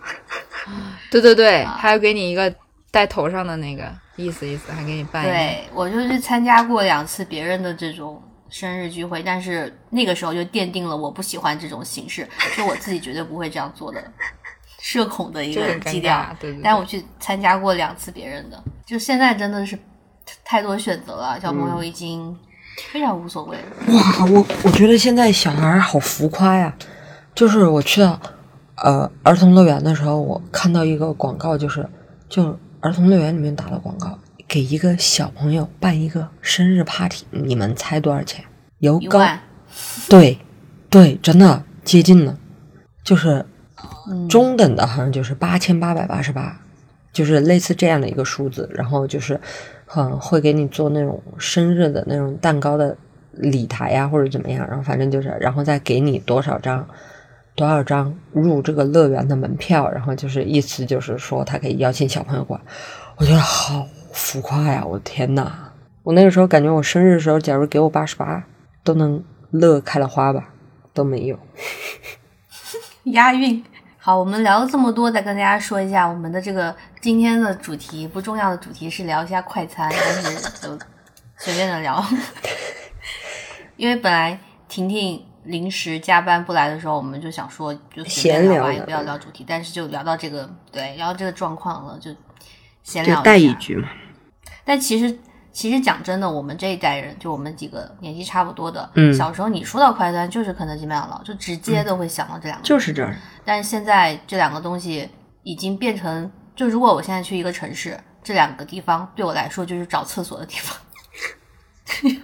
[1.10, 2.54] 对对对，啊还要给你一个
[2.92, 5.34] 戴头上的那个，意思意思，还给你办一个。
[5.34, 8.22] 对我就去参加过两次别人的这种
[8.54, 14.00] 生日聚会，但是那个时候就奠定了我不喜欢这种形式，就我自己绝对不会这样做的，
[14.80, 16.24] 社恐的一个基调。
[16.40, 19.76] 对对对但我去参加过两次别人的，就现在真的是
[20.46, 22.38] 太多选择了，小朋友已经
[22.92, 23.64] 非常无所谓了。
[23.88, 26.72] 哇，我我觉得现在小孩好浮夸呀！
[27.34, 28.22] 就是我去到
[28.84, 31.90] 呃儿童乐园的时候，我看到一个广告，就是
[32.30, 34.16] 就儿童乐园里面打的广告，
[34.54, 38.46] 给一个小朋友办一个生日 party，你们猜多少钱？
[38.78, 39.40] 由高一万，
[40.08, 40.38] 对
[40.92, 42.38] 对，真的接近了，
[43.04, 43.44] 就是
[44.08, 46.62] 嗯，中等的，好像就是八千八百八十八，
[47.12, 48.70] 就是类似这样的一个数字。
[48.76, 49.42] 然后就是，
[49.96, 52.96] 嗯，会给你做那种生日的那种蛋糕的
[53.32, 54.68] 礼台呀、或者怎么样。
[54.68, 56.88] 然后反正就是，然后再给你多少张，
[57.56, 59.90] 多少张入这个乐园的门票。
[59.90, 62.64] 然后就是意思就是说，他可以邀请小朋友过来。
[63.18, 64.86] 我觉得好浮夸呀！
[64.86, 65.52] 我的天呐，
[66.04, 68.44] 我那个时候感觉我生日的时候，假如给我八十八，
[68.84, 70.50] 都能乐开了花吧，
[70.94, 71.38] 都没有。
[73.06, 73.64] 押韵。
[73.98, 80.78] 好，我们聊了这么多，再跟大家说一下我们的这个今天的主题，不重要的主题是聊一下快餐，但是就
[81.38, 82.04] 随便的聊。
[83.78, 84.38] 因为本来
[84.68, 92.12] 婷婷临时加班不来的时候，我们就想说就闲聊吧，也不要聊主题，但是就聊到这个对，聊到这个状况了，就
[92.84, 93.24] 闲就聊下。
[93.24, 93.88] 带一句嘛。
[94.66, 95.18] 但其实，
[95.52, 102.64] 其实讲真的，我们这一代人，就我们几个年纪差不多的，嗯小时候你说到快餐就是肯德基、麦当劳，就直接都会想到这两个。
[102.64, 103.16] 就是这儿，
[103.46, 105.10] 但是现在这两个东西
[105.44, 110.78] 已经变成，就如果我现在去一个城市，这两个地方对我来说就是找厕所的地方。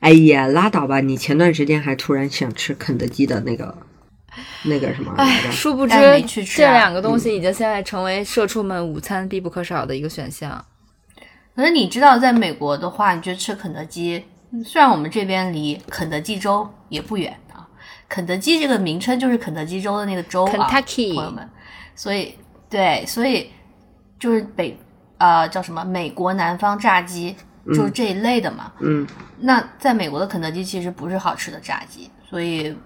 [0.00, 1.00] 哎呀，拉倒吧！
[1.00, 3.76] 你前段时间还突然想吃肯德基的那个
[4.66, 5.50] 那个什么来哎，着？
[5.50, 5.94] 殊不知
[6.44, 10.64] 这两个东西已经现在成为社畜们午餐必不可少的一个选项。
[11.54, 17.66] 可是你知道，在美国的话，你就吃肯德基，嗯虽然我们这边离肯德基州也不远啊，
[18.08, 21.48] 肯德基这个名称就是肯德基州的那个州啊 Kentucky 朋友们，
[21.94, 22.34] 所以
[22.68, 23.50] 对，所以
[24.18, 24.78] 就是北
[25.18, 27.34] 呃叫什么美国南方炸鸡，
[27.68, 28.70] 就是这一类的嘛。
[28.80, 29.06] 嗯，
[29.38, 32.76] 那在美国的肯德基其实不是好吃的炸鸡，所以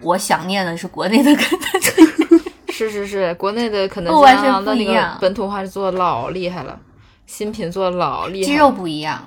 [0.00, 2.72] 我想念的是国内的肯德基。
[2.72, 6.78] 是是是，国内的肯德基、不完全麦当劳的那不一样个本土化是做的老厉害了，
[7.26, 8.46] 新品做的老厉害了。
[8.46, 9.20] 鸡肉不一样，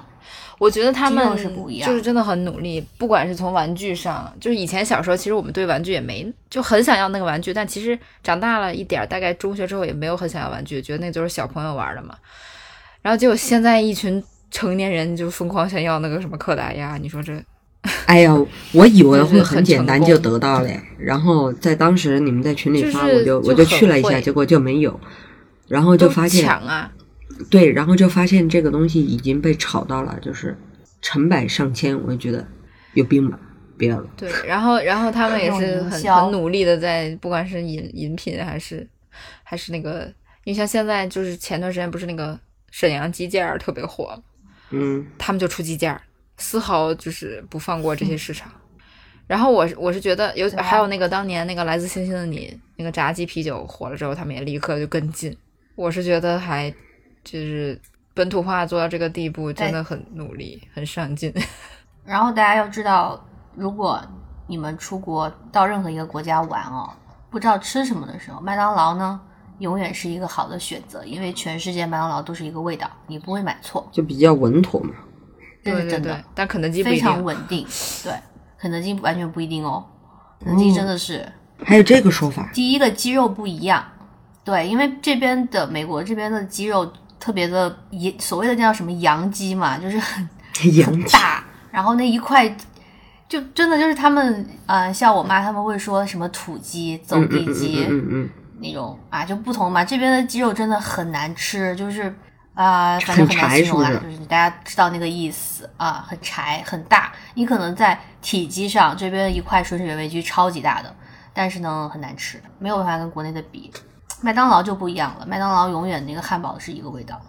[0.57, 1.35] 我觉得他们
[1.83, 12.15] 就是真的很努力，不管是从玩具上，就是以前小时候，其实我们对玩具也没就很想要那个玩具，但其实长大了一点儿，大概中学之后也没有很想要玩具，觉得那就是小朋友玩的嘛。
[13.01, 17.33] 然后结果现在一群成年人就疯狂想要那个什么柯达鸭，你说这
[18.05, 18.31] 哎呀，
[18.73, 24.99] 我以为会很很简单就得到嘞，然后在当时你们在群里发，就是我就就我就去了一下，结果就没有，
[25.67, 26.91] 然后就发现抢啊，
[27.49, 30.55] 对，然后就发现这个东西已经被炒到了，就是
[31.01, 32.45] 成百上千，我就觉得
[32.93, 33.39] 有病吧，
[33.79, 34.07] 不要了。
[34.15, 38.87] 对，然后然后他们也是很很努力的在，不管是饮饮品还是
[39.41, 40.05] 还是那个，
[40.43, 42.39] 因为像现在就是前段时间不是那个
[42.69, 44.21] 沈阳鸡架儿特别火，
[44.69, 46.01] 嗯，他们就出鸡架儿，
[46.41, 48.51] 丝毫就是不放过这些市场。
[49.27, 55.35] 然后我我是觉得有还有那个当年那个来自星星的你那个炸鸡啤酒火了之后，他们也立刻就跟进。
[55.75, 56.69] 我是觉得还
[57.23, 57.79] 就是
[58.13, 61.33] 本土化做到这个地步，真的很努力，很上进。
[62.03, 64.01] 然后大家要知道，如果
[64.47, 66.91] 你们出国到任何一个国家玩哦，
[67.29, 69.21] 不知道吃什么的时候，麦当劳呢
[69.59, 74.93] 永远是一个好的选择，因为全世界麦当劳都是一个味道，你不会买错，就比较稳妥嘛。
[75.63, 76.97] 这是真的，对对对，但肯德基非。
[76.97, 77.65] 常稳定。
[78.03, 78.13] 对，
[78.59, 79.83] 肯德基完全不一定哦，
[80.43, 81.27] 肯德基真的是、
[81.63, 83.83] 还有这个说法，第一个鸡肉不一样，
[84.43, 90.27] 对，因为这边的美国这边的鸡肉特别的也所谓的叫什么洋鸡嘛，就是很
[90.75, 92.47] 洋气，大，然后那一块
[93.29, 98.29] 就真的就是他们呃，像我妈他们会说什么土鸡、走地鸡、嗯嗯嗯
[98.59, 99.83] 那种啊，就不同嘛。
[99.85, 102.13] 这边的鸡肉真的很难吃，就是
[102.53, 107.11] 啊、反正很很难形容啦，是是就是大家知道那个意思啊，很柴很大。
[107.33, 110.93] 你可能在体积上这边一块吮水尾鸡超级大的，
[111.33, 113.71] 但是呢很难吃，没有办法跟国内的比。
[114.21, 117.19] 麦当劳就不一样了，麦当劳永远那个汉堡是一个味道，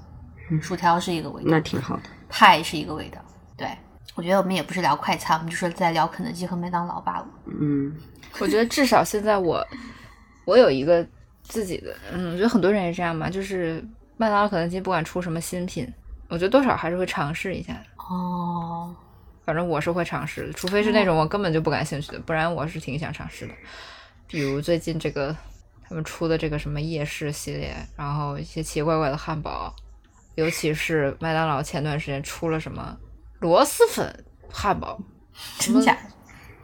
[0.60, 2.02] 薯条是一个味道，那挺好的。
[2.28, 3.18] 派是一个味道。
[3.56, 3.68] 对，
[4.14, 7.26] 我觉得我们也不是聊快餐，我们就是在聊肯德基和麦当劳罢了。
[7.46, 7.94] 嗯，
[8.40, 9.66] 我觉得至少现在我
[10.44, 11.06] 我有一个
[11.44, 13.82] 自己的，嗯，我觉得很多人也这样嘛，就是
[14.22, 15.92] 麦当劳、肯德基不管出什么新品，
[16.28, 17.80] 我觉得多少还是会尝试一下的。
[17.96, 18.94] 哦，
[19.44, 23.54] 反正我是会尝试的，除非是那种我根本就不感兴趣的，不然我是挺想尝试的。
[24.28, 25.36] 比如最近这个
[25.88, 29.74] 他们出的这个什么夜市系列，然后一些奇奇怪怪的汉堡，
[30.36, 32.96] 尤其是麦当劳前段时间出了什么
[33.40, 35.00] 螺蛳粉汉堡，
[35.58, 36.00] 真假的？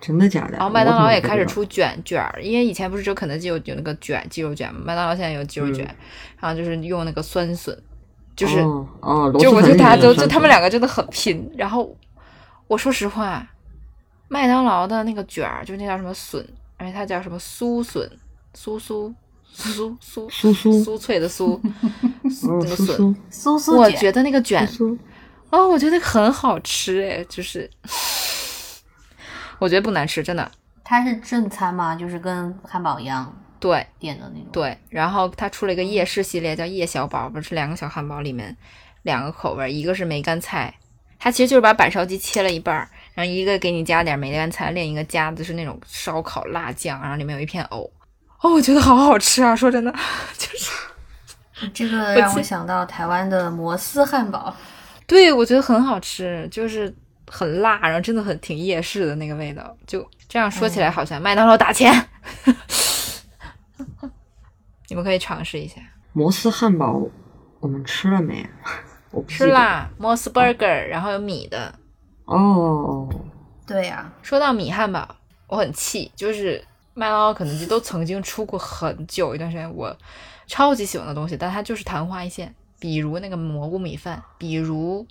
[0.00, 0.56] 真的假的？
[0.56, 5.96] 然后麦当劳也开始出卷卷儿，因为以前不是只有肯德基有有那个卷鸡肉卷嘛，麦当劳现在有鸡肉卷，嗯
[6.40, 7.76] 然后就是用那个酸笋，
[8.36, 11.50] 就是、哦哦，就我觉得蛳粉里大家都就他们两个真的很拼。
[11.56, 11.96] 然后
[12.68, 13.44] 我说实话，
[14.28, 16.46] 麦当劳的那个卷儿就是那叫什么笋，
[16.76, 18.08] 而且它叫什么酥笋，
[18.56, 19.12] 酥酥
[19.52, 21.54] 酥酥酥酥酥脆的酥，
[22.48, 22.86] 哦那个笋。
[22.86, 24.64] 酥酥酥酥，我觉得那个卷
[25.50, 27.68] 哦，我觉得很好吃哎，就是
[29.58, 30.50] 我觉得不难吃，真的。
[30.84, 31.94] 它是正餐吗？
[31.94, 34.48] 就是跟汉堡一样对点的那种。
[34.52, 38.56] 对，然后它出了一个夜市系列，叫夜小堡，不是两个小汉堡里面
[39.02, 40.74] 两个口味，一个是梅干菜，
[41.18, 47.90] 它其实就是把板烧鸡切了一半儿，然后一个给你加点梅干菜，另一个加的是那种烧烤辣酱，然后里面有一片藕。
[48.40, 49.54] 哦，我觉得好好吃啊！
[49.54, 49.92] 说真的，
[50.38, 54.54] 就是 这个让我想到台湾的摩斯汉堡。
[55.08, 56.94] 对我觉得很好吃，就是
[57.30, 59.76] 很辣，然后真的很挺夜市的那个味道。
[59.86, 61.92] 就这样说起来，好像麦当劳打钱，
[64.88, 65.76] 你们可以尝试一下。
[66.12, 67.06] 摩斯汉堡
[67.60, 68.48] 我们吃了没？
[69.10, 71.74] 我不记得吃啦，摩斯 burger，然后有米的。
[72.24, 73.08] 哦，
[73.66, 76.62] 对呀、说到米汉堡，我很气，就是
[76.94, 79.96] 麦当劳、肯德基都曾经出过很久一段时间我
[80.46, 82.54] 超级喜欢的东西，但它就是昙花一现。
[82.80, 85.06] 比如那个蘑菇米饭，比如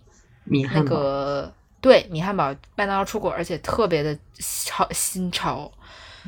[0.45, 5.71] 那米汉堡，个对米汉堡，麦当劳出过，而且特别的潮新潮。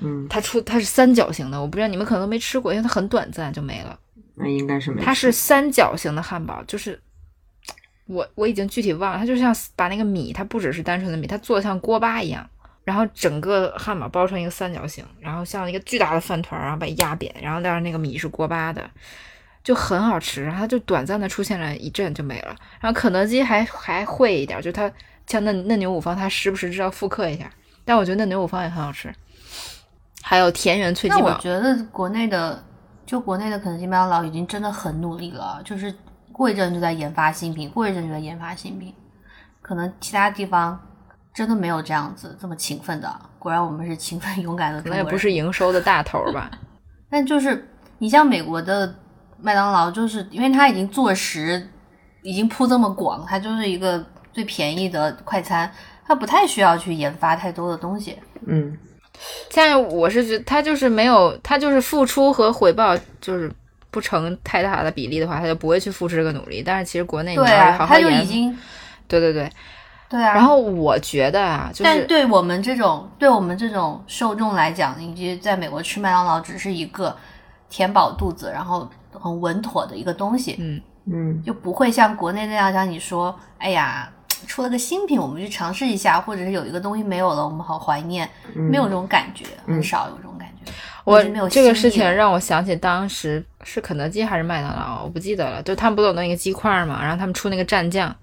[0.01, 3.99] 嗯，它出它是三角形的，我不知道你们可能都没吃过，因为它很短暂就没了。
[4.35, 4.95] 那应该是。
[4.95, 6.97] 它是三角形的汉堡，就是
[8.05, 12.49] 我我已经具体忘了，它就像把那个米，它不只是单纯的米，它做的像锅巴一样，
[12.85, 18.89] 然后整个汉堡包成一个三角形，然后像一个巨大的饭团儿，然后把它压扁，然后但是那个米是锅巴的，
[19.63, 20.43] 就很好吃。
[20.43, 22.55] 然后它就短暂的出现了一阵就没了。
[22.79, 24.89] 然后肯德基还还会一点，就它
[25.29, 27.49] 像嫩嫩牛五方，它时不时知道复刻一下，
[27.85, 29.13] 但我觉得嫩牛五方也很好吃。
[30.23, 32.61] 还有田园脆鸡那我，觉得国内的，
[33.05, 35.93] 就国内的肯德基、麦当劳已经真的很努力了，就是
[36.31, 38.93] 过一阵就在研发新品，过一阵就在研发新品。
[39.61, 40.79] 可能其他地方
[41.31, 43.21] 真的没有这样子这么勤奋的。
[43.37, 45.03] 果然我们是勤奋 勇敢的可能也。
[45.03, 46.49] 不是营收的大头儿吧。
[47.07, 47.69] 但就是
[47.99, 48.95] 你像美国的
[49.39, 51.69] 麦当劳，就是因为它已经坐实，
[52.23, 54.03] 已经铺这么广，它就是一个
[54.39, 55.69] 最便宜的快餐，
[56.07, 58.17] 它不太需要去研发太多的东西。
[58.47, 58.77] 嗯，
[59.49, 63.51] 现在我是觉得他就是没有，他就是付出和回报就是
[63.91, 66.63] 不成太大的比例的话，他就不会去付出这个努力。
[66.65, 68.57] 但是其实国内你对要是啊，它就已经
[69.09, 69.51] 对对对。
[70.07, 70.33] 对啊。
[70.33, 77.13] 然后我觉得啊，就但是对我们这种对我们这种受众来讲，以及在美国吃麦当劳只是一个
[77.69, 84.09] 填饱肚子，然后很稳妥的一个东西，嗯，嗯，就不会像国内那样像你说，哎呀，
[84.47, 90.71] 出了个新品，我们去尝试一下，或者是有一个东西没有了，我们好怀念，没有这种感觉，很少有这种感觉。
[91.05, 95.63] 我这个事情让我想起当时是肯德基还是麦当劳，我不记得了。
[95.63, 98.15] 就他们不都有那个鸡块嘛，然后他们出那个蘸酱，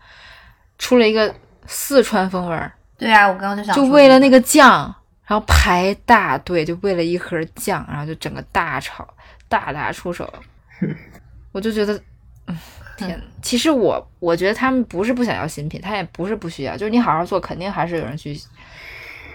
[0.79, 1.35] 出了一个
[1.67, 4.95] 四川风味儿，对啊，我刚刚就想就为了那个酱，
[5.27, 9.07] 然后排大队，就为了一盒酱，然后就整个大炒，
[9.49, 10.33] 大打出手。
[11.51, 12.01] 我就觉得，
[12.47, 12.57] 嗯，
[12.97, 18.39] 天呐，其实我我觉得他们不是不想要新品，他也不是不需要，就是你好好做，肯定还是有人去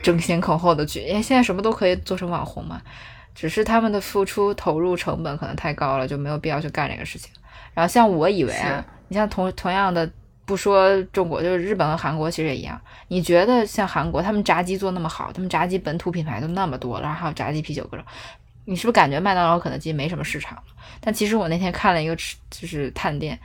[0.01, 2.81] 争先恐后的去，因为现在什么都可以做成网红嘛。
[3.33, 7.31] 只是他们的付出投入成本可能太高了，就没有必要去干这个事情。
[7.73, 10.07] 然后像我以为啊，你像同同样的，
[10.45, 12.79] 不说中国，就是日本和韩国其实也一样。
[13.07, 18.05] 你觉得像韩国，他们炸鸡做那么好，他们炸鸡本土品牌都那么多，然后还有炸鸡啤酒各种，
[18.65, 20.63] 你是不是感觉麦当劳、肯德基没什么市场了？
[20.99, 23.39] 但其实我那天看了一个吃，就是探店，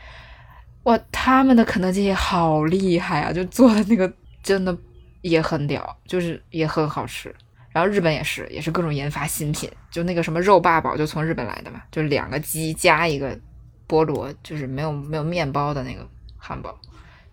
[0.84, 4.12] 哇，他们的肯德基也好厉害啊，就做的那个
[4.42, 4.76] 真的
[5.22, 7.34] 也很屌，就是也很好吃。
[7.72, 13.38] 然后日本也是，也是各种研发新品，就那个什么肉霸堡就从日本来的嘛，就是两个鸡加一个
[13.86, 16.06] 菠萝，就是没有没有面包的那个
[16.38, 16.74] 汉堡，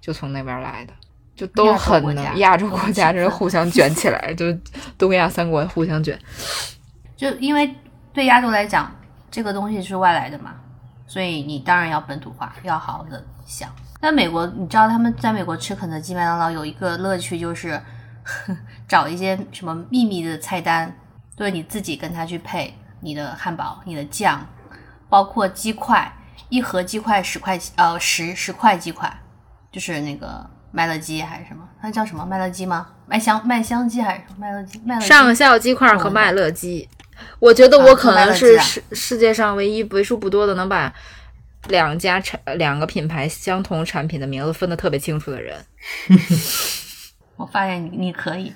[0.02, 0.94] 就从那边来的，
[1.34, 4.60] 就都很能亚洲国家勤 奋真是互相卷起来，就是
[4.98, 6.20] 东亚三国互相卷。
[7.24, 7.74] 就因为
[8.12, 8.94] 对亚洲来讲，
[9.32, 10.56] 这个东西是外来的嘛，
[11.08, 13.70] 所以你当然要本土化，要好好的想。
[14.02, 17.82] 那美国，你知道他们在美国吃肯德基、麦当劳有一个乐趣，就是
[18.90, 20.94] 找一些什么秘密的菜单，
[21.38, 24.46] 就是你自己跟他去配你的汉堡、你的酱，
[25.08, 26.12] 包括鸡块，
[26.50, 29.10] 一盒鸡块十块，呃，十十块鸡块，
[29.72, 31.64] 就是那个麦乐鸡还是什么？
[31.82, 32.90] 那叫什么麦乐鸡吗？
[33.06, 34.82] 麦香麦香鸡还是什么麦乐鸡？
[34.84, 36.90] 麦乐鸡上校鸡块和麦乐鸡，
[37.40, 40.94] 我觉得我可能是世世界上唯一为数不多的能把
[41.68, 45.58] 两家产两个品牌相同产品的名字分得特别清楚的人。
[47.36, 48.54] 我发现你你可以，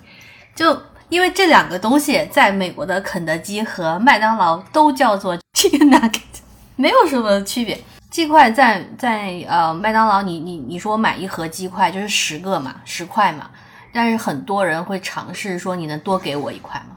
[0.56, 6.22] 就因为这两个东西在美国的肯德基和麦当劳都叫做 chicken nugget，
[6.76, 7.80] 没有什么区别。
[8.10, 13.50] 鸡块在在呃麦当劳，你你你说买一盒鸡块就是十个嘛，十块嘛，
[13.94, 16.97] 但是很多人会尝试说你能多给我一块吗？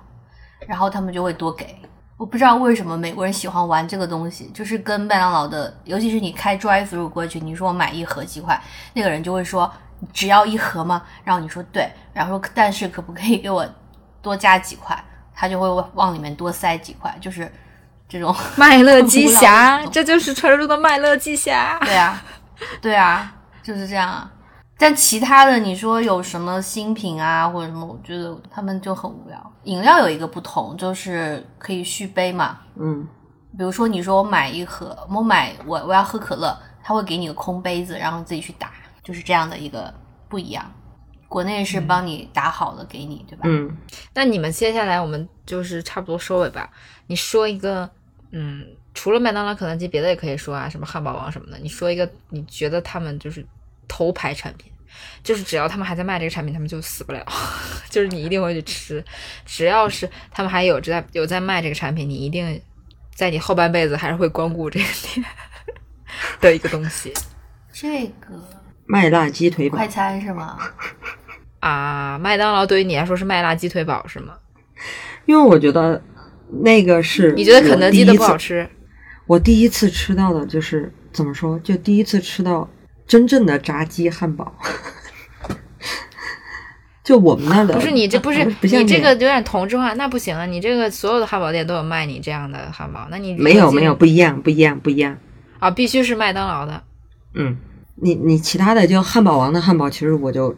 [0.71, 1.77] 然后他们就会多给。
[2.17, 8.57] 我不知道为什么美国人喜欢玩这个东西，就是跟麦当劳的，尤其是你开 drive through 过去，你说我买一盒鸡块，
[8.95, 9.69] 那个人就会说
[10.13, 11.03] 只要一盒吗？
[11.25, 13.67] 然后你说对，然后说但是可不可以给我
[14.23, 14.97] 多加几块？
[15.35, 17.51] 他就会往里面多塞几块，就是
[18.09, 21.81] 这种 麦乐鸡侠，这就是传说中的麦乐鸡侠。
[21.81, 22.23] 对啊，
[22.81, 24.31] 对啊，就是这样啊。
[24.81, 29.53] 但其他的你说有什么新品啊或者什么，我觉得他们就很无聊。
[29.65, 32.61] 饮料有一个不同，就是可以续杯嘛。
[32.77, 33.07] 嗯，
[33.59, 38.73] 比如说你说我买一盒，我买我我要喝可乐，他会给你个空杯子，然后自己去打，
[39.05, 39.93] 就是这样的一个
[40.31, 40.65] 不一样。
[41.29, 43.43] 国内是帮你打好了给你，对吧？
[43.45, 43.71] 嗯，
[44.15, 46.69] 那你们接下来我们就是差不多收尾吧。
[47.07, 47.89] 你说一个，
[48.33, 51.59] 嗯，除了麦当劳、肯德基，别的也可以说啊，什么汉堡王什么的。
[51.59, 53.47] 你说一个，你觉得他们就是
[53.87, 54.70] 头牌产品，
[55.23, 57.25] 就是只要他们还在卖这个产品，他们就死不了，
[57.91, 59.05] 就是你一定会去吃。
[59.45, 62.61] 只要是他们还有在有在卖这个产品，你一定
[63.15, 65.27] 在你后半辈子还是会光顾这个店
[66.41, 67.13] 的一个东西。
[67.73, 68.35] 这个
[68.87, 70.59] 麦辣鸡腿堡快，餐是吗？
[71.61, 74.35] 啊，麦当劳对于你来说是麦辣鸡腿堡是吗？
[75.27, 76.03] 因为我觉得
[76.63, 78.69] 那个是你觉得肯德基的不好吃？
[79.27, 82.69] 我第一次吃到的就是怎么说，就第一次吃到
[83.11, 84.55] 真正的炸鸡汉堡。
[87.03, 90.47] 就我们那的不是你这不是你这个有点同质化，那不行啊！
[90.47, 95.19] 你这个所有的汉堡店都有卖你这样的汉堡，那你没有没有不一样不一样不一样。
[95.59, 96.85] 啊，必须是麦当劳的。
[97.35, 97.57] 嗯，
[97.97, 100.55] 你你其他的就汉堡王的汉堡，其实我就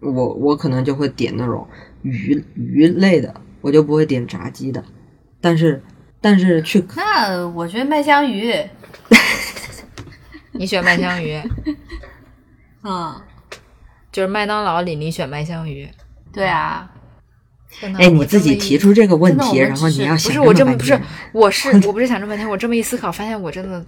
[0.00, 1.64] 我我可能就会点那种
[2.02, 4.82] 鱼鱼类的，我就不会点炸鸡的。
[5.40, 5.80] 但是
[6.20, 8.52] 但是去那我觉得麦香鱼，
[10.54, 11.40] 你选麦香鱼，
[12.82, 13.14] 嗯，
[14.12, 15.88] 就是麦当劳里你选麦香鱼。
[16.32, 16.90] 对啊，
[17.98, 20.98] 哎，你自己提出这个问题，然后你要不是我这么不是
[21.32, 23.84] 我是 我不是想这么半天，我这么一思考，发现我真的，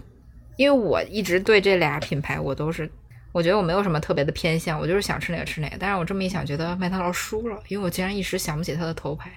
[0.56, 2.90] 因为我一直对这俩品牌我都是，
[3.32, 5.76] 我觉得我没有什么特别的偏向，我就是想吃哪个吃哪个。
[5.78, 9.30] 但是我这么一想，觉得麦当劳输了，因为我竟然一时想不起它的头牌，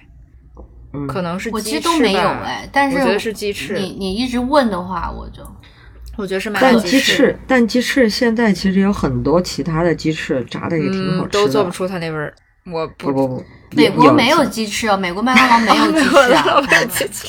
[0.92, 5.42] 嗯可能是我鸡翅其实都没有吧哎，但是我觉得是鸡翅，你你一直问的话，我就
[6.20, 11.28] 我觉得是麦但鸡翅，但鸡翅现在其实有很多其他的鸡翅炸的也挺好嗯，吃的。
[11.30, 12.34] 都做不出它那味儿。
[12.70, 16.44] 我不不不，美国没有鸡翅哦，美国麦当劳没有 鸡翅啊。
[16.70, 17.28] 没有鸡翅。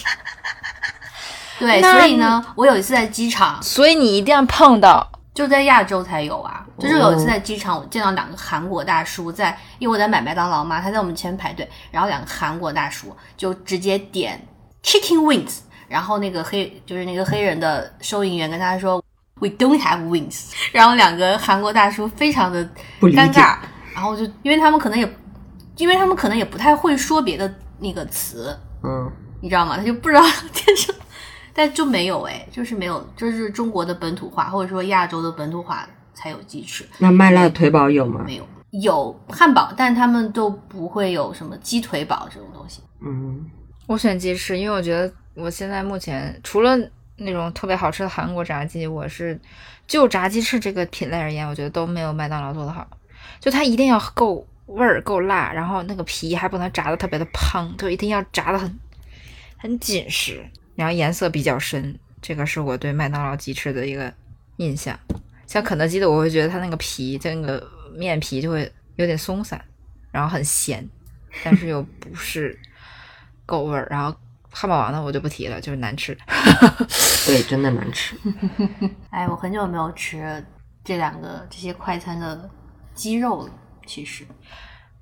[1.60, 6.66] 对，所以呢，我有一次在机场，所以你一定要碰到，就在亚洲才有啊。
[6.80, 14.42] 就是有一次在机场，我见到两个韩国大叔在，因为我在买麦当劳嘛，他在我们前面排队，然后两个韩国大叔就直接点
[14.84, 15.60] chicken wings，
[15.92, 19.04] 然后那个黑就是那个黑人的收银员跟他说
[19.42, 22.64] we don't have wings，然后两个韩国大叔非常的
[23.02, 23.58] 尴尬，
[23.94, 25.16] 然后就因为他们可能也，
[25.76, 29.12] 因为他们可能也不太会说别的那个词，嗯，
[29.42, 29.76] 你知道吗？
[29.78, 30.22] 他就不知道
[30.54, 30.96] 天生，
[31.54, 38.24] 但就没有哎，就是没有，就是中国的本土化或者说亚洲的本土化才有鸡翅，那麦辣腿堡有吗？
[38.26, 38.48] 没有
[38.82, 42.82] 有汉堡，但他们都不会有什么鸡腿堡这种东西。
[43.04, 43.46] 嗯，
[43.88, 46.78] 我选鸡翅，因为我觉得我现在目前除了
[47.18, 49.40] 那种特别好吃的韩国炸鸡，我是
[49.88, 52.88] 就炸鸡翅这个品类而言，我觉得都没有麦当劳做的好。
[53.40, 58.80] 就它一定要够味儿、够辣，然后那个皮还不能炸的特别的胖，就一定要炸的很
[59.58, 60.44] 很紧实，
[60.76, 61.98] 然后颜色比较深。
[62.22, 64.14] 这个是我对麦当劳鸡翅的一个
[64.58, 65.00] 印象。
[65.48, 69.64] 像肯德基的，我会觉得它那个皮，它那个面皮就会有点松散，
[70.12, 70.88] 然后很咸，
[71.44, 72.58] 但是又不是
[73.46, 73.88] 够味儿。
[73.90, 74.16] 然后
[74.52, 76.16] 汉堡王的，我就不提了，就是难吃。
[77.26, 78.16] 对，真的难吃。
[79.10, 80.46] 哎，我很久没有吃
[80.84, 82.50] 这两个这些快餐的
[82.94, 83.50] 鸡肉了。
[83.88, 84.24] 其实，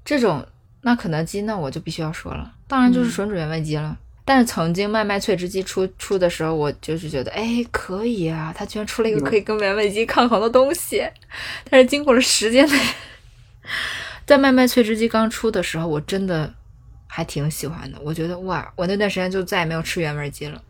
[0.06, 0.46] 这种
[0.82, 3.98] 那肯德基，那我就必须要说了，当然就是吮指原味鸡了。
[4.24, 11.04] 但是曾经麦麦脆汁鸡出出的时候，我就是觉得，哎，可以啊，它居然出了一个可以跟原味鸡抗衡的东西。
[11.70, 12.76] 但是经过了时间的，
[14.26, 16.54] 在麦麦脆汁鸡刚出的时候，我真的
[17.12, 17.98] 还挺喜欢的。
[18.02, 20.64] 我觉得哇，我那段时间就再也没有吃原味鸡了。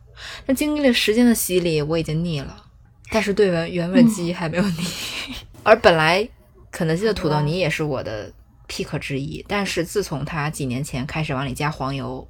[0.46, 2.66] 但经历了时间的洗礼，我已经腻了。
[3.12, 4.86] 但是对原原味鸡还没有腻。
[5.64, 6.28] 而本来
[6.72, 8.32] 肯德基的土豆泥也是我的
[8.68, 12.26] pick 之一，但是自从它几年前开始往里加黄油，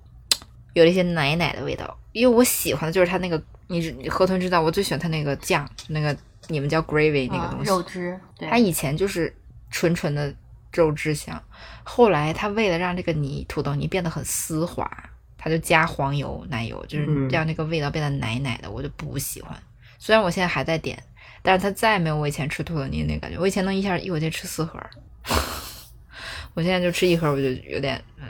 [0.73, 1.97] 有了一些奶奶的味道。
[2.11, 6.15] 因为我喜欢的就是它那个，你你河豚知道，我最喜欢它那个酱，那个
[6.47, 7.69] 你们叫 gravy 那个嗯东西。
[7.69, 9.33] 肉汁，对它以前就是
[9.69, 10.33] 纯纯的
[10.71, 11.41] 肉汁香，
[11.83, 14.89] 后来他为了让这个泥土豆泥变得很丝滑，
[15.37, 19.57] 他就加黄油、奶油，就是嗯让那个味道变得奶奶的，我就不喜欢。
[19.97, 21.01] 虽然我现在还在点，
[21.41, 23.37] 但是它再也没有我以前吃土豆泥那感觉。
[23.39, 24.79] 我以前能一下一口气吃四盒，
[26.53, 28.27] 我现在就吃一盒我就有点，呃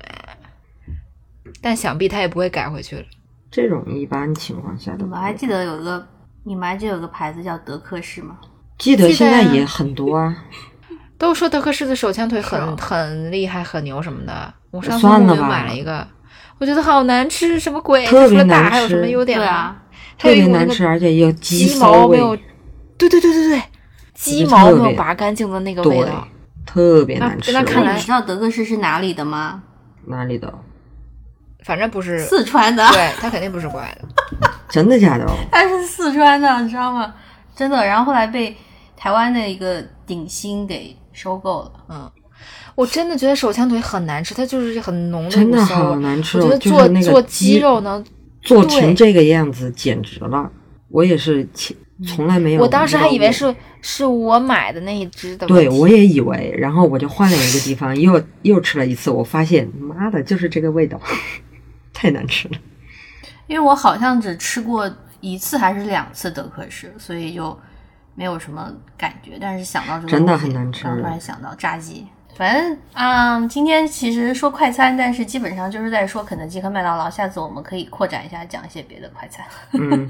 [1.62, 3.06] 但想必他也不会改回去了。
[3.52, 6.08] 这种一般情况下都不会你们还记得有个，
[6.44, 8.38] 你们还记得有个牌子叫德克士吗？
[8.78, 10.46] 记得现在也很多啊。
[11.20, 14.52] 都说德克士的手枪腿很啊很厉害、很牛什么的。
[14.72, 16.08] 我上次我就买了一个，
[16.58, 18.06] 我觉得好难吃，什么鬼？
[18.08, 19.38] 特别除了大还有什么优点？
[19.38, 19.76] 对啊，
[20.18, 22.36] 特别还有一个难吃，而且有鸡毛没有，
[22.98, 23.62] 对对对对对，
[24.14, 26.28] 鸡毛没有拔干净的那个味道。，
[26.66, 27.52] 特别那难吃。
[27.52, 29.62] 那看来你知道德克士是哪里的吗？
[30.06, 30.52] 哪里的？
[31.66, 34.08] 反正不是，四川的，对，它肯定不是国外的。
[34.70, 35.36] 真的假的哦？
[35.52, 37.14] 它是四川的，你知道吗？
[37.54, 38.56] 真的，然后后来被
[38.96, 41.72] 台湾的一个顶新给收购了。
[41.90, 42.12] 嗯，
[42.76, 45.66] 我真的觉得手枪腿很难吃，它就是很浓的真的。
[45.66, 46.46] 好难吃哦！
[46.46, 48.04] 我觉得就是做那个做鸡肉能，
[48.42, 50.50] 做成这个样子，简直了！
[50.88, 51.76] 我也是前
[52.08, 52.62] 从来没有。
[52.62, 53.30] 我当时还以为。
[53.30, 55.48] 是是我买的那一只的。
[55.48, 61.00] 对，我也以为，然后我就换了一个地方，又又吃了一次，我发现，妈的，就是这个味道，
[61.94, 62.56] 太难吃了。
[63.48, 64.90] 因为我好像只吃过
[65.22, 67.58] 一次还是两次德克士，所以就
[68.20, 69.38] 没有什么感觉。
[69.40, 72.06] 但是想到这个真的很难吃突然想到炸鸡。
[72.36, 77.10] 反正啊、今天其实说快餐，但是基本上就是在说肯德基和麦当劳。
[77.10, 79.46] 下次我们可以扩展一下，讲一些别的快餐。
[79.72, 80.06] 嗯，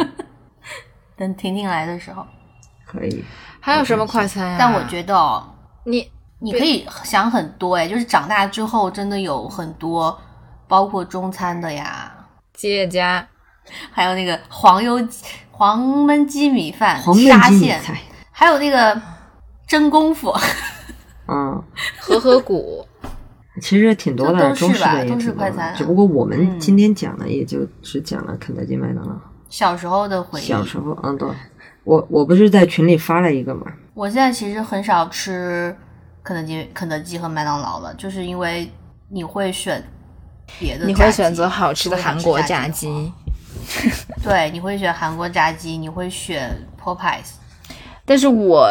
[1.16, 2.26] 等婷婷来的时候，
[2.84, 3.24] 可以。
[3.60, 5.48] 还有什么快餐呀、但我觉得哦，
[5.84, 10.20] 你你可以想很多哎，就是长大之后真的有很多，
[10.68, 12.12] 包括中餐的呀，
[12.54, 13.28] 吉野家
[13.92, 15.00] 还有那个黄油
[15.60, 19.00] 黄焖鸡米饭、黄焖沙县，鸡米菜，还有那个
[19.68, 20.34] 真功夫，
[21.28, 21.62] 嗯，
[22.00, 22.88] 和和谷，
[23.62, 25.76] 其实挺多的，都是中式吧都是的也挺多快餐。
[25.76, 26.58] 只不过我们嗯。
[26.62, 29.14] 今天讲的也就只讲了肯德基、麦当劳。
[29.50, 30.44] 小时候的回忆。
[30.44, 31.28] 小时候，嗯，对，
[31.84, 35.76] 我我不是在群里发了一个嘛，我现在其实很少吃
[36.24, 38.72] 肯德基、肯德基和麦当劳了，就是因为
[39.10, 39.84] 你会选
[40.58, 43.12] 别的，你会选择好吃的韩国炸鸡。
[44.24, 46.50] 对，你会选韩国炸鸡，你会选
[46.82, 47.34] Popeyes。
[48.06, 48.68] 但是我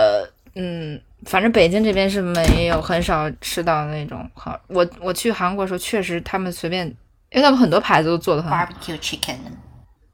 [0.55, 4.59] 嗯，反正北京这边是没有很少吃到那种好。
[4.67, 6.87] 我我去韩国的时候，确实他们随便，
[7.31, 9.37] 因为他们很多牌子都做的很好，barbecue chicken。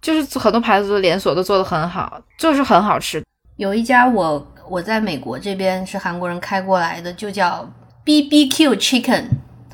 [0.03, 3.25] 就是很多牌子的连锁都做的很好，就是很好吃。
[3.57, 7.67] 有一家我我在美国这边是韩国人开过来的，就叫
[8.05, 9.25] BBQ Chicken，、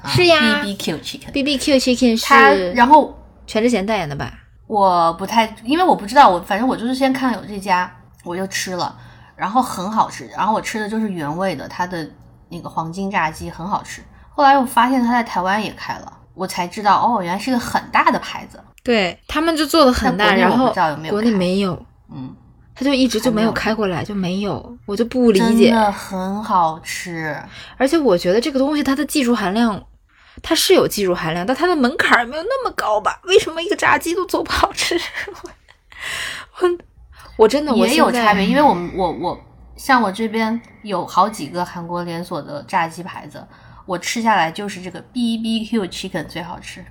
[0.00, 1.32] 啊、是呀，BBQ Chicken。
[1.32, 4.32] B B Q Chicken 它是然后全智贤代言的吧？
[4.70, 7.90] 我不太，因为我不知道，我反正我就是先看有这家，
[8.22, 8.97] 我就吃了，
[9.34, 12.09] 然后很好吃，然后我吃的就是原味的，它的
[12.48, 14.01] 那个黄金炸鸡很好吃。
[14.28, 18.60] 后来我发现它在台湾也开了，我才知道哦，原来是个很大的牌子。
[18.84, 20.72] 对他们就做的很大，然后
[21.09, 22.32] 国内没有，嗯，
[22.72, 25.70] 他就一直就没有开过来，就没有，我就不理解真解。
[25.72, 27.36] 的很好吃。
[27.76, 29.82] 而且我觉得这个东西它的技术含量，
[30.42, 33.20] 它是有技术含量，但它的门槛儿没有那么高吧？
[33.24, 34.98] 为什么一个炸鸡都做不好吃？
[36.60, 36.78] 我
[37.36, 39.40] 我真的我也有差别，因为我们我我
[39.76, 43.46] 像我这边有好几个韩国连锁的炸鸡牌子，
[43.86, 46.84] 我吃下来就是这个 BBQ Chicken 最好吃，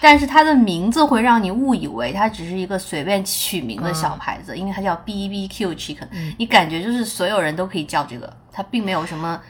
[0.00, 6.08] 但是它的名字会让你误以为它只是一个随便取名的小牌子，因为它叫 BBQ Chicken，、
[6.38, 9.40] 你感觉就是所有人都可以叫这个，它并没有什么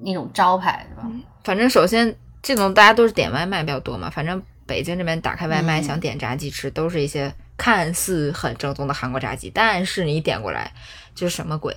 [0.00, 1.06] 那种招牌，是吧？
[1.44, 2.14] 反正首先
[2.48, 10.72] 这种大家都是点外卖比较多嘛，反正北京这边打开外卖、嗯想点炸鸡吃，都是一些看似很正宗的韩国炸鸡，但是你点过来
[11.14, 11.76] 就是什么鬼，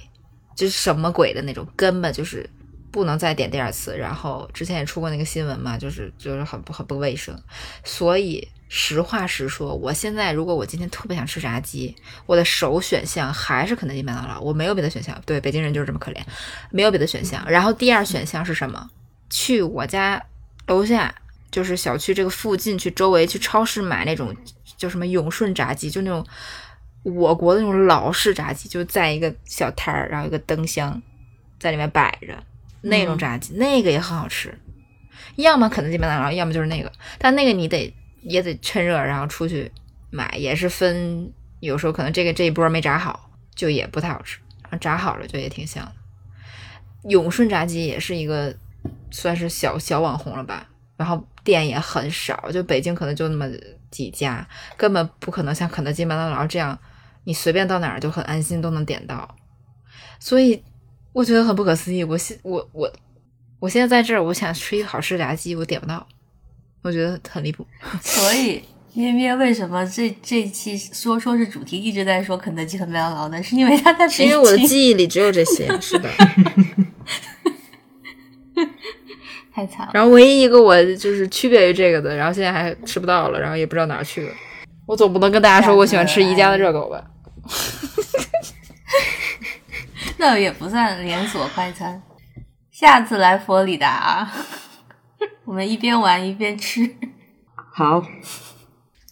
[0.56, 2.50] 就是什么鬼的那种，根本就是
[2.90, 3.98] 不能再点第二次。
[3.98, 7.38] 然后之前也出过那个新闻嘛，就是就是很不很不卫生，
[7.84, 8.48] 所以。
[8.74, 11.94] 实话实说，我现在如果我今天特别想吃炸鸡，
[12.26, 15.22] 我的首选项还是肯德基、麦当劳，我没有别的选项。
[15.26, 16.22] 对，北京人就是这么可怜，
[16.70, 17.44] 没有别的选项。
[17.50, 18.90] 然后第二选项是什么？
[19.30, 20.24] 去我家
[20.68, 21.14] 楼下，
[21.50, 24.36] 就是小区这个附近去周围去超市买那种
[24.78, 26.26] 叫什么永顺炸鸡，就那种
[27.04, 31.02] 我国的那种老式炸鸡，就在一个小摊儿，然后一个灯箱
[31.60, 32.44] 在里面摆着
[32.82, 34.58] 那种炸鸡，那个也很好吃。
[35.36, 39.72] 要么肯德基、麦当劳，要么就是那个，但那个你得也得趁热，然后出去
[40.10, 44.40] 买，也是分，有时候可能这个这一波没炸好，就也不太好吃。
[44.80, 45.92] 炸好了就也挺香的。
[47.10, 48.56] 永顺炸鸡也是一个
[49.10, 50.68] 算是小小网红了吧，
[50.98, 53.48] 然后店也很少，就北京可能就那么
[53.90, 54.48] 几家，
[54.78, 56.78] 根本不可能像肯德基、麦当劳这样，
[57.24, 59.36] 你随便到哪儿就很安心都能点到。
[60.20, 60.64] 所以
[61.14, 62.04] 我觉得很不可思议。
[62.04, 62.92] 我现我我
[63.60, 66.08] 我现在在这儿，我想吃一个好吃的炸鸡，我点不到，
[66.84, 67.66] 我觉得很离谱。
[68.02, 68.64] 所以
[68.94, 73.42] 咩咩为什么这这期说说是主题一直在说肯德基和麦当劳呢？
[73.42, 76.10] 是因为他在北京，是因为我的记忆里只有这些，是的。
[79.54, 79.92] 太惨了。
[79.94, 84.34] 然后唯一一个我就是区别于这个的，然后现在还吃不到了，然后也不知道哪儿去了。
[84.88, 87.04] 我总不能跟大家说我喜欢吃宜家的热狗吧？
[90.18, 92.02] 那也不算连锁快餐。
[92.72, 94.30] 下次来佛里达，
[95.46, 96.96] 我们一边玩一边吃。
[97.74, 98.04] 好，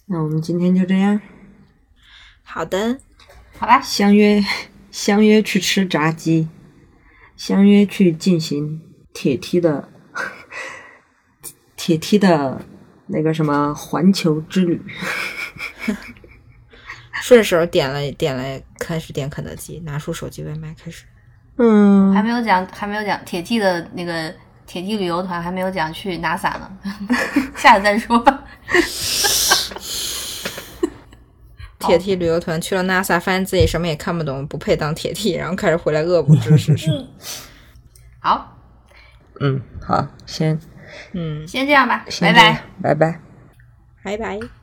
[0.06, 1.20] 那我们今天就这样，
[2.42, 2.98] 好的，
[3.58, 4.44] 好吧，相约
[4.90, 6.48] 相约去吃炸鸡，
[7.36, 8.82] 相约去进行
[9.20, 9.86] 铁梯的
[11.76, 12.58] 铁梯的
[13.08, 14.80] 那个什么环球之旅。
[17.20, 21.04] 顺手点了点了，开始点肯德基，拿出手机外卖开始。
[21.58, 24.34] 嗯，还没有讲，还没有讲铁梯的那个
[24.66, 26.78] 铁梯旅游团，还没有讲去 NASA 呢，
[27.54, 28.42] 下次再说吧。
[31.78, 37.06] 铁梯旅游团去了 NASA，发现自己什么也看不懂，不配当铁梯然后开始回来恶补知识。
[38.18, 38.56] 好，
[39.40, 40.58] 嗯，好，先
[41.12, 42.62] 嗯，先这样吧，先拜拜。
[42.82, 43.20] 拜拜。
[44.02, 44.59] 拜拜。